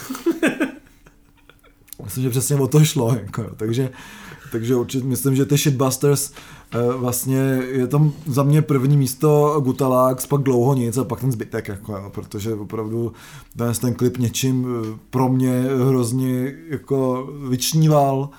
myslím, 2.03 2.23
že 2.23 2.29
přesně 2.29 2.55
o 2.55 2.67
to 2.67 2.83
šlo, 2.83 3.15
jako, 3.15 3.43
takže, 3.57 3.89
takže 4.51 4.75
určitě 4.75 5.05
myslím, 5.05 5.35
že 5.35 5.45
ty 5.45 5.57
Shitbusters 5.57 6.31
eh, 6.71 6.77
vlastně 6.97 7.37
je 7.71 7.87
tam 7.87 8.13
za 8.25 8.43
mě 8.43 8.61
první 8.61 8.97
místo 8.97 9.61
Gutalax, 9.63 10.25
pak 10.25 10.41
dlouho 10.41 10.73
nic 10.73 10.97
a 10.97 11.03
pak 11.03 11.21
ten 11.21 11.31
zbytek, 11.31 11.67
jako, 11.67 11.91
jo, 11.91 12.11
protože 12.13 12.53
opravdu 12.53 13.13
ten, 13.57 13.73
ten 13.73 13.93
klip 13.93 14.17
něčím 14.17 14.67
eh, 14.67 14.97
pro 15.09 15.29
mě 15.29 15.63
hrozně 15.87 16.53
jako 16.69 17.29
vyčníval 17.49 18.29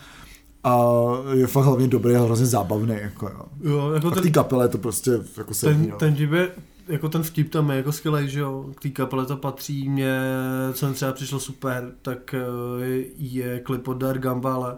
a 0.65 0.87
je 1.33 1.47
fakt 1.47 1.65
hlavně 1.65 1.89
dobrý 1.89 2.17
a 2.17 2.23
hrozně 2.23 2.47
zábavný, 2.47 2.95
jako 3.03 3.27
jo. 3.27 3.71
Jo, 3.71 3.91
jako 3.91 4.09
A 4.09 4.11
k 4.11 4.15
té 4.15 4.21
ten, 4.21 4.33
kapele 4.33 4.65
je 4.65 4.69
to 4.69 4.79
prostě 4.79 5.11
jako 5.37 5.55
sedí, 5.55 5.81
ten, 5.81 5.91
no. 5.91 5.97
ten 5.97 6.15
je, 6.15 6.51
jako 6.89 7.09
ten 7.09 7.23
vtip 7.23 7.51
tam 7.51 7.71
je 7.71 7.77
jako 7.77 7.93
skvělý, 7.93 8.29
že 8.29 8.41
jo, 8.41 8.67
k 8.75 8.83
té 8.83 8.89
kapele 8.89 9.27
to 9.27 9.37
patří, 9.37 9.89
mě, 9.89 10.21
co 10.73 10.89
mi 10.89 10.95
třeba 10.95 11.13
přišlo 11.13 11.41
super, 11.41 11.93
tak 12.03 12.35
eh, 12.35 12.85
je, 12.85 13.05
je 13.17 13.61
klip 13.61 13.89
od 13.89 13.95
Dar 13.95 14.19
Gambale, 14.19 14.77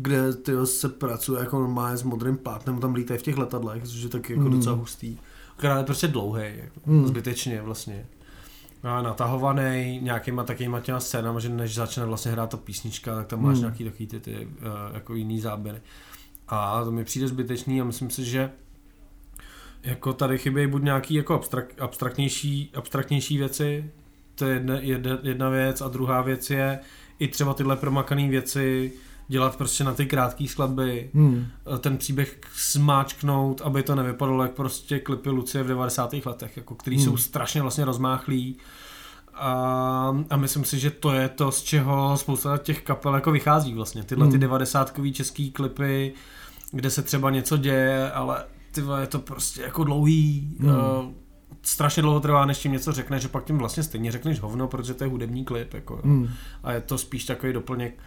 kde 0.00 0.32
tyjo, 0.32 0.66
se 0.66 0.88
pracuje 0.88 1.40
jako 1.40 1.58
normálně 1.58 1.96
s 1.96 2.02
modrým 2.02 2.36
plátnem, 2.36 2.80
tam 2.80 2.94
lítají 2.94 3.18
v 3.18 3.22
těch 3.22 3.36
letadlech, 3.38 3.82
což 3.82 4.02
je 4.02 4.08
taky 4.08 4.32
jako 4.32 4.44
Mm. 4.44 4.50
docela 4.56 4.76
hustý. 4.76 5.18
Akorát 5.58 5.78
je 5.78 5.84
prostě 5.84 6.08
dlouhý, 6.08 6.42
jako, 6.56 6.80
Mm. 6.86 7.06
zbytečně 7.06 7.62
vlastně. 7.62 8.06
A 8.82 9.02
natahovaný 9.02 10.00
nějakýma 10.02 10.44
takovýma 10.44 10.80
těma 10.80 11.00
scénama, 11.00 11.40
že 11.40 11.48
než 11.48 11.74
začne 11.74 12.04
vlastně 12.04 12.32
hrát 12.32 12.50
ta 12.50 12.56
písnička, 12.56 13.14
tak 13.14 13.26
tam 13.26 13.42
máš 13.42 13.54
Mm. 13.56 13.60
nějaký 13.60 13.84
takový 13.84 14.06
ty, 14.06 14.20
ty 14.20 14.46
uh, 14.60 14.94
jako 14.94 15.14
jiný 15.14 15.40
záběry. 15.40 15.80
A 16.48 16.84
to 16.84 16.92
mi 16.92 17.04
přijde 17.04 17.28
zbytečný 17.28 17.80
a 17.80 17.84
myslím 17.84 18.10
si, 18.10 18.24
že 18.24 18.50
jako 19.82 20.12
tady 20.12 20.38
chybějí 20.38 20.66
buď 20.66 20.82
nějaký 20.82 21.14
jako 21.14 21.34
abstrak, 21.34 21.64
abstraktnější, 21.80 22.70
abstraktnější 22.74 23.38
věci, 23.38 23.90
to 24.34 24.44
je 24.44 24.54
jedna, 24.54 24.78
jedna, 24.80 25.18
jedna 25.22 25.48
věc 25.48 25.80
a 25.80 25.88
druhá 25.88 26.22
věc 26.22 26.50
je 26.50 26.78
i 27.18 27.28
třeba 27.28 27.54
tyhle 27.54 27.76
promakané 27.76 28.28
věci 28.28 28.92
dělat 29.28 29.56
prostě 29.56 29.84
na 29.84 29.94
ty 29.94 30.06
krátké 30.06 30.48
skladby, 30.48 31.10
Hmm. 31.14 31.46
ten 31.78 31.96
příběh 31.96 32.40
smáčknout, 32.54 33.60
aby 33.60 33.82
to 33.82 33.94
nevypadalo 33.94 34.42
jak 34.42 34.52
prostě 34.52 34.98
klipy 34.98 35.30
Lucie 35.30 35.64
v 35.64 35.68
90. 35.68 36.26
letech, 36.26 36.56
jako, 36.56 36.74
který 36.74 36.96
Hmm. 36.96 37.04
jsou 37.04 37.16
strašně 37.16 37.62
vlastně 37.62 37.84
rozmáchlí. 37.84 38.56
A, 39.34 40.16
a 40.30 40.36
myslím 40.36 40.64
si, 40.64 40.78
že 40.78 40.90
to 40.90 41.12
je 41.12 41.28
to, 41.28 41.52
z 41.52 41.62
čeho 41.62 42.16
spousta 42.16 42.58
těch 42.58 42.82
kapel 42.82 43.14
jako 43.14 43.30
vychází 43.32 43.74
vlastně. 43.74 44.02
Tyhle 44.02 44.26
ty 44.26 44.30
Hmm. 44.32 44.40
devadesátkový 44.40 45.12
český 45.12 45.50
klipy, 45.50 46.12
kde 46.70 46.90
se 46.90 47.02
třeba 47.02 47.30
něco 47.30 47.56
děje, 47.56 48.10
ale 48.12 48.44
ty 48.72 48.80
vole, 48.82 49.00
je 49.00 49.06
to 49.06 49.18
prostě 49.18 49.62
jako 49.62 49.84
dlouhý. 49.84 50.56
Hmm. 50.60 50.70
Uh, 50.70 50.74
strašně 51.62 52.02
dlouho 52.02 52.20
trvá, 52.20 52.46
než 52.46 52.58
tím 52.58 52.72
něco 52.72 52.92
řekne, 52.92 53.20
že 53.20 53.28
pak 53.28 53.44
tím 53.44 53.58
vlastně 53.58 53.82
stejně 53.82 54.12
řekneš 54.12 54.40
hovno, 54.40 54.68
protože 54.68 54.94
to 54.94 55.04
je 55.04 55.10
hudební 55.10 55.44
klip. 55.44 55.74
Jako. 55.74 56.00
Hmm. 56.04 56.28
A 56.62 56.72
je 56.72 56.80
to 56.80 56.98
spíš 56.98 57.24
takový 57.24 57.52
doplněk. 57.52 57.98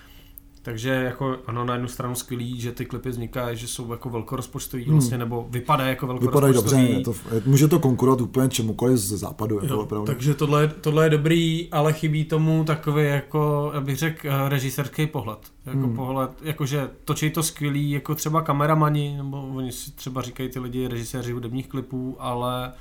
Takže 0.64 0.90
jako 0.90 1.38
ano, 1.48 1.66
na 1.66 1.74
jednu 1.74 1.88
stranu 1.88 2.16
skvělý, 2.16 2.62
že 2.62 2.72
ty 2.72 2.86
klipy 2.86 3.10
vznikají, 3.10 3.58
že 3.58 3.68
jsou 3.68 3.92
jako 3.92 4.10
velkorozpočtový 4.10 4.84
Hmm. 4.84 4.94
vlastně, 4.94 5.18
nebo 5.18 5.48
vypadají 5.50 5.90
jako 5.90 6.08
Vypadají 6.08 6.54
dobře, 6.54 6.76
velkorozpočtový. 6.76 6.98
je 6.98 7.04
to, 7.30 7.36
je, 7.36 7.42
může 7.46 7.68
to 7.68 7.80
konkurovat 7.80 8.22
úplně 8.22 8.50
čemukoliv 8.50 8.98
ze 8.98 9.18
západu, 9.18 9.56
jako 9.56 9.68
Jo, 9.68 9.80
opravdu. 9.82 10.06
takže 10.06 10.34
tohle, 10.34 10.62
je- 10.64 10.68
tohle 10.68 11.06
je 11.06 11.10
dobrý, 11.10 11.68
ale 11.72 11.94
chybí 11.94 12.26
tomu 12.26 12.64
takový 12.64 13.06
jako, 13.06 13.74
bych 13.80 13.98
řekl, 13.98 14.28
eh, 14.28 14.50
režisérský 14.50 15.08
pohled. 15.08 15.40
Jako 15.66 15.78
Hmm. 15.80 15.96
pohled, 15.96 16.32
jakože 16.42 16.90
točí 17.06 17.30
to 17.30 17.44
skvělý, 17.44 17.92
jako 17.92 18.16
třeba 18.16 18.42
kameramani, 18.42 19.14
nebo 19.18 19.42
oni 19.42 19.72
si 19.72 19.92
třeba 19.92 20.22
říkají 20.22 20.50
ty 20.50 20.60
lidi 20.60 20.88
režiséři 20.88 21.32
hudebních 21.32 21.68
klipů, 21.68 22.16
ale 22.20 22.72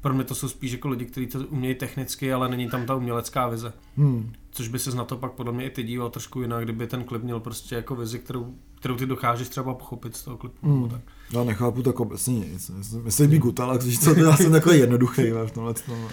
pro 0.00 0.14
mě 0.14 0.24
to 0.24 0.34
jsou 0.34 0.48
spíš 0.48 0.72
jako 0.72 0.88
lidi, 0.88 1.04
kteří 1.04 1.26
to 1.26 1.38
umějí 1.38 1.74
technicky, 1.74 2.32
ale 2.32 2.48
není 2.48 2.70
tam 2.70 2.86
ta 2.86 2.94
umělecká 2.94 3.48
vize. 3.48 3.72
Hmm. 3.96 4.32
Což 4.50 4.68
by 4.68 4.78
se 4.78 4.96
na 4.96 5.04
to 5.04 5.16
pak 5.16 5.32
podle 5.32 5.52
mě 5.52 5.66
i 5.66 5.70
ty 5.70 5.82
díval 5.82 6.10
trošku 6.10 6.40
jinak, 6.40 6.64
kdyby 6.64 6.86
ten 6.86 7.04
klip 7.04 7.22
měl 7.22 7.40
prostě 7.40 7.74
jako 7.74 7.96
vizi, 7.96 8.18
kterou, 8.18 8.54
kterou 8.74 8.96
ty 8.96 9.06
dokážeš 9.06 9.48
třeba 9.48 9.74
pochopit 9.74 10.16
z 10.16 10.24
toho 10.24 10.36
klipu. 10.36 10.56
Hmm. 10.66 10.88
Tak. 10.88 11.00
Já 11.32 11.44
nechápu 11.44 11.82
tak 11.82 12.00
obecně 12.00 12.34
nic. 12.34 12.70
Myslím- 13.02 13.30
že 13.30 13.38
Gutalax, 13.38 13.84
víš 13.84 14.00
co, 14.00 14.14
to 14.14 14.20
já 14.20 14.36
jsem 14.36 14.52
takový 14.52 14.78
jednoduchý 14.78 15.22
v 15.30 15.50
tomhle 15.50 15.74
tom. 15.74 16.08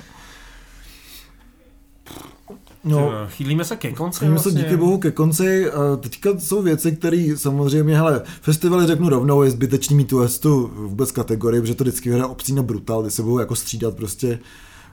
No. 2.84 3.00
No, 3.00 3.12
Chýlíme 3.28 3.66
se 3.66 3.76
ke 3.76 3.92
konci. 3.92 4.20
Chýlíme 4.20 4.40
se 4.40 4.52
díky 4.52 4.78
bohu 4.78 4.98
ke 4.98 5.12
konci. 5.12 5.72
A 5.72 5.96
Teďka 5.96 6.30
jsou 6.40 6.62
věci, 6.62 6.92
které 6.92 7.28
samozřejmě, 7.36 7.98
hele, 7.98 8.22
festivaly 8.42 8.88
řeknu 8.88 9.10
rovnou, 9.10 9.42
je 9.44 9.52
zbytečný 9.52 9.96
mít 9.96 10.08
tu, 10.08 10.28
tu 10.42 10.72
vůbec 10.76 11.12
kategorii, 11.12 11.62
protože 11.62 11.76
to 11.76 11.84
vždycky 11.84 12.10
hraje 12.10 12.26
obcí 12.26 12.54
na 12.54 12.64
brutal, 12.64 13.02
kdy 13.02 13.12
se 13.12 13.22
budou 13.22 13.40
jako 13.40 13.56
střídat 13.56 13.96
prostě 13.96 14.40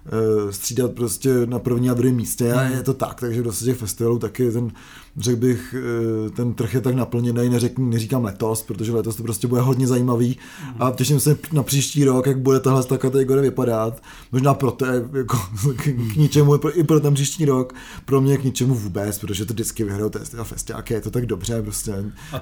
eh, 0.07 0.53
střídat 0.53 0.93
prostě 0.93 1.31
na 1.47 1.59
první 1.59 1.91
a 1.91 1.95
druhém 1.95 2.17
místě 2.17 2.53
a 2.53 2.63
je 2.63 2.83
to 2.83 2.95
tak, 2.95 3.21
takže 3.21 3.43
prostě 3.43 3.65
těch 3.65 3.77
festivalů 3.77 4.19
taky 4.19 4.51
ten, 4.51 4.71
řekl 5.19 5.41
bych, 5.41 5.75
eh, 5.79 6.31
ten 6.31 6.55
trh 6.55 6.75
je 6.75 6.81
tak 6.81 6.95
naplněný, 6.95 7.49
neřeknu, 7.49 7.89
neříkám 7.89 8.25
letos, 8.25 8.63
protože 8.63 8.93
letos 8.93 9.17
to 9.17 9.23
prostě 9.23 9.47
bude 9.47 9.61
hodně 9.61 9.87
zajímavý 9.87 10.39
a 10.79 10.91
těším 10.91 11.21
se 11.21 11.39
na 11.53 11.63
příští 11.63 12.05
rok, 12.05 12.27
jak 12.27 12.39
bude 12.39 12.61
tahle 12.61 12.85
ta 12.85 12.99
kategorie 12.99 13.43
vypadat, 13.43 14.03
možná 14.33 14.55
pro 14.55 14.71
té, 14.71 15.09
jako 15.13 15.37
k, 15.77 15.83
k 16.13 16.17
ničemu, 16.17 16.59
i 16.75 16.85
pro 16.85 17.01
ten 17.01 17.15
příští 17.15 17.45
rok, 17.45 17.75
pro 18.05 18.21
mě 18.21 18.39
k 18.39 18.45
ničemu 18.45 18.75
vůbec, 18.75 19.19
protože 19.19 19.47
to 19.47 19.55
vždycky 19.55 19.85
vyhrajou 19.85 20.11
testy 20.11 20.37
a 20.37 20.45
festiáky, 20.45 20.95
je 20.95 21.01
to 21.01 21.11
tak 21.11 21.27
dobře, 21.27 21.63
prostě. 21.63 21.95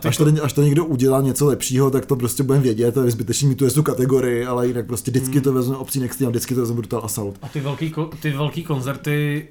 Až 0.04 0.16
to, 0.16 0.26
až 0.42 0.52
to 0.52 0.62
někdo 0.62 0.84
udělá 0.84 1.20
něco 1.20 1.46
lepšího, 1.46 1.90
tak 1.90 2.06
to 2.06 2.16
prostě 2.16 2.42
budeme 2.42 2.64
vědět, 2.64 2.98
a 2.98 3.04
je 3.04 3.10
zbytečný 3.10 3.48
mít 3.48 3.58
tu 3.58 3.70
tu 3.70 3.82
kategorii, 3.82 4.46
ale 4.46 4.66
jinak 4.66 4.86
prostě 4.86 5.10
vždycky 5.10 5.40
to 5.40 5.52
vezme 5.52 5.76
obcí 5.76 6.00
Next 6.00 6.22
a 6.22 6.28
vždycky 6.28 6.54
to 6.54 6.60
vezme 6.60 6.76
Brutal 6.76 7.00
Assault. 7.04 7.38
A 7.42 7.48
ty 7.48 7.60
velký, 7.60 7.94
ty 8.20 8.30
velký 8.30 8.64
koncerty 8.64 9.48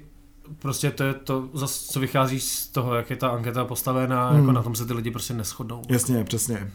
prostě 0.58 0.90
to 0.90 1.04
je 1.04 1.14
to, 1.14 1.48
co 1.66 2.00
vychází 2.00 2.40
z 2.40 2.66
toho, 2.68 2.94
jak 2.94 3.10
je 3.10 3.16
ta 3.16 3.28
anketa 3.28 3.64
postavená, 3.64 4.28
hmm. 4.28 4.40
jako 4.40 4.52
na 4.52 4.62
tom 4.62 4.74
se 4.74 4.86
ty 4.86 4.92
lidi 4.92 5.10
prostě 5.10 5.34
neschodnou. 5.34 5.82
Jasně, 5.88 6.24
přesně. 6.24 6.72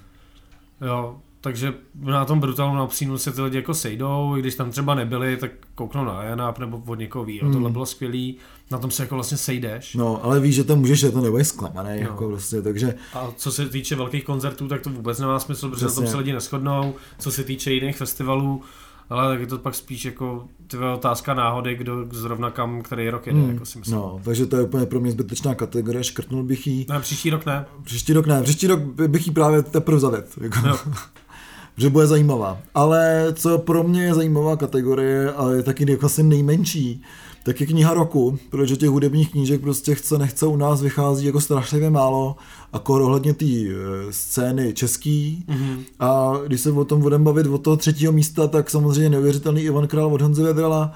Jo, 0.82 1.18
takže 1.42 1.74
na 1.96 2.26
tom 2.26 2.40
brutalu 2.40 2.76
na 2.76 2.88
psínu 2.88 3.18
se 3.18 3.32
ty 3.32 3.42
lidi 3.42 3.58
jako 3.58 3.74
sejdou, 3.74 4.38
i 4.38 4.40
když 4.40 4.56
tam 4.56 4.72
třeba 4.72 4.96
nebyli, 4.96 5.38
tak 5.38 5.52
kouknou 5.76 6.06
na 6.06 6.24
Janáp 6.24 6.60
nebo 6.60 6.84
od 6.88 7.00
někoho 7.00 7.26
ví. 7.26 7.40
Hmm. 7.40 7.54
Tohle 7.54 7.70
bylo 7.70 7.86
skvělý, 7.86 8.38
na 8.72 8.78
tom 8.78 8.92
se 8.92 9.04
jako 9.04 9.16
vlastně 9.16 9.38
sejdeš. 9.38 9.96
No, 9.96 10.26
ale 10.26 10.40
víš, 10.40 10.56
že 10.56 10.64
to 10.64 10.76
můžeš, 10.76 11.00
že 11.00 11.12
to 11.12 11.22
nebudeš 11.22 11.48
zklamaný, 11.48 11.90
no. 11.90 12.10
jako 12.10 12.28
prostě, 12.28 12.62
takže... 12.62 12.96
A 13.14 13.32
co 13.36 13.52
se 13.52 13.70
týče 13.70 13.96
velkých 13.96 14.24
koncertů, 14.24 14.68
tak 14.68 14.82
to 14.82 14.90
vůbec 14.90 15.20
nemá 15.20 15.40
smysl, 15.40 15.70
protože 15.70 15.86
Přesně. 15.86 16.02
na 16.02 16.06
tom 16.06 16.12
se 16.12 16.18
lidi 16.18 16.34
neschodnou. 16.34 16.96
Co 17.20 17.32
se 17.32 17.44
týče 17.44 17.72
jiných 17.72 17.98
festivalů, 17.98 18.62
ale 19.10 19.34
tak 19.34 19.39
je 19.39 19.47
to 19.47 19.58
pak 19.58 19.76
spíš 19.76 20.06
jako 20.06 20.47
tvoje 20.68 20.93
otázka 20.93 21.34
náhody, 21.34 21.76
kdo 21.76 22.06
zrovna 22.12 22.51
kam, 22.51 22.82
který 22.82 23.10
rok 23.10 23.28
jede, 23.28 23.39
hmm. 23.39 23.49
jako 23.54 23.66
si 23.66 23.80
myslím. 23.80 23.97
No, 23.97 24.22
takže 24.24 24.45
to 24.45 24.56
je 24.56 24.64
úplně 24.64 24.86
pro 24.86 24.99
mě 24.99 25.12
zbytečná 25.12 25.56
kategorie, 25.56 26.04
škrtnul 26.04 26.43
bych 26.43 26.68
jí. 26.68 26.86
Ne, 26.89 26.99
příští 26.99 27.30
rok 27.30 27.45
ne. 27.45 27.66
Příští 27.84 28.14
rok 28.14 28.26
ne, 28.26 28.43
příští 28.43 28.68
rok 28.68 28.80
bych 29.08 29.28
jí 29.28 29.34
právě 29.34 29.62
teprve 29.62 29.99
zaved. 29.99 30.30
Jako. 30.41 30.68
No. 30.68 30.80
že 31.78 31.89
bude 31.89 32.08
zajímavá. 32.08 32.60
Ale 32.76 33.28
co 33.34 33.58
pro 33.58 33.84
mě 33.84 34.04
je 34.04 34.14
zajímavá 34.14 34.58
kategorie 34.58 35.34
a 35.34 35.51
je 35.51 35.64
taky 35.64 35.91
jako 35.91 36.06
asi 36.06 36.24
nejmenší, 36.24 37.04
tak 37.44 37.62
je 37.62 37.68
kniha 37.68 37.94
roku, 37.94 38.39
protože 38.50 38.78
těch 38.78 38.89
hudebních 38.89 39.32
knížek 39.32 39.62
prostě 39.62 39.96
chce, 39.96 40.18
nechce 40.18 40.46
u 40.46 40.56
nás 40.56 40.82
vychází 40.82 41.26
jako 41.26 41.41
strašlivě 41.41 41.89
málo, 41.89 42.36
jako 42.74 42.94
ohledně 42.94 43.34
té 43.34 43.46
e, 43.46 43.74
scény 44.10 44.74
český. 44.74 45.46
Mm-hmm. 45.48 45.80
A 46.00 46.34
když 46.48 46.62
se 46.62 46.72
o 46.72 46.86
tom 46.86 47.02
budeme 47.02 47.24
bavit 47.24 47.48
od 47.48 47.58
toho 47.58 47.78
třetího 47.78 48.12
místa, 48.12 48.48
tak 48.48 48.70
samozřejmě 48.70 49.10
neuvěřitelný 49.10 49.62
Ivan 49.62 49.88
Král 49.88 50.14
od 50.14 50.22
Honzy 50.22 50.44
Vedrala, 50.44 50.91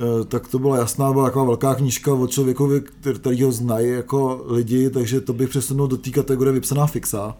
e, 0.00 0.24
tak 0.24 0.48
to 0.48 0.58
byla 0.58 0.76
jasná, 0.76 1.12
byla 1.12 1.24
taková 1.24 1.44
velká 1.44 1.74
knížka 1.74 2.14
od 2.14 2.30
člověkovi, 2.30 2.82
který 3.14 3.42
ho 3.42 3.52
znají 3.52 3.90
jako 3.90 4.44
lidi, 4.48 4.90
takže 4.90 5.20
to 5.20 5.32
bych 5.32 5.48
přesunul 5.48 5.88
do 5.88 5.96
té 5.96 6.10
kategorie 6.10 6.52
vypsaná 6.52 6.86
fixa. 6.86 7.36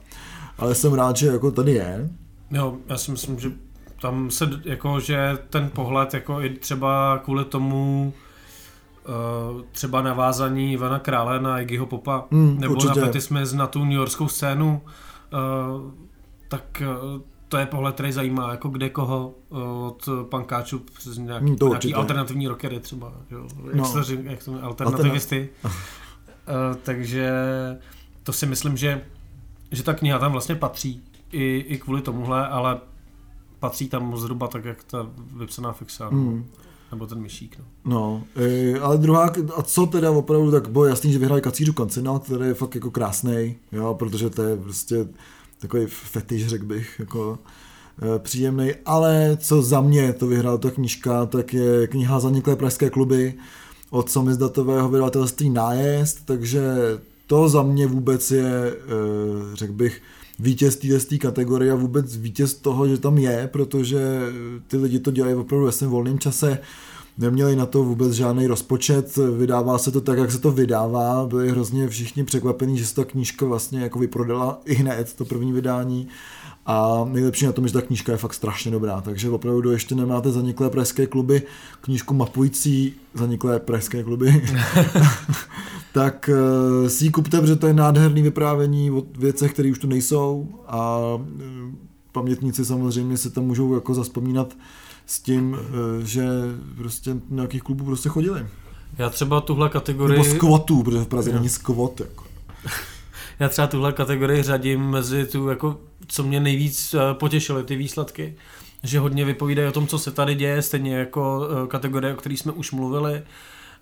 Ale 0.59 0.74
jsem 0.74 0.94
rád, 0.94 1.16
že 1.16 1.26
jako 1.26 1.50
tady 1.50 1.72
je. 1.72 2.11
Jo, 2.50 2.76
já 2.88 2.98
si 2.98 3.11
myslím, 3.11 3.38
že 3.38 3.52
tam 4.00 4.30
se, 4.30 4.50
jako, 4.64 5.00
že 5.00 5.38
ten 5.50 5.70
pohled, 5.74 6.14
jako 6.14 6.40
i 6.42 6.50
třeba 6.50 7.18
kvůli 7.24 7.44
tomu, 7.44 8.12
třeba 9.72 10.02
navázaní 10.02 10.72
Ivana 10.72 10.98
Krále 10.98 11.40
na 11.40 11.61
Iggyho 11.61 11.86
Popa, 11.86 12.24
mm, 12.30 12.61
nebo 12.61 12.74
určitě. 12.74 13.00
na 13.00 13.07
Petty 13.07 13.20
Smith 13.20 13.52
na 13.52 13.66
tu 13.66 13.84
New 13.84 13.92
Yorkskou 13.92 14.28
scénu, 14.28 14.82
uh, 15.32 15.90
tak 16.48 16.82
uh, 17.14 17.20
to 17.48 17.57
je 17.57 17.66
pohled, 17.66 17.94
který 17.94 18.12
zajímá, 18.12 18.50
jako 18.50 18.68
kde 18.68 18.90
koho 18.90 19.34
od 19.86 20.09
pankáčů 20.30 20.78
přes 20.78 21.18
nějaký, 21.18 21.50
mm, 21.50 21.57
to 21.57 21.68
nějaký 21.68 21.94
alternativní 21.94 22.48
rockery 22.48 22.80
třeba, 22.80 23.12
jo? 23.30 23.46
Jak, 23.66 23.74
no. 23.74 23.92
to, 23.92 24.12
jak 24.22 24.44
to 24.44 24.62
alternativisty. 24.62 25.48
takže 26.82 27.32
to 28.22 28.32
si 28.32 28.46
myslím, 28.46 28.76
že, 28.76 29.04
že 29.70 29.82
ta 29.82 29.94
kniha 29.94 30.18
tam 30.18 30.32
vlastně 30.32 30.54
patří 30.54 31.02
i, 31.32 31.64
i 31.68 31.78
kvůli 31.78 32.02
tomuhle, 32.02 32.48
ale 32.48 32.78
patří 33.61 33.88
tam 33.88 34.16
zhruba 34.16 34.48
tak, 34.48 34.64
jak 34.64 34.84
ta 34.84 35.07
vypsaná 35.36 35.72
fixa. 35.72 36.11
Mm. 36.11 36.46
Nebo 36.91 37.07
ten 37.07 37.20
myšík. 37.20 37.59
No, 37.59 37.64
no 37.84 38.22
e, 38.37 38.78
ale 38.80 38.99
druhá, 38.99 39.32
a 39.57 39.62
co 39.62 39.87
teda 39.87 40.11
opravdu, 40.11 40.51
tak 40.51 40.70
bylo 40.70 40.84
jasný, 40.84 41.12
že 41.12 41.18
vyhráli 41.18 41.43
Kacířu 41.43 41.72
Kancinal, 41.72 42.18
který 42.18 42.47
je 42.47 42.55
fakt 42.55 42.74
jako 42.74 42.91
krásný, 42.91 43.57
jo, 43.72 43.95
protože 43.99 44.30
to 44.30 44.43
je 44.43 44.57
prostě 44.57 45.09
takový 45.59 45.87
fetiš, 45.87 46.47
řekl 46.47 46.64
bych, 46.64 46.97
jako 46.99 47.39
e, 48.03 48.18
příjemný, 48.18 48.72
ale 48.84 49.37
co 49.41 49.62
za 49.62 49.80
mě 49.80 50.12
to 50.12 50.26
vyhrál 50.26 50.59
ta 50.59 50.70
knížka, 50.70 51.26
tak 51.26 51.55
je 51.55 51.87
kniha 51.87 52.20
Zaniklé 52.20 52.57
pražské 52.57 52.91
kluby 52.91 53.34
od 53.91 54.11
samizdatového 54.11 54.89
vydavatelství 54.89 55.51
Nájezd, 55.51 56.18
takže 56.24 56.62
to 57.26 57.49
za 57.49 57.62
mě 57.62 57.87
vůbec 57.87 58.30
je, 58.30 58.47
e, 58.47 58.74
řekl 59.55 59.72
bych, 59.72 60.03
vítěz 60.39 60.76
té 61.09 61.18
kategorie 61.18 61.72
a 61.72 61.74
vůbec 61.74 62.16
vítěz 62.16 62.55
toho, 62.55 62.89
že 62.89 62.99
tam 62.99 63.18
je, 63.18 63.49
protože 63.53 63.99
ty 64.66 64.76
lidi 64.76 64.99
to 64.99 65.11
dělají 65.11 65.34
opravdu 65.34 65.66
ve 65.66 65.72
svém 65.72 65.91
volném 65.91 66.18
čase, 66.18 66.59
neměli 67.18 67.57
na 67.57 67.66
to 67.66 67.84
vůbec 67.84 68.12
žádný 68.12 68.47
rozpočet, 68.47 69.18
vydává 69.39 69.78
se 69.78 69.91
to 69.91 70.01
tak, 70.01 70.18
jak 70.18 70.32
se 70.32 70.39
to 70.39 70.51
vydává, 70.51 71.26
byli 71.26 71.51
hrozně 71.51 71.89
všichni 71.89 72.24
překvapení, 72.24 72.78
že 72.78 72.87
se 72.87 72.95
ta 72.95 73.05
knížka 73.05 73.47
vlastně 73.47 73.80
jako 73.80 73.99
vyprodala 73.99 74.61
i 74.64 74.74
hned, 74.74 75.12
to 75.12 75.24
první 75.24 75.53
vydání. 75.53 76.09
A 76.68 77.05
nejlepší 77.12 77.47
na 77.47 77.53
tom, 77.53 77.66
že 77.66 77.72
ta 77.72 77.80
knížka 77.80 78.12
je 78.12 78.18
fakt 78.18 78.34
strašně 78.34 78.70
dobrá, 78.70 79.01
takže 79.01 79.30
opravdu 79.30 79.70
ještě 79.70 79.95
nemáte 79.95 80.32
zaniklé 80.32 80.70
pražské 80.70 81.07
kluby, 81.07 81.43
knížku 81.80 82.14
mapující 82.14 82.95
zaniklé 83.14 83.61
pražské 83.61 84.03
kluby, 84.03 84.43
tak 85.97 86.30
uh, 86.32 86.88
si 86.88 87.05
ji 87.05 87.11
kupte, 87.11 87.40
protože 87.40 87.57
to 87.57 87.66
je 87.66 87.74
nádherný 87.74 88.22
vyprávění 88.22 88.90
o 88.90 89.03
věcech, 89.18 89.53
které 89.53 89.70
už 89.70 89.78
tu 89.78 89.86
nejsou 89.86 90.49
a 90.66 90.99
uh, 90.99 91.22
pamětníci 92.12 92.64
samozřejmě 92.64 93.16
se 93.16 93.30
tam 93.30 93.44
můžou 93.44 93.74
jako 93.74 93.94
zaspomínat 93.94 94.57
s 95.07 95.20
tím, 95.20 95.53
uh, 95.53 95.59
že 96.05 96.28
prostě 96.76 97.16
nějakých 97.30 97.62
klubů 97.62 97.84
prostě 97.84 98.09
chodili. 98.09 98.47
Já 98.99 99.11
třeba 99.11 99.40
tuhle 99.40 99.68
kategorii... 99.68 100.18
Nebo 100.18 100.36
skvotů, 100.36 100.82
protože 100.82 100.99
v 100.99 101.07
Praze 101.07 101.32
není 101.32 101.49
skvot. 101.49 102.01
Jako. 102.01 102.24
Já 103.38 103.49
třeba 103.49 103.66
tuhle 103.66 103.92
kategorii 103.92 104.42
řadím 104.42 104.90
mezi 104.90 105.26
tu, 105.26 105.49
jako, 105.49 105.80
co 106.07 106.22
mě 106.22 106.40
nejvíc 106.40 106.94
potěšily 107.12 107.64
ty 107.64 107.76
výsledky 107.76 108.34
že 108.82 108.99
hodně 108.99 109.24
vypovídají 109.24 109.68
o 109.68 109.72
tom, 109.72 109.86
co 109.86 109.99
se 109.99 110.11
tady 110.11 110.34
děje, 110.34 110.62
stejně 110.62 110.97
jako 110.97 111.49
kategorie, 111.68 112.14
o 112.14 112.16
které 112.16 112.34
jsme 112.34 112.53
už 112.53 112.72
mluvili, 112.72 113.22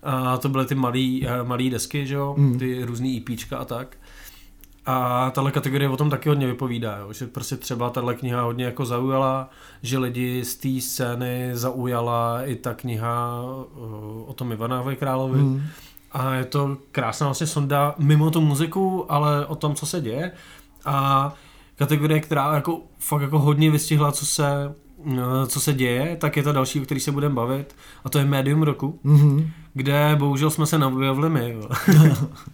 a 0.05 0.37
to 0.37 0.49
byly 0.49 0.65
ty 0.65 0.75
malý, 0.75 1.27
eh, 1.27 1.43
malý 1.43 1.69
desky, 1.69 2.07
že 2.07 2.15
jo? 2.15 2.35
Mm. 2.37 2.59
ty 2.59 2.85
různý 2.85 3.17
EPčka 3.17 3.57
a 3.57 3.65
tak. 3.65 3.97
A 4.85 5.31
tahle 5.31 5.51
kategorie 5.51 5.89
o 5.89 5.97
tom 5.97 6.09
taky 6.09 6.29
hodně 6.29 6.47
vypovídá, 6.47 6.97
jo? 6.97 7.13
že 7.13 7.27
prostě 7.27 7.57
třeba 7.57 7.89
tahle 7.89 8.15
kniha 8.15 8.41
hodně 8.41 8.65
jako 8.65 8.85
zaujala, 8.85 9.49
že 9.81 9.97
lidi 9.97 10.45
z 10.45 10.55
té 10.55 10.81
scény 10.81 11.49
zaujala 11.53 12.45
i 12.45 12.55
ta 12.55 12.73
kniha 12.73 13.41
eh, 13.43 13.79
o 14.25 14.33
tom 14.35 14.51
Ivanávovi 14.51 14.95
královi. 14.95 15.39
Mm. 15.39 15.63
A 16.11 16.33
je 16.33 16.45
to 16.45 16.77
krásná 16.91 17.27
vlastně 17.27 17.47
sonda 17.47 17.95
mimo 17.97 18.31
tu 18.31 18.41
muziku, 18.41 19.11
ale 19.11 19.45
o 19.45 19.55
tom, 19.55 19.75
co 19.75 19.85
se 19.85 20.01
děje. 20.01 20.31
A 20.85 21.33
kategorie, 21.75 22.19
která 22.19 22.55
jako 22.55 22.81
fakt 22.99 23.21
jako 23.21 23.39
hodně 23.39 23.71
vystihla, 23.71 24.11
co 24.11 24.25
se 24.25 24.75
co 25.47 25.59
se 25.59 25.73
děje, 25.73 26.17
tak 26.21 26.37
je 26.37 26.43
to 26.43 26.53
další, 26.53 26.81
o 26.81 26.83
který 26.83 26.99
se 26.99 27.11
budeme 27.11 27.35
bavit, 27.35 27.75
a 28.05 28.09
to 28.09 28.19
je 28.19 28.25
Medium 28.25 28.63
roku, 28.63 28.99
mm-hmm. 29.05 29.49
kde 29.73 30.15
bohužel 30.19 30.49
jsme 30.49 30.65
se 30.65 30.77
neobjevili 30.79 31.29
my. 31.29 31.57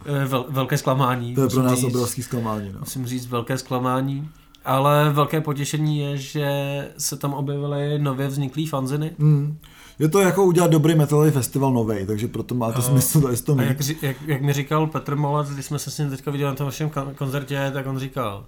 Vel, 0.28 0.45
velké 0.49 0.78
zklamání. 0.78 1.36
To 1.36 1.41
je 1.41 1.49
pro 1.49 1.64
nás 1.64 1.80
říct, 1.80 1.86
obrovský 1.86 2.24
zklamání. 2.24 2.72
No. 2.74 2.80
Musím 2.80 3.06
říct 3.06 3.28
velké 3.28 3.58
zklamání. 3.58 4.30
Ale 4.66 5.10
velké 5.14 5.41
potěšení 5.41 5.99
je, 5.99 6.18
že 6.18 6.88
se 6.97 7.18
tam 7.18 7.34
objevily 7.34 7.99
nově 7.99 8.28
vzniklý 8.28 8.68
fanziny. 8.68 9.12
Mm. 9.18 9.58
Je 9.99 10.10
to 10.10 10.20
jako 10.20 10.43
udělat 10.43 10.72
dobrý 10.72 10.95
metalový 10.95 11.32
festival 11.32 11.74
nový, 11.74 12.06
takže 12.06 12.28
proto 12.28 12.56
má 12.56 12.72
to 12.72 12.80
uh, 12.80 12.86
smysl 12.86 13.22
to, 13.22 13.56
to 13.56 13.60
a 13.62 13.64
jak, 13.64 13.78
jak, 14.02 14.18
jak, 14.28 14.41
mi 14.41 14.54
říkal 14.54 14.88
Petr 14.88 15.16
Molec, 15.16 15.49
když 15.49 15.66
jsme 15.66 15.80
se 15.80 15.91
s 15.91 15.97
ním 15.97 16.10
teďka 16.10 16.32
viděli 16.32 16.52
na 16.52 16.56
tom 16.56 16.66
vašem 16.66 16.91
koncertě, 17.16 17.72
tak 17.74 17.88
on 17.88 17.99
říkal, 17.99 18.45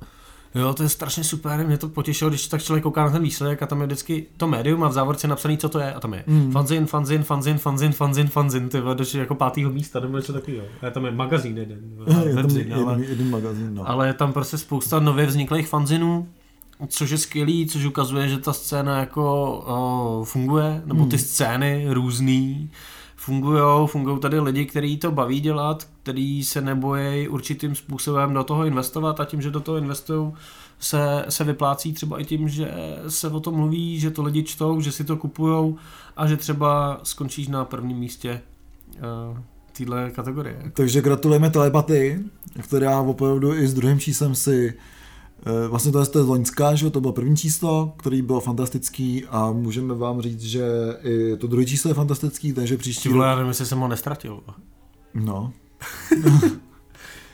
Jo, 0.55 0.73
to 0.73 0.83
je 0.83 0.89
strašně 0.89 1.23
super, 1.23 1.67
mě 1.67 1.77
to 1.77 1.89
potěšilo, 1.89 2.29
když 2.29 2.47
tak 2.47 2.63
člověk 2.63 2.83
kouká 2.83 3.05
na 3.05 3.11
ten 3.11 3.23
výsledek 3.23 3.63
a 3.63 3.65
tam 3.65 3.81
je 3.81 3.87
vždycky 3.87 4.25
to 4.37 4.47
médium 4.47 4.83
a 4.83 4.87
v 4.87 4.93
závorce 4.93 5.27
napsaný, 5.27 5.57
co 5.57 5.69
to 5.69 5.79
je 5.79 5.93
a 5.93 5.99
tam 5.99 6.13
je 6.13 6.23
mm. 6.27 6.51
fanzin, 6.51 6.85
fanzin, 6.85 7.23
fanzin, 7.23 7.57
fanzin, 7.57 7.91
fanzin, 7.91 8.27
fanzin, 8.27 8.69
ty 8.69 8.81
došli 8.93 9.19
jako 9.19 9.35
pátýho 9.35 9.71
místa 9.71 9.99
nebo 9.99 10.17
něco 10.17 10.33
takového. 10.33 10.65
A 10.87 10.89
tam 10.89 11.05
je 11.05 11.11
magazín 11.11 11.57
jeden, 11.57 11.79
je 12.27 12.35
tam 12.35 12.49
jeden, 12.49 12.73
ale, 12.73 13.01
jeden 13.01 13.29
magazín, 13.29 13.75
no. 13.75 13.89
ale 13.89 14.07
je 14.07 14.13
tam 14.13 14.33
prostě 14.33 14.57
spousta 14.57 14.99
nově 14.99 15.25
vzniklých 15.25 15.67
fanzinů, 15.67 16.27
což 16.87 17.09
je 17.09 17.17
skvělý, 17.17 17.67
což 17.67 17.85
ukazuje, 17.85 18.29
že 18.29 18.37
ta 18.37 18.53
scéna 18.53 18.99
jako 18.99 19.23
o, 19.65 20.23
funguje, 20.23 20.81
nebo 20.85 21.05
ty 21.05 21.15
mm. 21.15 21.19
scény 21.19 21.85
různý, 21.89 22.71
fungují, 23.25 23.87
fungují 23.87 24.19
tady 24.19 24.39
lidi, 24.39 24.65
kteří 24.65 24.97
to 24.97 25.11
baví 25.11 25.39
dělat, 25.39 25.87
kteří 26.03 26.43
se 26.43 26.61
nebojí 26.61 27.27
určitým 27.27 27.75
způsobem 27.75 28.33
do 28.33 28.43
toho 28.43 28.65
investovat 28.65 29.19
a 29.19 29.25
tím, 29.25 29.41
že 29.41 29.51
do 29.51 29.59
toho 29.59 29.77
investují, 29.77 30.33
se, 30.79 31.25
se 31.29 31.43
vyplácí 31.43 31.93
třeba 31.93 32.19
i 32.19 32.25
tím, 32.25 32.49
že 32.49 32.71
se 33.07 33.27
o 33.27 33.39
tom 33.39 33.55
mluví, 33.55 33.99
že 33.99 34.11
to 34.11 34.23
lidi 34.23 34.43
čtou, 34.43 34.81
že 34.81 34.91
si 34.91 35.03
to 35.03 35.17
kupují 35.17 35.75
a 36.17 36.27
že 36.27 36.37
třeba 36.37 36.99
skončíš 37.03 37.47
na 37.47 37.65
prvním 37.65 37.97
místě 37.97 38.41
uh, 38.95 39.37
téhle 39.77 40.11
kategorie. 40.11 40.71
Takže 40.73 41.01
gratulujeme 41.01 41.49
telepatii, 41.49 42.19
která 42.61 42.99
opravdu 42.99 43.53
i 43.53 43.67
s 43.67 43.73
druhým 43.73 43.99
číslem 43.99 44.35
si 44.35 44.73
Eh, 44.73 44.77
vlastně 45.67 45.91
to 45.91 45.99
je 45.99 46.05
z 46.05 46.15
Loňská, 46.15 46.75
že 46.75 46.89
to 46.89 47.01
bylo 47.01 47.13
první 47.13 47.37
číslo, 47.37 47.93
který 47.97 48.21
byl 48.21 48.39
fantastický 48.39 49.25
a 49.29 49.51
můžeme 49.51 49.93
vám 49.93 50.21
říct, 50.21 50.41
že 50.41 50.67
i 51.03 51.37
to 51.37 51.47
druhé 51.47 51.65
číslo 51.65 51.89
je 51.89 51.95
fantastický, 51.95 52.53
takže 52.53 52.77
příští 52.77 53.09
rok... 53.09 53.23
já 53.23 53.35
nevím, 53.35 53.47
jestli 53.47 53.65
jsem 53.65 53.79
ho 53.79 53.87
nestratil. 53.87 54.39
No. 55.13 55.53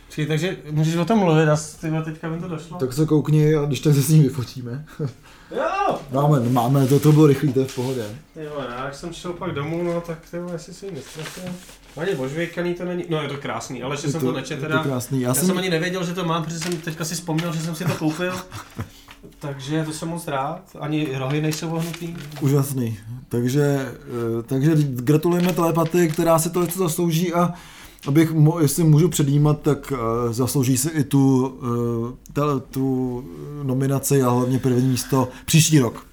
Čili, 0.10 0.28
takže 0.28 0.58
můžeš 0.72 0.96
o 0.96 1.06
tom 1.06 1.20
mluvit 1.20 1.50
a 1.50 1.58
teďka 2.06 2.30
mi 2.30 2.40
to 2.40 2.48
došlo. 2.48 2.78
Tak 2.78 2.94
se 2.94 3.06
koukni 3.06 3.56
a 3.56 3.66
když 3.66 3.80
tak 3.80 3.94
se 3.94 4.02
s 4.02 4.10
ním 4.10 4.24
vyfotíme. 4.24 4.86
jo, 5.56 6.00
Máme, 6.12 6.40
máme, 6.50 6.88
to, 6.88 7.00
to 7.00 7.12
bylo 7.12 7.28
rychlý, 7.28 7.54
to 7.54 7.60
je 7.60 7.66
v 7.66 7.76
pohodě. 7.76 8.04
Jo, 8.36 8.52
já 8.70 8.86
jak 8.86 8.96
jsem 8.96 9.14
šel 9.14 9.34
pak 9.34 9.52
domů, 9.52 9.84
no 9.84 10.02
tak 10.02 10.18
ty 10.32 10.38
jestli 10.54 10.74
si 10.74 10.86
ji 10.86 10.92
nestratil. 10.92 11.44
Ani 11.98 12.16
božvěkaný 12.16 12.74
to 12.74 12.86
není, 12.86 13.04
no 13.10 13.22
je 13.22 13.30
to 13.30 13.38
krásný, 13.38 13.84
ale 13.84 13.98
že 13.98 14.08
Je 14.08 14.12
jsem 14.12 14.22
to- 14.22 14.28
to 14.28 14.34
nečet 14.34 14.54
je 14.56 14.62
to 14.62 14.68
teda. 14.68 14.84
krásný. 14.84 15.22
Já 15.22 15.28
Já, 15.30 15.34
jsem- 15.34 15.48
jsem 15.48 15.58
ani 15.58 15.70
nevěděl, 15.70 16.06
že 16.06 16.14
to 16.14 16.26
mám, 16.26 16.44
protože 16.44 16.60
jsem 16.60 16.78
teďka 16.78 17.06
si 17.06 17.16
vzpomněl, 17.16 17.54
že 17.54 17.60
jsem 17.62 17.76
si 17.76 17.86
to 17.86 17.92
koupil. 17.96 18.34
Takže 19.40 19.84
to 19.86 19.92
jsem 19.94 20.08
moc 20.10 20.28
rád, 20.28 20.62
ani 20.80 21.10
rohy 21.18 21.42
nejsou 21.42 21.70
ohnutý. 21.76 22.16
Úžasný. 22.42 22.98
Takže, 23.30 23.62
eh, 24.40 24.44
takže 24.46 24.72
gratulujeme 24.84 25.54
telepatii, 25.54 26.08
která 26.08 26.40
si 26.40 26.50
to 26.50 26.62
něco 26.62 26.80
zaslouží 26.80 27.34
a 27.34 27.54
abych, 28.08 28.32
mo, 28.34 28.60
jestli 28.60 28.84
můžu 28.84 29.10
předjímat, 29.10 29.62
tak 29.62 29.92
uh, 29.92 30.34
zaslouží 30.34 30.78
si 30.78 30.90
i 30.90 31.04
tu, 31.04 31.48
uh, 31.48 32.10
tele, 32.34 32.60
tu 32.60 33.24
nominaci 33.64 34.24
a 34.24 34.30
hlavně 34.30 34.60
první 34.60 34.88
místo 34.90 35.28
příští 35.46 35.80
rok. 35.80 36.06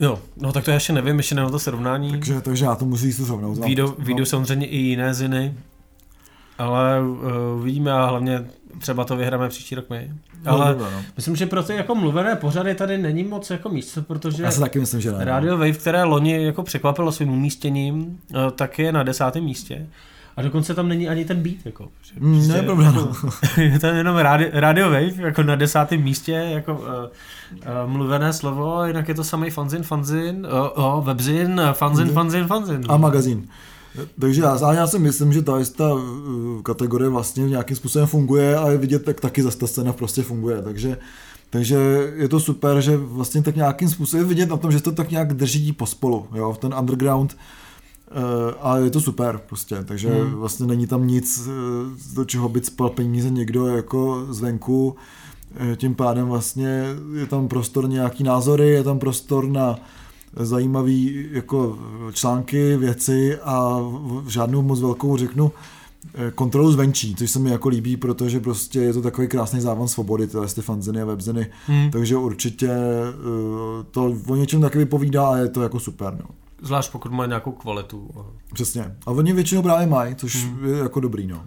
Jo, 0.00 0.18
no 0.36 0.52
tak 0.52 0.64
to 0.64 0.70
já 0.70 0.74
ještě 0.74 0.92
nevím, 0.92 1.16
ještě 1.16 1.34
na 1.34 1.50
to 1.50 1.58
srovnání. 1.58 2.10
Takže, 2.10 2.40
takže 2.40 2.64
já 2.64 2.74
to 2.74 2.84
musím 2.84 3.12
si 3.12 3.24
srovnout. 3.24 3.58
Výjdou, 3.64 3.94
No. 4.18 4.26
samozřejmě 4.26 4.66
i 4.66 4.76
jiné 4.76 5.14
ziny, 5.14 5.54
ale 6.58 7.00
uh, 7.02 7.18
uvidíme 7.60 7.92
a 7.92 8.06
hlavně 8.06 8.46
třeba 8.78 9.04
to 9.04 9.16
vyhráme 9.16 9.48
příští 9.48 9.74
rok 9.74 9.90
my. 9.90 10.10
No, 10.44 10.52
Ale 10.52 10.72
dobré, 10.74 10.90
no. 10.92 11.02
myslím, 11.16 11.36
že 11.36 11.46
pro 11.46 11.62
ty 11.62 11.74
jako 11.74 11.94
mluvené 11.94 12.36
pořady 12.36 12.74
tady 12.74 12.98
není 12.98 13.24
moc 13.24 13.50
jako 13.50 13.68
místo, 13.68 14.02
protože 14.02 14.42
Já 14.42 14.50
si 14.50 14.60
taky 14.60 14.78
myslím, 14.80 15.00
že 15.00 15.12
ne. 15.12 15.18
no. 15.18 15.24
Radio 15.24 15.52
Wave, 15.52 15.72
které 15.72 16.04
loni 16.04 16.44
jako 16.44 16.62
překvapilo 16.62 17.12
svým 17.12 17.30
umístěním, 17.32 18.18
eh, 18.30 18.50
tak 18.54 18.78
je 18.78 18.92
na 18.92 19.02
desátém 19.02 19.44
místě. 19.44 19.86
A 20.36 20.42
dokonce 20.42 20.74
tam 20.74 20.88
není 20.88 21.08
ani 21.08 21.24
ten 21.24 21.42
beat, 21.42 21.56
jako. 21.64 21.88
Mm, 22.20 22.34
prostě 22.34 22.52
ne, 22.52 22.62
pravda, 22.62 22.90
no. 22.90 23.12
je 23.62 23.78
tam 23.78 23.96
jenom 23.96 24.16
radio, 24.16 24.48
radio 24.52 24.86
Wave, 24.86 25.12
jako 25.22 25.42
na 25.42 25.56
desátém 25.56 26.02
místě, 26.02 26.32
jako 26.32 26.74
uh, 26.74 26.80
uh, 26.80 27.90
mluvené 27.92 28.32
slovo, 28.32 28.84
jinak 28.84 29.08
je 29.08 29.14
to 29.14 29.24
samý 29.24 29.50
fanzin, 29.50 29.82
fanzin, 29.82 30.46
uh, 30.78 30.84
uh, 30.98 31.04
webzin, 31.04 31.60
fanzin, 31.72 32.04
Mhm. 32.04 32.14
fanzin, 32.14 32.46
fanzin. 32.46 32.80
A 32.88 32.96
magazín. 32.96 33.46
Takže 34.20 34.42
já, 34.42 34.72
já 34.72 34.86
si 34.86 34.98
myslím, 34.98 35.32
že 35.32 35.42
ta, 35.42 35.52
ta 35.76 35.90
kategorie 36.62 37.08
vlastně 37.10 37.48
nějakým 37.48 37.76
způsobem 37.76 38.06
funguje 38.08 38.56
a 38.56 38.70
je 38.70 38.78
vidět, 38.78 39.08
jak 39.08 39.20
taky 39.20 39.42
zase 39.42 39.58
ta 39.58 39.66
scéna 39.66 39.92
prostě 39.92 40.22
funguje. 40.22 40.62
Takže, 40.62 40.98
takže 41.50 41.76
je 42.16 42.28
to 42.28 42.40
super, 42.40 42.80
že 42.80 42.96
vlastně 42.96 43.42
tak 43.42 43.56
nějakým 43.56 43.88
způsobem 43.88 44.24
je 44.24 44.28
vidět 44.28 44.48
na 44.50 44.56
tom, 44.56 44.72
že 44.72 44.80
to 44.82 44.92
tak 44.92 45.10
nějak 45.10 45.34
drží 45.34 45.72
pospolu, 45.72 46.26
jo, 46.34 46.52
v 46.52 46.58
ten 46.58 46.74
underground 46.80 47.36
a 48.60 48.76
je 48.78 48.90
to 48.90 49.00
super 49.00 49.40
prostě, 49.48 49.84
takže 49.84 50.08
Hmm. 50.22 50.32
vlastně 50.34 50.66
není 50.66 50.86
tam 50.86 51.06
nic, 51.06 51.48
eh, 51.48 52.14
do 52.14 52.24
čeho 52.24 52.48
by 52.48 52.60
spal 52.64 52.90
peníze 52.90 53.30
někdo 53.30 53.66
jako 53.66 54.26
zvenku, 54.30 54.96
Eh, 55.72 55.76
tím 55.76 55.94
pádem 55.94 56.26
vlastně 56.28 56.84
je 57.14 57.26
tam 57.26 57.48
prostor 57.48 57.88
nějaký 57.88 58.24
názory, 58.24 58.68
je 58.68 58.82
tam 58.84 58.98
prostor 58.98 59.48
na 59.48 59.78
zajímavý 60.36 61.26
jako 61.32 61.78
články, 62.12 62.76
věci 62.76 63.38
a 63.38 63.80
žádnou 64.28 64.62
moc 64.62 64.80
velkou 64.80 65.16
řeknu 65.16 65.52
eh, 66.14 66.30
kontrolu 66.30 66.72
zvenčí, 66.72 67.14
což 67.14 67.30
se 67.30 67.38
mi 67.38 67.50
jako 67.50 67.68
líbí, 67.68 67.96
protože 67.96 68.40
prostě 68.40 68.80
je 68.80 68.92
to 68.92 69.02
takový 69.02 69.28
krásný 69.28 69.60
závan 69.60 69.88
svobody, 69.88 70.26
tyhle 70.26 70.46
ty 70.46 70.62
fanziny 70.62 71.02
a 71.02 71.04
webziny, 71.04 71.46
Hmm. 71.66 71.90
takže 71.90 72.16
určitě 72.16 72.68
eh, 72.70 73.12
to 73.90 74.14
o 74.28 74.36
něčem 74.36 74.60
taky 74.60 74.78
vypovídá 74.78 75.28
a 75.28 75.36
je 75.36 75.48
to 75.48 75.62
jako 75.62 75.80
super, 75.80 76.14
no. 76.20 76.26
Zvlášť 76.62 76.92
pokud 76.92 77.12
má 77.12 77.26
nějakou 77.26 77.52
kvalitu. 77.52 78.10
Přesně. 78.54 78.96
A 79.06 79.10
oni 79.10 79.32
většinou 79.32 79.62
právě 79.62 79.86
mají, 79.86 80.14
což 80.14 80.44
Hmm. 80.44 80.64
je 80.68 80.78
jako 80.78 81.00
dobrý, 81.00 81.26
no. 81.26 81.44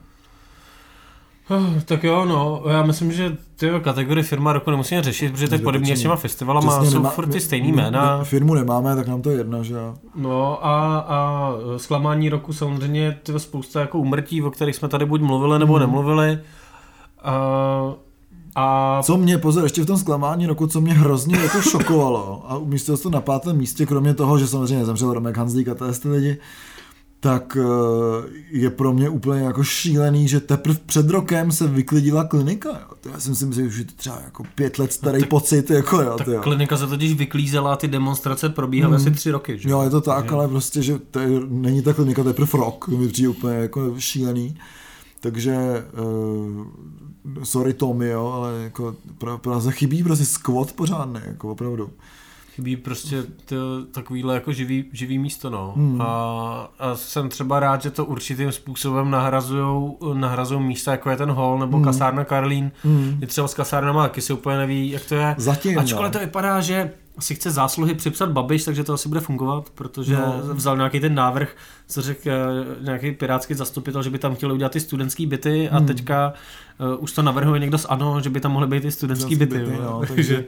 Oh, 1.49 1.81
tak 1.85 2.03
jo, 2.03 2.25
no, 2.25 2.63
já 2.69 2.83
myslím, 2.83 3.11
že 3.11 3.37
ty 3.55 3.69
kategorie 3.83 4.23
firma 4.23 4.53
roku 4.53 4.71
nemusíme 4.71 5.03
řešit, 5.03 5.31
protože 5.31 5.47
to 5.47 5.55
je 5.55 5.59
podobně 5.59 5.97
s 5.97 6.01
těma 6.01 6.15
festivalama, 6.15 6.71
Přesně, 6.71 6.91
jsou 6.91 6.97
nemá- 6.97 7.09
furt 7.09 7.27
ty 7.27 7.39
stejný 7.41 7.71
jména. 7.71 8.23
Firmu 8.23 8.53
nemáme, 8.53 8.95
tak 8.95 9.07
nám 9.07 9.21
to 9.21 9.29
je 9.29 9.37
jedno, 9.37 9.63
že 9.63 9.73
jo. 9.73 9.95
No 10.15 10.65
a, 10.65 10.97
a 10.99 11.49
zklamání 11.77 12.29
roku 12.29 12.53
samozřejmě 12.53 13.19
tyhle 13.23 13.39
spousta 13.39 13.79
jako 13.81 13.99
umrtí, 13.99 14.41
o 14.43 14.51
kterých 14.51 14.75
jsme 14.75 14.87
tady 14.87 15.05
buď 15.05 15.21
mluvili 15.21 15.59
nebo 15.59 15.73
Hmm. 15.73 15.79
nemluvili. 15.81 16.39
A, 17.23 17.33
a 18.55 18.99
Co 19.03 19.17
mě, 19.17 19.37
pozor, 19.37 19.63
ještě 19.63 19.81
v 19.81 19.85
tom 19.85 19.97
zklamání 19.97 20.45
roku, 20.47 20.67
co 20.67 20.81
mě 20.81 20.93
hrozně 20.93 21.37
jako 21.39 21.61
šokovalo 21.69 22.43
a 22.51 22.57
umístil 22.57 22.97
se 22.97 23.03
to 23.03 23.09
na 23.09 23.21
pátém 23.21 23.57
místě, 23.57 23.85
kromě 23.85 24.13
toho, 24.13 24.39
že 24.39 24.47
samozřejmě 24.47 24.85
zemřel 24.85 25.13
Romek 25.13 25.37
Hanzlík 25.37 25.67
a 25.67 25.75
tyhle 25.75 25.93
ty 25.93 26.09
lidi, 26.09 26.37
tak 27.21 27.57
eh, 27.61 28.29
je 28.51 28.69
pro 28.69 28.93
mě 28.93 29.09
úplně 29.09 29.41
jako 29.41 29.63
šílený, 29.63 30.27
že 30.27 30.39
teprve 30.39 30.77
před 30.85 31.09
rokem 31.09 31.51
se 31.51 31.67
vyklidila 31.67 32.23
klinika. 32.23 32.69
Jo. 32.69 32.95
To 33.01 33.09
já 33.09 33.19
si 33.19 33.29
myslím, 33.29 33.53
že 33.53 33.63
už 33.63 33.77
je 33.77 33.85
to 33.85 33.91
třeba 33.95 34.19
jako 34.25 34.43
pět 34.55 34.79
let 34.79 34.93
starý 34.93 35.17
No 35.17 35.21
tak- 35.21 35.29
pocit. 35.29 35.69
Jako, 35.69 36.01
jo, 36.01 36.15
tak 36.17 36.27
jo. 36.27 36.41
klinika 36.41 36.77
se 36.77 36.87
totiž 36.87 37.13
vyklízela 37.13 37.73
a 37.73 37.75
ty 37.75 37.87
demonstrace 37.87 38.49
probíhaly 38.49 38.95
Hmm. 38.97 39.01
asi 39.07 39.11
tři 39.11 39.31
roky. 39.31 39.57
Že? 39.57 39.69
Jo, 39.69 39.81
je 39.81 39.89
to 39.89 40.01
tak, 40.01 40.15
Takže- 40.19 40.35
ale 40.35 40.47
prostě, 40.47 40.81
že 40.81 40.99
to 41.11 41.19
je, 41.19 41.29
není 41.49 41.81
ta 41.81 41.93
klinika 41.93 42.23
teprve 42.23 42.49
rok, 42.53 42.85
to 42.89 42.97
mi 42.97 43.07
přijde 43.07 43.29
úplně 43.29 43.55
jako 43.55 43.95
šílený. 43.97 44.55
Takže, 45.19 45.55
uh, 46.03 46.65
sorry 47.43 47.73
Tommy, 47.73 48.07
jo, 48.09 48.31
ale 48.35 48.63
jako 48.63 48.95
pra, 49.17 49.37
Praze 49.37 49.71
chybí 49.71 50.03
prostě 50.03 50.25
squat 50.25 50.73
pořádný, 50.73 51.19
jako 51.25 51.51
opravdu. 51.51 51.89
Chybí 52.55 52.75
prostě 52.75 53.23
to, 53.45 53.55
takovýhle 53.91 54.33
jako 54.33 54.51
živý, 54.51 54.85
živý 54.93 55.19
místo, 55.19 55.49
no. 55.49 55.73
Hmm. 55.75 56.01
A, 56.01 56.05
a, 56.79 56.95
jsem 56.95 57.29
třeba 57.29 57.59
rád, 57.59 57.81
že 57.81 57.91
to 57.91 58.05
určitým 58.05 58.51
způsobem 58.51 59.11
nahrazujou, 59.11 59.97
nahrazujou 60.13 60.61
místa, 60.61 60.91
jako 60.91 61.09
je 61.09 61.17
ten 61.17 61.31
hall 61.31 61.59
nebo 61.59 61.77
Hmm. 61.77 61.85
kasárna 61.85 62.25
Karlín. 62.25 62.71
Hmm. 62.83 63.17
Je 63.21 63.27
třeba 63.27 63.47
s 63.47 63.53
kasárnama 63.53 64.03
taky 64.03 64.21
se 64.21 64.33
úplně 64.33 64.57
neví, 64.57 64.89
jak 64.89 65.05
to 65.05 65.15
je. 65.15 65.35
Zatím, 65.37 65.79
Ačkoliv 65.79 66.13
no. 66.13 66.19
to 66.19 66.25
vypadá, 66.25 66.61
že 66.61 66.91
si 67.19 67.35
chce 67.35 67.51
zásluhy 67.51 67.93
připsat 67.95 68.31
Babiš, 68.31 68.63
takže 68.63 68.83
to 68.83 68.93
asi 68.93 69.07
bude 69.09 69.19
fungovat, 69.19 69.69
protože 69.75 70.15
No. 70.15 70.41
vzal 70.53 70.77
nějaký 70.77 70.99
ten 70.99 71.15
návrh, 71.15 71.49
co 71.87 72.01
řekl 72.01 72.29
eh, 72.29 72.83
nějaký 72.83 73.11
pirátský 73.11 73.53
zastupitel, 73.53 74.03
že 74.03 74.09
by 74.09 74.19
tam 74.19 74.35
chtěli 74.35 74.53
udělat 74.53 74.71
ty 74.71 74.79
studentský 74.79 75.25
byty 75.25 75.69
a 75.69 75.77
Hmm. 75.77 75.87
teďka 75.87 76.33
uh, 76.97 77.03
už 77.03 77.11
to 77.11 77.21
navrhuje 77.21 77.59
někdo 77.59 77.77
z 77.77 77.85
ANO, 77.89 78.21
že 78.21 78.29
by 78.29 78.39
tam 78.39 78.51
mohly 78.51 78.67
být 78.67 78.81
ty 78.81 78.91
Studentský 78.91 79.35
byty. 79.35 79.57
byty, 79.59 79.71
jo. 79.71 79.81
no, 79.83 80.01
takže- 80.15 80.45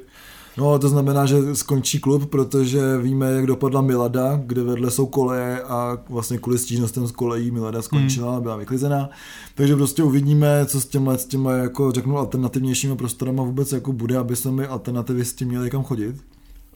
No, 0.57 0.79
to 0.79 0.89
znamená, 0.89 1.25
že 1.25 1.55
skončí 1.55 1.99
klub, 1.99 2.29
protože 2.29 2.97
víme, 2.97 3.31
jak 3.31 3.45
dopadla 3.45 3.81
Milada, 3.81 4.39
kde 4.45 4.63
vedle 4.63 4.91
jsou 4.91 5.05
koleje 5.05 5.61
a 5.63 5.97
vlastně 6.09 6.37
kvůli 6.37 6.57
stížnostem 6.57 7.07
z 7.07 7.11
kolejí 7.11 7.51
Milada 7.51 7.81
skončila, 7.81 8.31
Hmm. 8.33 8.41
byla 8.43 8.55
vyklizená. 8.55 9.09
Takže 9.55 9.75
prostě 9.75 10.03
uvidíme, 10.03 10.65
co 10.65 10.81
s 10.81 10.85
těma, 10.85 11.17
s 11.17 11.25
těma 11.25 11.51
jako 11.51 11.91
řeknu, 11.91 12.17
alternativnějšími 12.17 12.95
prostorama 12.95 13.43
vůbec 13.43 13.71
jako 13.71 13.93
bude, 13.93 14.17
aby 14.17 14.35
se 14.35 14.51
mi 14.51 14.65
alternativisti 14.67 15.45
měli 15.45 15.69
kam 15.69 15.83
chodit. 15.83 16.15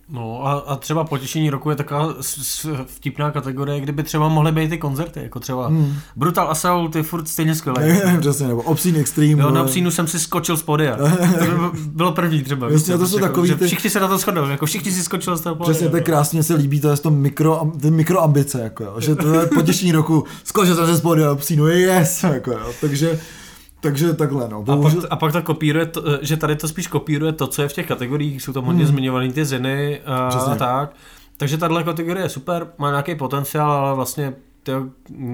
No 0.10 0.48
a, 0.48 0.54
a 0.54 0.76
třeba 0.76 1.04
potěšení 1.04 1.50
roku 1.50 1.70
je 1.70 1.76
taková 1.76 2.14
s- 2.22 2.38
s- 2.42 2.70
vtipná 2.86 3.32
kategorie, 3.32 3.80
kdyby 3.82 4.04
třeba 4.04 4.28
mohly 4.30 4.52
být 4.52 4.70
ty 4.70 4.78
koncerty, 4.78 5.20
jako 5.24 5.40
třeba 5.40 5.68
Hmm. 5.68 5.94
Brutal 6.16 6.52
Assault 6.52 6.96
je 6.96 7.04
furt 7.04 7.28
stejně 7.28 7.56
skvělý. 7.56 8.00
Přesně, 8.20 8.48
nebo 8.48 8.62
Obscene 8.62 9.00
Extreme. 9.00 9.32
Jo, 9.44 9.50
na 9.52 9.64
přínu 9.64 9.92
jsem 9.92 10.08
si 10.08 10.20
skočil 10.20 10.58
z 10.58 10.64
podia. 10.64 10.98
To 11.40 11.46
by 11.46 11.78
bylo 11.86 12.12
první 12.12 12.44
třeba. 12.44 12.70
Jasně, 12.70 12.94
co, 12.94 13.00
to 13.00 13.08
jsou 13.08 13.16
jako, 13.18 13.28
takový 13.28 13.56
ty- 13.56 13.66
Všichni 13.68 13.90
se 13.90 14.00
na 14.00 14.08
to 14.08 14.18
shodnou, 14.18 14.46
jako 14.50 14.66
všichni 14.66 14.92
si 14.92 15.04
skočili 15.04 15.38
z 15.38 15.42
toho 15.42 15.56
podia. 15.56 15.72
Přesně, 15.74 15.90
to 15.90 15.96
je 15.98 16.04
krásně 16.04 16.44
se 16.44 16.54
líbí, 16.56 16.80
to 16.82 16.90
je 16.90 16.98
to 16.98 17.12
mikro, 17.12 17.72
ty 17.82 17.92
mikroambice, 17.92 18.62
jako 18.62 18.84
jo, 18.84 18.96
že 19.00 19.16
to 19.16 19.34
je 19.34 19.46
potěšení 19.48 19.92
roku, 19.92 20.24
skočil 20.44 20.76
jsem 20.76 20.86
se 20.86 20.98
spodě 20.98 21.30
Obscene, 21.30 21.74
yes, 21.74 22.24
jako 22.24 22.52
jo, 22.52 22.72
takže, 22.82 23.20
takže 23.86 24.14
takhle, 24.14 24.50
no. 24.50 24.58
A 24.58 24.64
pak, 24.64 24.76
Bohužel, 24.78 25.02
a 25.10 25.16
pak 25.16 25.32
to 25.32 25.42
kopíruje, 25.42 25.86
to, 25.86 26.10
eh, 26.14 26.20
že 26.22 26.38
tady 26.38 26.56
to 26.56 26.68
spíš 26.68 26.88
kopíruje 26.88 27.32
to, 27.34 27.48
co 27.48 27.62
je 27.62 27.68
v 27.68 27.74
těch 27.74 27.88
kategoriích, 27.88 28.42
jsou 28.42 28.54
tam 28.54 28.66
hodně 28.66 28.84
Hmm. 28.84 28.92
zmiňovaný 28.94 29.32
ty 29.34 29.46
ziny 29.46 30.02
a, 30.06 30.30
Přesně. 30.30 30.54
a 30.54 30.56
tak. 30.56 30.96
Takže 31.38 31.58
tahle 31.58 31.84
kategorie 31.84 32.26
je 32.26 32.30
super, 32.30 32.68
má 32.78 32.90
nějaký 32.90 33.16
potenciál, 33.16 33.72
ale 33.72 33.96
vlastně 33.96 34.34
tyjo, 34.64 34.86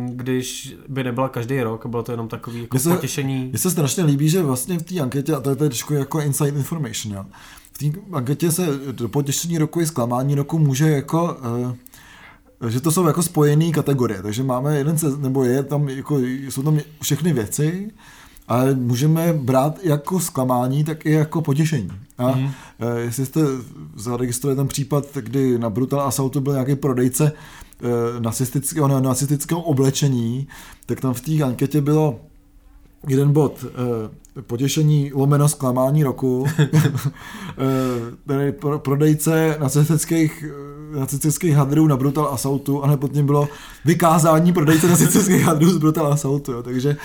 když 0.07 0.75
by 0.87 1.03
nebyla 1.03 1.29
každý 1.29 1.61
rok, 1.61 1.85
bylo 1.85 2.03
to 2.03 2.11
jenom 2.11 2.27
takový 2.27 2.61
jako 2.61 2.75
Mně 2.75 2.79
se- 2.79 2.89
potěšení. 2.89 3.45
Mně 3.49 3.57
se 3.59 3.71
strašně 3.71 4.03
líbí, 4.03 4.29
že 4.29 4.43
vlastně 4.43 4.79
v 4.79 4.83
té 4.83 4.99
anketě, 4.99 5.35
a 5.35 5.39
to 5.39 5.49
je 5.49 5.55
tady 5.55 5.69
trošku 5.69 5.93
jako 5.93 6.19
inside 6.19 6.49
information, 6.57 7.15
jo. 7.15 7.25
v 7.73 7.77
té 7.77 7.99
anketě 8.13 8.51
se 8.51 8.67
do 8.91 9.09
potěšení 9.09 9.57
roku 9.57 9.81
i 9.81 9.85
zklamání 9.85 10.35
roku 10.35 10.59
může 10.59 10.89
jako, 10.89 11.37
uh, 12.61 12.69
že 12.69 12.81
to 12.81 12.91
jsou 12.91 13.07
jako 13.07 13.23
spojené 13.23 13.71
kategorie, 13.71 14.21
takže 14.21 14.43
máme 14.43 14.77
jeden, 14.77 14.97
se, 14.97 15.17
nebo 15.17 15.43
je 15.43 15.63
tam, 15.63 15.89
jako, 15.89 16.19
jsou 16.19 16.61
tam 16.63 16.79
všechny 17.01 17.33
věci, 17.33 17.91
ale 18.47 18.75
můžeme 18.75 19.33
brát 19.33 19.79
jako 19.83 20.19
zklamání, 20.19 20.83
tak 20.83 21.05
i 21.05 21.11
jako 21.11 21.41
potěšení. 21.41 21.89
A 22.17 22.31
mm. 22.31 22.49
jestli 22.97 23.25
jste 23.25 23.41
zaregistrovali 23.95 24.55
ten 24.55 24.67
případ, 24.67 25.05
kdy 25.13 25.59
na 25.59 25.69
Brutal 25.69 26.01
Assaultu 26.01 26.41
byl 26.41 26.53
nějaký 26.53 26.75
prodejce 26.75 27.31
eh, 27.31 28.19
nacistického, 28.19 28.87
ne, 28.87 29.01
nacistického 29.01 29.61
oblečení, 29.61 30.47
tak 30.85 31.01
tam 31.01 31.13
v 31.13 31.21
té 31.21 31.43
anketě 31.43 31.81
bylo 31.81 32.19
jeden 33.07 33.31
bod, 33.31 33.65
eh, 33.65 34.41
potěšení 34.41 35.11
lomeno 35.13 35.49
zklamání 35.49 36.03
roku, 36.03 36.45
tedy 38.27 38.51
pro, 38.51 38.79
prodejce 38.79 39.57
nacistických, 39.59 40.45
nacistických 40.99 41.55
hadrů 41.55 41.87
na 41.87 41.97
Brutal 41.97 42.27
Assaultu 42.27 42.83
a 42.83 42.97
pod 42.97 43.11
tím 43.11 43.25
bylo 43.25 43.49
vykázání 43.85 44.53
prodejce 44.53 44.87
nacistických 44.87 45.41
hadrů 45.41 45.69
z 45.69 45.77
Brutal 45.77 46.13
Assaultu, 46.13 46.51
jo, 46.51 46.63
takže 46.63 46.97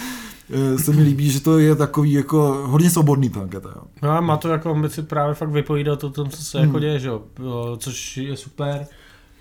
se 0.77 0.93
mi 0.93 1.03
líbí, 1.03 1.31
že 1.31 1.41
to 1.41 1.59
je 1.59 1.75
takový 1.75 2.13
jako 2.13 2.39
hodně 2.67 2.91
svobodný 2.91 3.31
ta 3.31 3.41
anketa. 3.41 3.73
Jo. 3.77 3.83
No 4.03 4.11
a 4.11 4.21
má 4.21 4.37
to 4.37 4.49
jako 4.49 4.71
ambici 4.71 5.03
právě 5.03 5.35
fakt 5.35 5.51
vypovídat 5.51 6.05
o 6.05 6.11
tom, 6.11 6.31
co 6.31 6.43
se 6.45 6.59
jako 6.59 6.79
děje, 6.79 6.99
že 6.99 7.09
jo, 7.09 7.23
což 7.79 8.17
je 8.17 8.37
super. 8.37 8.87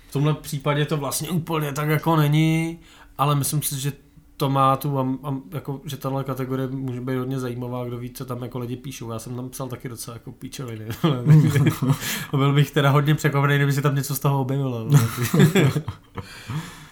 V 0.08 0.12
tomhle 0.12 0.34
případě 0.34 0.84
to 0.84 0.96
vlastně 0.96 1.30
úplně 1.30 1.72
tak 1.72 1.88
jako 1.88 2.16
není, 2.16 2.78
ale 3.18 3.34
myslím 3.34 3.62
si, 3.62 3.80
že 3.80 3.92
to 4.36 4.50
má 4.50 4.76
tu, 4.76 4.98
am, 4.98 5.18
am, 5.22 5.42
jako, 5.50 5.80
že 5.84 5.96
tahle 5.96 6.24
kategorie 6.24 6.68
může 6.68 7.00
být 7.00 7.16
hodně 7.16 7.40
zajímavá, 7.40 7.84
kdo 7.84 7.98
ví, 7.98 8.10
co 8.10 8.24
tam 8.24 8.42
jako 8.42 8.58
lidi 8.58 8.76
píšou. 8.76 9.10
Já 9.10 9.18
jsem 9.18 9.36
tam 9.36 9.48
psal 9.48 9.68
taky 9.68 9.88
docela 9.88 10.14
jako 10.14 10.32
píčoviny. 10.32 10.86
Byl 12.30 12.52
bych 12.52 12.70
teda 12.70 12.90
hodně 12.90 13.14
překvapený, 13.14 13.56
kdyby 13.56 13.72
si 13.72 13.82
tam 13.82 13.94
něco 13.94 14.14
z 14.14 14.18
toho 14.18 14.40
objevilo. 14.40 14.88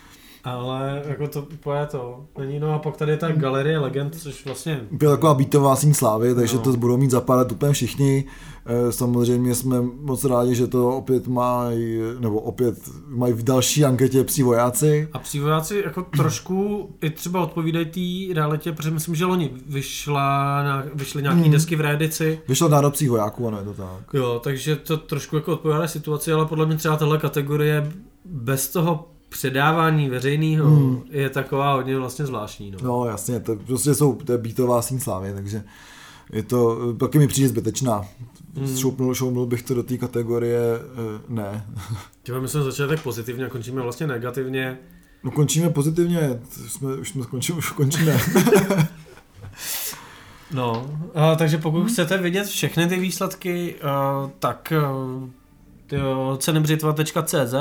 Ale 0.45 1.03
jako 1.07 1.29
to 1.29 1.41
úplně 1.43 1.87
to 1.91 2.25
není. 2.39 2.59
No 2.61 2.75
a 2.75 2.79
pak 2.79 2.97
tady 2.97 3.13
je 3.13 3.17
ta 3.19 3.33
galerie 3.33 3.79
legend, 3.79 4.15
což 4.15 4.45
vlastně... 4.45 4.81
Úplně 4.91 5.11
taková 5.11 5.35
beatová 5.35 5.77
síň 5.77 5.95
slávy, 5.95 6.35
takže 6.35 6.57
No. 6.57 6.63
to 6.63 6.73
budou 6.73 6.97
mít 6.97 7.11
zapadat 7.11 7.53
úplně 7.53 7.73
všichni. 7.73 8.25
Eh, 8.67 8.93
Samozřejmě 8.93 9.55
jsme 9.55 9.77
moc 10.01 10.25
rádi, 10.25 10.55
že 10.55 10.67
to 10.67 10.89
opět 10.97 11.27
mají, 11.27 11.99
nebo 12.19 12.41
opět 12.41 12.75
mají 13.09 13.33
v 13.33 13.43
další 13.43 13.85
anketě 13.85 14.25
psí 14.25 14.43
vojáci. 14.43 15.09
A 15.13 15.19
přívojáci 15.19 15.83
jako 15.85 16.03
trošku 16.03 16.91
i 17.03 17.11
třeba 17.11 17.41
odpovídají 17.43 17.87
té 17.87 18.35
realitě, 18.35 18.73
protože 18.73 18.91
myslím, 18.91 19.15
že 19.15 19.25
loni 19.25 19.51
vyšla, 19.67 20.63
na- 20.63 20.85
vyšly 20.95 21.23
nějaký 21.23 21.41
Hmm. 21.43 21.51
desky 21.53 21.77
v 21.77 21.81
Reedici, 21.81 22.41
Vyšlo 22.49 22.69
národ 22.69 22.91
psích 22.91 23.11
vojáků, 23.11 23.49
ano, 23.49 23.59
je 23.59 23.65
to 23.65 23.75
tak. 23.75 24.15
Jo, 24.15 24.41
takže 24.45 24.77
to 24.77 24.97
trošku 24.97 25.37
jako 25.37 25.53
odpovídá 25.53 25.87
situaci, 25.89 26.33
ale 26.33 26.47
podle 26.47 26.67
mě 26.67 26.77
třeba 26.77 26.97
tahle 26.97 27.19
kategorie 27.19 27.93
bez 28.25 28.69
toho 28.69 29.09
předávání 29.35 30.09
veřejného 30.09 30.67
Hmm. 30.67 31.03
je 31.11 31.31
taková 31.31 31.75
hodně 31.75 31.99
vlastně 31.99 32.27
zvláštní. 32.27 32.71
No. 32.71 32.79
No 32.83 33.07
jasně, 33.07 33.41
to 33.41 33.57
prostě 33.57 33.95
jsou, 33.95 34.15
to 34.15 34.33
je 34.33 34.39
beatová 34.39 34.83
síň 34.83 35.01
slávy, 35.01 35.33
takže 35.35 35.65
je 36.33 36.43
to, 36.43 36.93
taky 36.93 37.19
mi 37.19 37.27
přijde 37.27 37.49
zbytečná. 37.49 38.05
Hmm. 38.57 38.77
Šoupnul, 38.77 39.15
šoupnul 39.15 39.47
bych 39.47 39.63
to 39.63 39.75
do 39.75 39.83
té 39.83 39.99
kategorie, 39.99 40.61
eh, 40.81 41.21
ne. 41.29 41.67
Těme 42.23 42.41
my 42.41 42.49
jsme 42.49 42.63
začali 42.63 42.89
tak 42.89 43.03
pozitivně 43.03 43.47
a 43.47 43.49
končíme 43.49 43.83
vlastně 43.83 44.07
negativně. 44.07 44.79
No 45.25 45.31
končíme 45.31 45.71
pozitivně, 45.71 46.41
jsme, 46.69 46.95
už 46.95 47.09
jsme 47.09 47.23
skončili, 47.23 47.59
už 47.59 47.71
končíme. 47.71 48.19
No, 50.51 50.91
a, 51.15 51.35
takže 51.35 51.59
pokud 51.59 51.87
chcete 51.87 52.19
vidět 52.19 52.47
všechny 52.47 52.87
ty 52.87 52.99
výsledky, 52.99 53.75
a, 53.83 54.31
tak 54.39 54.73
a, 54.73 56.39
cenybřitva.cz 56.39 57.55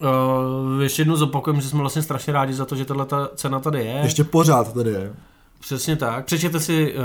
Uh, 0.00 0.82
ještě 0.82 1.02
jednou 1.02 1.16
zopakujeme, 1.16 1.60
že 1.60 1.68
jsme 1.68 1.80
vlastně 1.80 2.02
strašně 2.02 2.32
rádi 2.32 2.52
za 2.54 2.64
to, 2.64 2.76
že 2.76 2.84
tahle 2.84 3.06
ta 3.06 3.28
cena 3.34 3.60
tady 3.60 3.78
je. 3.78 4.00
Ještě 4.02 4.24
pořád 4.24 4.72
tady 4.74 4.90
je. 4.90 5.12
Přesně 5.60 5.96
tak. 5.96 6.24
Přečtěte 6.24 6.60
si 6.60 6.94
uh, 6.94 7.02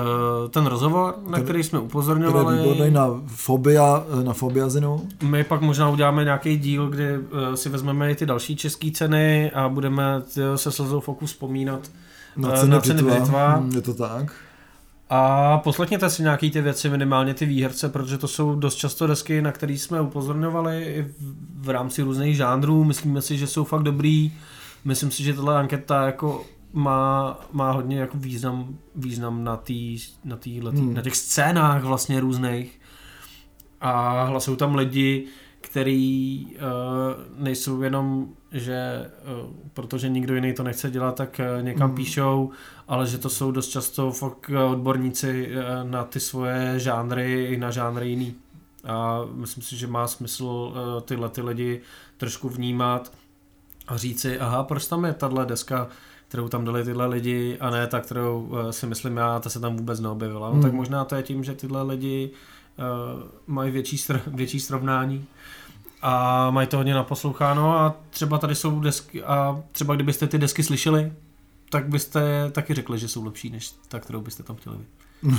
ten 0.50 0.66
rozhovor, 0.66 1.16
na 1.28 1.32
Ten- 1.38 1.44
který 1.44 1.64
jsme 1.64 1.68
Který 1.70 1.82
je 1.84 1.88
upozorňovali. 1.88 2.58
výborný 2.58 2.92
na 2.92 3.22
fobia, 3.28 4.04
na 4.24 4.34
fobiazinu. 4.34 5.08
My 5.24 5.44
pak 5.44 5.62
možná 5.62 5.90
uděláme 5.90 6.24
nějaký 6.24 6.58
díl, 6.58 6.88
kdy 6.90 7.18
uh, 7.18 7.24
si 7.56 7.70
vezmeme 7.70 8.12
i 8.12 8.16
ty 8.16 8.26
další 8.26 8.56
české 8.56 8.92
ceny 8.92 9.52
a 9.52 9.70
budeme 9.70 10.22
tyjo, 10.34 10.58
se 10.58 10.72
slzou 10.72 11.00
v 11.00 11.10
oku 11.10 11.26
vzpomínat. 11.26 11.80
Na 12.38 12.54
Eh, 12.54 12.58
ceny, 12.60 12.72
na 12.72 12.82
ceny. 12.82 13.04
Břitva. 13.04 13.56
Hm, 13.58 13.72
Je 13.76 13.82
to 13.82 13.94
tak. 13.94 14.34
A 15.10 15.58
poslechněte 15.58 16.10
si 16.10 16.24
nějaký 16.24 16.52
ty 16.52 16.62
věci, 16.62 16.90
minimálně 16.90 17.34
ty 17.34 17.46
výherce, 17.46 17.90
protože 17.90 18.18
to 18.18 18.28
jsou 18.28 18.56
dost 18.56 18.76
často 18.76 19.08
desky, 19.08 19.42
na 19.42 19.52
které 19.52 19.74
jsme 19.74 20.02
upozorňovali 20.02 20.84
i 20.84 21.08
v, 21.56 21.70
rámci 21.70 22.02
různých 22.02 22.36
žánrů. 22.36 22.84
Myslíme 22.84 23.22
si, 23.22 23.38
že 23.38 23.48
jsou 23.48 23.64
fakt 23.64 23.84
dobrý. 23.84 24.32
Myslím 24.86 25.12
si, 25.12 25.24
že 25.24 25.34
tahle 25.34 25.58
anketa 25.58 26.06
jako 26.06 26.46
má, 26.74 27.40
má 27.52 27.72
hodně 27.72 28.00
jako 28.00 28.18
význam, 28.18 28.78
význam 28.96 29.44
na, 29.44 29.58
tý, 29.58 29.98
na, 30.24 30.38
tý, 30.38 30.60
Hmm. 30.60 30.94
na 30.94 31.02
těch 31.02 31.16
scénách 31.16 31.84
vlastně 31.84 32.20
různých. 32.20 32.80
A 33.82 34.24
hlasují 34.24 34.58
tam 34.58 34.76
lidi, 34.76 35.26
který 35.62 36.46
uh, 36.46 37.44
nejsou 37.44 37.82
jenom, 37.82 38.28
že 38.52 39.06
uh, 39.44 39.50
protože 39.74 40.10
nikdo 40.10 40.36
jiný 40.36 40.54
to 40.54 40.64
nechce 40.64 40.92
dělat, 40.92 41.16
tak 41.16 41.42
uh, 41.58 41.64
někam 41.64 41.90
Mm. 41.90 41.96
píšou, 41.96 42.52
ale 42.90 43.08
že 43.08 43.18
to 43.18 43.30
jsou 43.30 43.52
dost 43.52 43.68
často 43.68 44.12
fakt 44.12 44.50
eh, 44.50 44.58
odborníci 44.64 45.50
eh, 45.52 45.84
na 45.84 46.04
ty 46.04 46.20
svoje 46.20 46.80
žánry 46.80 47.46
i 47.46 47.58
na 47.58 47.72
žánry 47.72 48.10
jiný. 48.10 48.36
A 48.88 49.20
myslím 49.34 49.64
si, 49.64 49.78
že 49.78 49.88
má 49.88 50.08
smysl 50.08 50.74
eh, 50.98 51.02
tyhle 51.02 51.30
ty 51.30 51.42
lidi 51.42 51.82
trošku 52.18 52.50
vnímat 52.50 53.12
a 53.88 53.98
říct 53.98 54.22
si, 54.22 54.40
aha, 54.40 54.64
proč 54.64 54.88
tam 54.88 55.06
je 55.06 55.14
tahle 55.14 55.46
deska, 55.46 55.88
kterou 56.28 56.48
tam 56.48 56.66
dali 56.66 56.84
tyhle 56.84 57.06
lidi 57.08 57.58
a 57.60 57.70
ne 57.70 57.88
ta, 57.88 58.00
kterou 58.00 58.52
si 58.72 58.86
myslím 58.88 59.18
já, 59.18 59.40
ta 59.40 59.50
se 59.50 59.60
tam 59.60 59.76
vůbec 59.78 60.00
neobjevila. 60.00 60.48
No, 60.48 60.54
Hmm. 60.54 60.62
tak 60.62 60.74
možná 60.74 61.06
to 61.06 61.16
je 61.16 61.24
tím, 61.24 61.44
že 61.44 61.54
tyhle 61.56 61.82
lidi 61.84 62.30
uh, 62.78 63.24
mají 63.48 63.72
větší, 63.72 63.98
str- 63.98 64.22
větší 64.28 64.60
srovnání 64.60 65.26
a 66.02 66.50
mají 66.52 66.68
to 66.68 66.78
hodně 66.78 66.94
naposloucháno 66.94 67.78
a 67.80 67.96
třeba 68.10 68.38
tady 68.38 68.56
jsou 68.56 68.80
desky 68.80 69.24
a 69.24 69.64
třeba 69.72 69.96
kdybyste 69.96 70.28
ty 70.28 70.38
desky 70.38 70.64
slyšeli, 70.64 71.14
tak 71.70 71.88
byste 71.90 72.22
taky 72.52 72.74
řekli, 72.74 73.00
že 73.00 73.08
jsou 73.08 73.26
lepší 73.26 73.50
než 73.50 73.72
ta, 73.88 74.00
kterou 74.00 74.22
byste 74.22 74.44
tam 74.44 74.56
chtěli. 74.56 74.78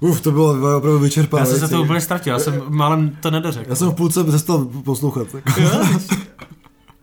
Uf, 0.00 0.20
to 0.20 0.30
bylo 0.32 0.50
opravdu 0.76 0.96
Já 0.96 1.02
vyčerpávající. 1.02 1.58
jsem 1.58 1.68
se 1.68 1.74
to 1.74 1.82
úplně 1.82 2.00
ztratil, 2.00 2.32
já 2.32 2.38
jsem 2.38 2.62
málem 2.68 3.16
to 3.20 3.30
nedořekl. 3.30 3.70
Já 3.70 3.76
jsem 3.76 3.88
v 3.90 3.94
půlce 3.94 4.24
přestal 4.24 4.64
poslouchat. 4.64 5.26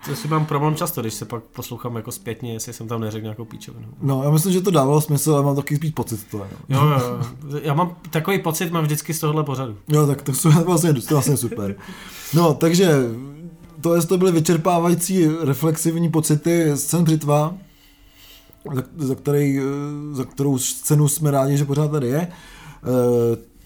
To 0.06 0.16
si 0.16 0.28
mám 0.28 0.46
problém 0.46 0.76
často, 0.76 1.02
když 1.02 1.14
se 1.14 1.26
pak 1.26 1.44
poslouchám 1.44 1.96
jako 1.96 2.12
zpětně, 2.12 2.54
jestli 2.54 2.74
jsem 2.74 2.88
tam 2.88 3.02
neřekl 3.02 3.24
nějakou 3.24 3.46
píčovinu. 3.46 3.88
No, 4.02 4.24
já 4.24 4.30
myslím, 4.30 4.54
že 4.54 4.62
to 4.62 4.72
dávalo 4.72 5.02
smysl, 5.02 5.34
ale 5.34 5.44
mám 5.44 5.56
taky 5.56 5.76
spíš 5.76 5.92
pocit 5.92 6.20
to. 6.32 6.38
Jo, 6.38 6.46
Jo, 6.70 6.86
jo. 6.90 7.60
Já 7.64 7.74
mám 7.74 7.96
takový 8.10 8.40
pocit, 8.40 8.72
mám 8.72 8.84
vždycky 8.84 9.14
z 9.14 9.20
tohohle 9.20 9.44
pořadu. 9.44 9.78
jo 9.88 10.08
tak 10.08 10.22
to 10.22 10.34
jsou 10.34 10.52
vlastně, 10.66 10.94
to 10.94 11.00
je 11.00 11.06
vlastně 11.10 11.38
super. 11.38 11.76
No, 12.34 12.54
takže 12.54 12.92
to, 13.82 13.96
jest, 13.96 14.06
to 14.06 14.18
byly 14.18 14.32
vyčerpávající 14.32 15.28
reflexivní 15.42 16.10
pocity 16.10 16.72
z 16.76 16.86
cen 16.86 17.04
Břitva, 17.04 17.54
za, 18.76 18.84
za, 18.98 19.16
který, 19.16 19.60
eh, 19.60 19.64
za 20.16 20.24
kterou 20.26 20.58
cenu 20.60 21.08
jsme 21.08 21.32
rádi, 21.32 21.58
že 21.58 21.66
pořád 21.66 21.92
tady 21.92 22.08
je. 22.08 22.28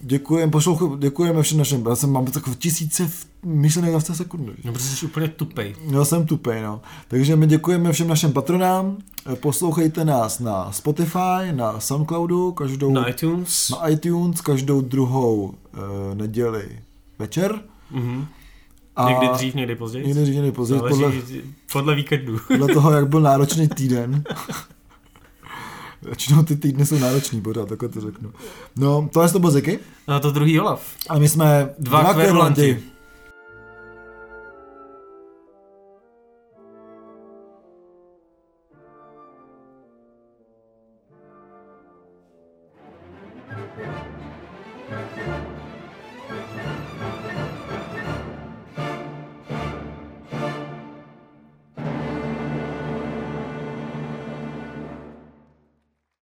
Děkujeme, 0.00 0.52
poslouchu, 0.52 0.96
děkujeme 0.96 1.42
všem 1.42 1.58
našim, 1.58 1.86
já 1.88 1.96
jsem 1.96 2.10
mám 2.12 2.24
takové 2.24 2.56
tisíce 2.56 3.06
v- 3.08 3.26
myšlenek 3.44 3.92
na 3.92 4.00
100 4.00 4.14
sekundy. 4.14 4.52
No, 4.64 4.72
protože 4.72 4.84
jsi 4.88 5.06
úplně 5.06 5.28
tupej. 5.28 5.74
Já 5.90 6.04
jsem 6.04 6.26
tupej, 6.26 6.62
no. 6.62 6.80
Takže 7.08 7.36
my 7.36 7.46
děkujeme 7.46 7.92
všem 7.92 8.08
našim 8.08 8.32
patronám. 8.32 8.96
Poslouchejte 9.40 10.04
nás 10.04 10.38
na 10.40 10.72
Spotify, 10.72 11.52
na 11.52 11.80
Soundcloudu, 11.80 12.52
každou 12.52 12.92
Na 12.92 13.08
iTunes. 13.08 13.70
na 13.70 13.88
iTunes, 13.88 14.40
každou 14.40 14.80
druhou 14.80 15.42
uh, 15.44 15.54
neděli 16.14 16.68
večer. 17.18 17.60
Mhm. 17.90 18.26
Někdy 19.08 19.28
dřív, 19.34 19.54
někdy 19.54 19.74
později. 19.76 20.06
Někdy 20.06 20.22
dřív, 20.22 20.34
někdy 20.34 20.52
později, 20.52 20.80
podle, 20.88 21.12
podle 21.72 21.94
víkendu. 21.94 22.38
podle 22.48 22.74
toho, 22.74 22.92
jak 22.92 23.08
byl 23.08 23.20
náročný 23.20 23.68
týden. 23.68 24.24
Většinou 26.02 26.42
ty 26.42 26.56
týdny 26.56 26.86
jsou 26.86 26.98
náročný, 26.98 27.40
pořád, 27.40 27.68
takhle 27.68 27.88
to 27.88 28.00
řeknu. 28.00 28.32
No, 28.76 29.08
to 29.12 29.22
je 29.22 29.28
to 29.28 29.38
Bozeky. 29.38 29.78
A 30.06 30.20
to 30.20 30.30
druhý 30.30 30.60
Olaf. 30.60 30.82
A 31.08 31.18
my 31.18 31.28
jsme 31.28 31.68
Dva 31.78 32.14
kverulanti. 32.14 32.82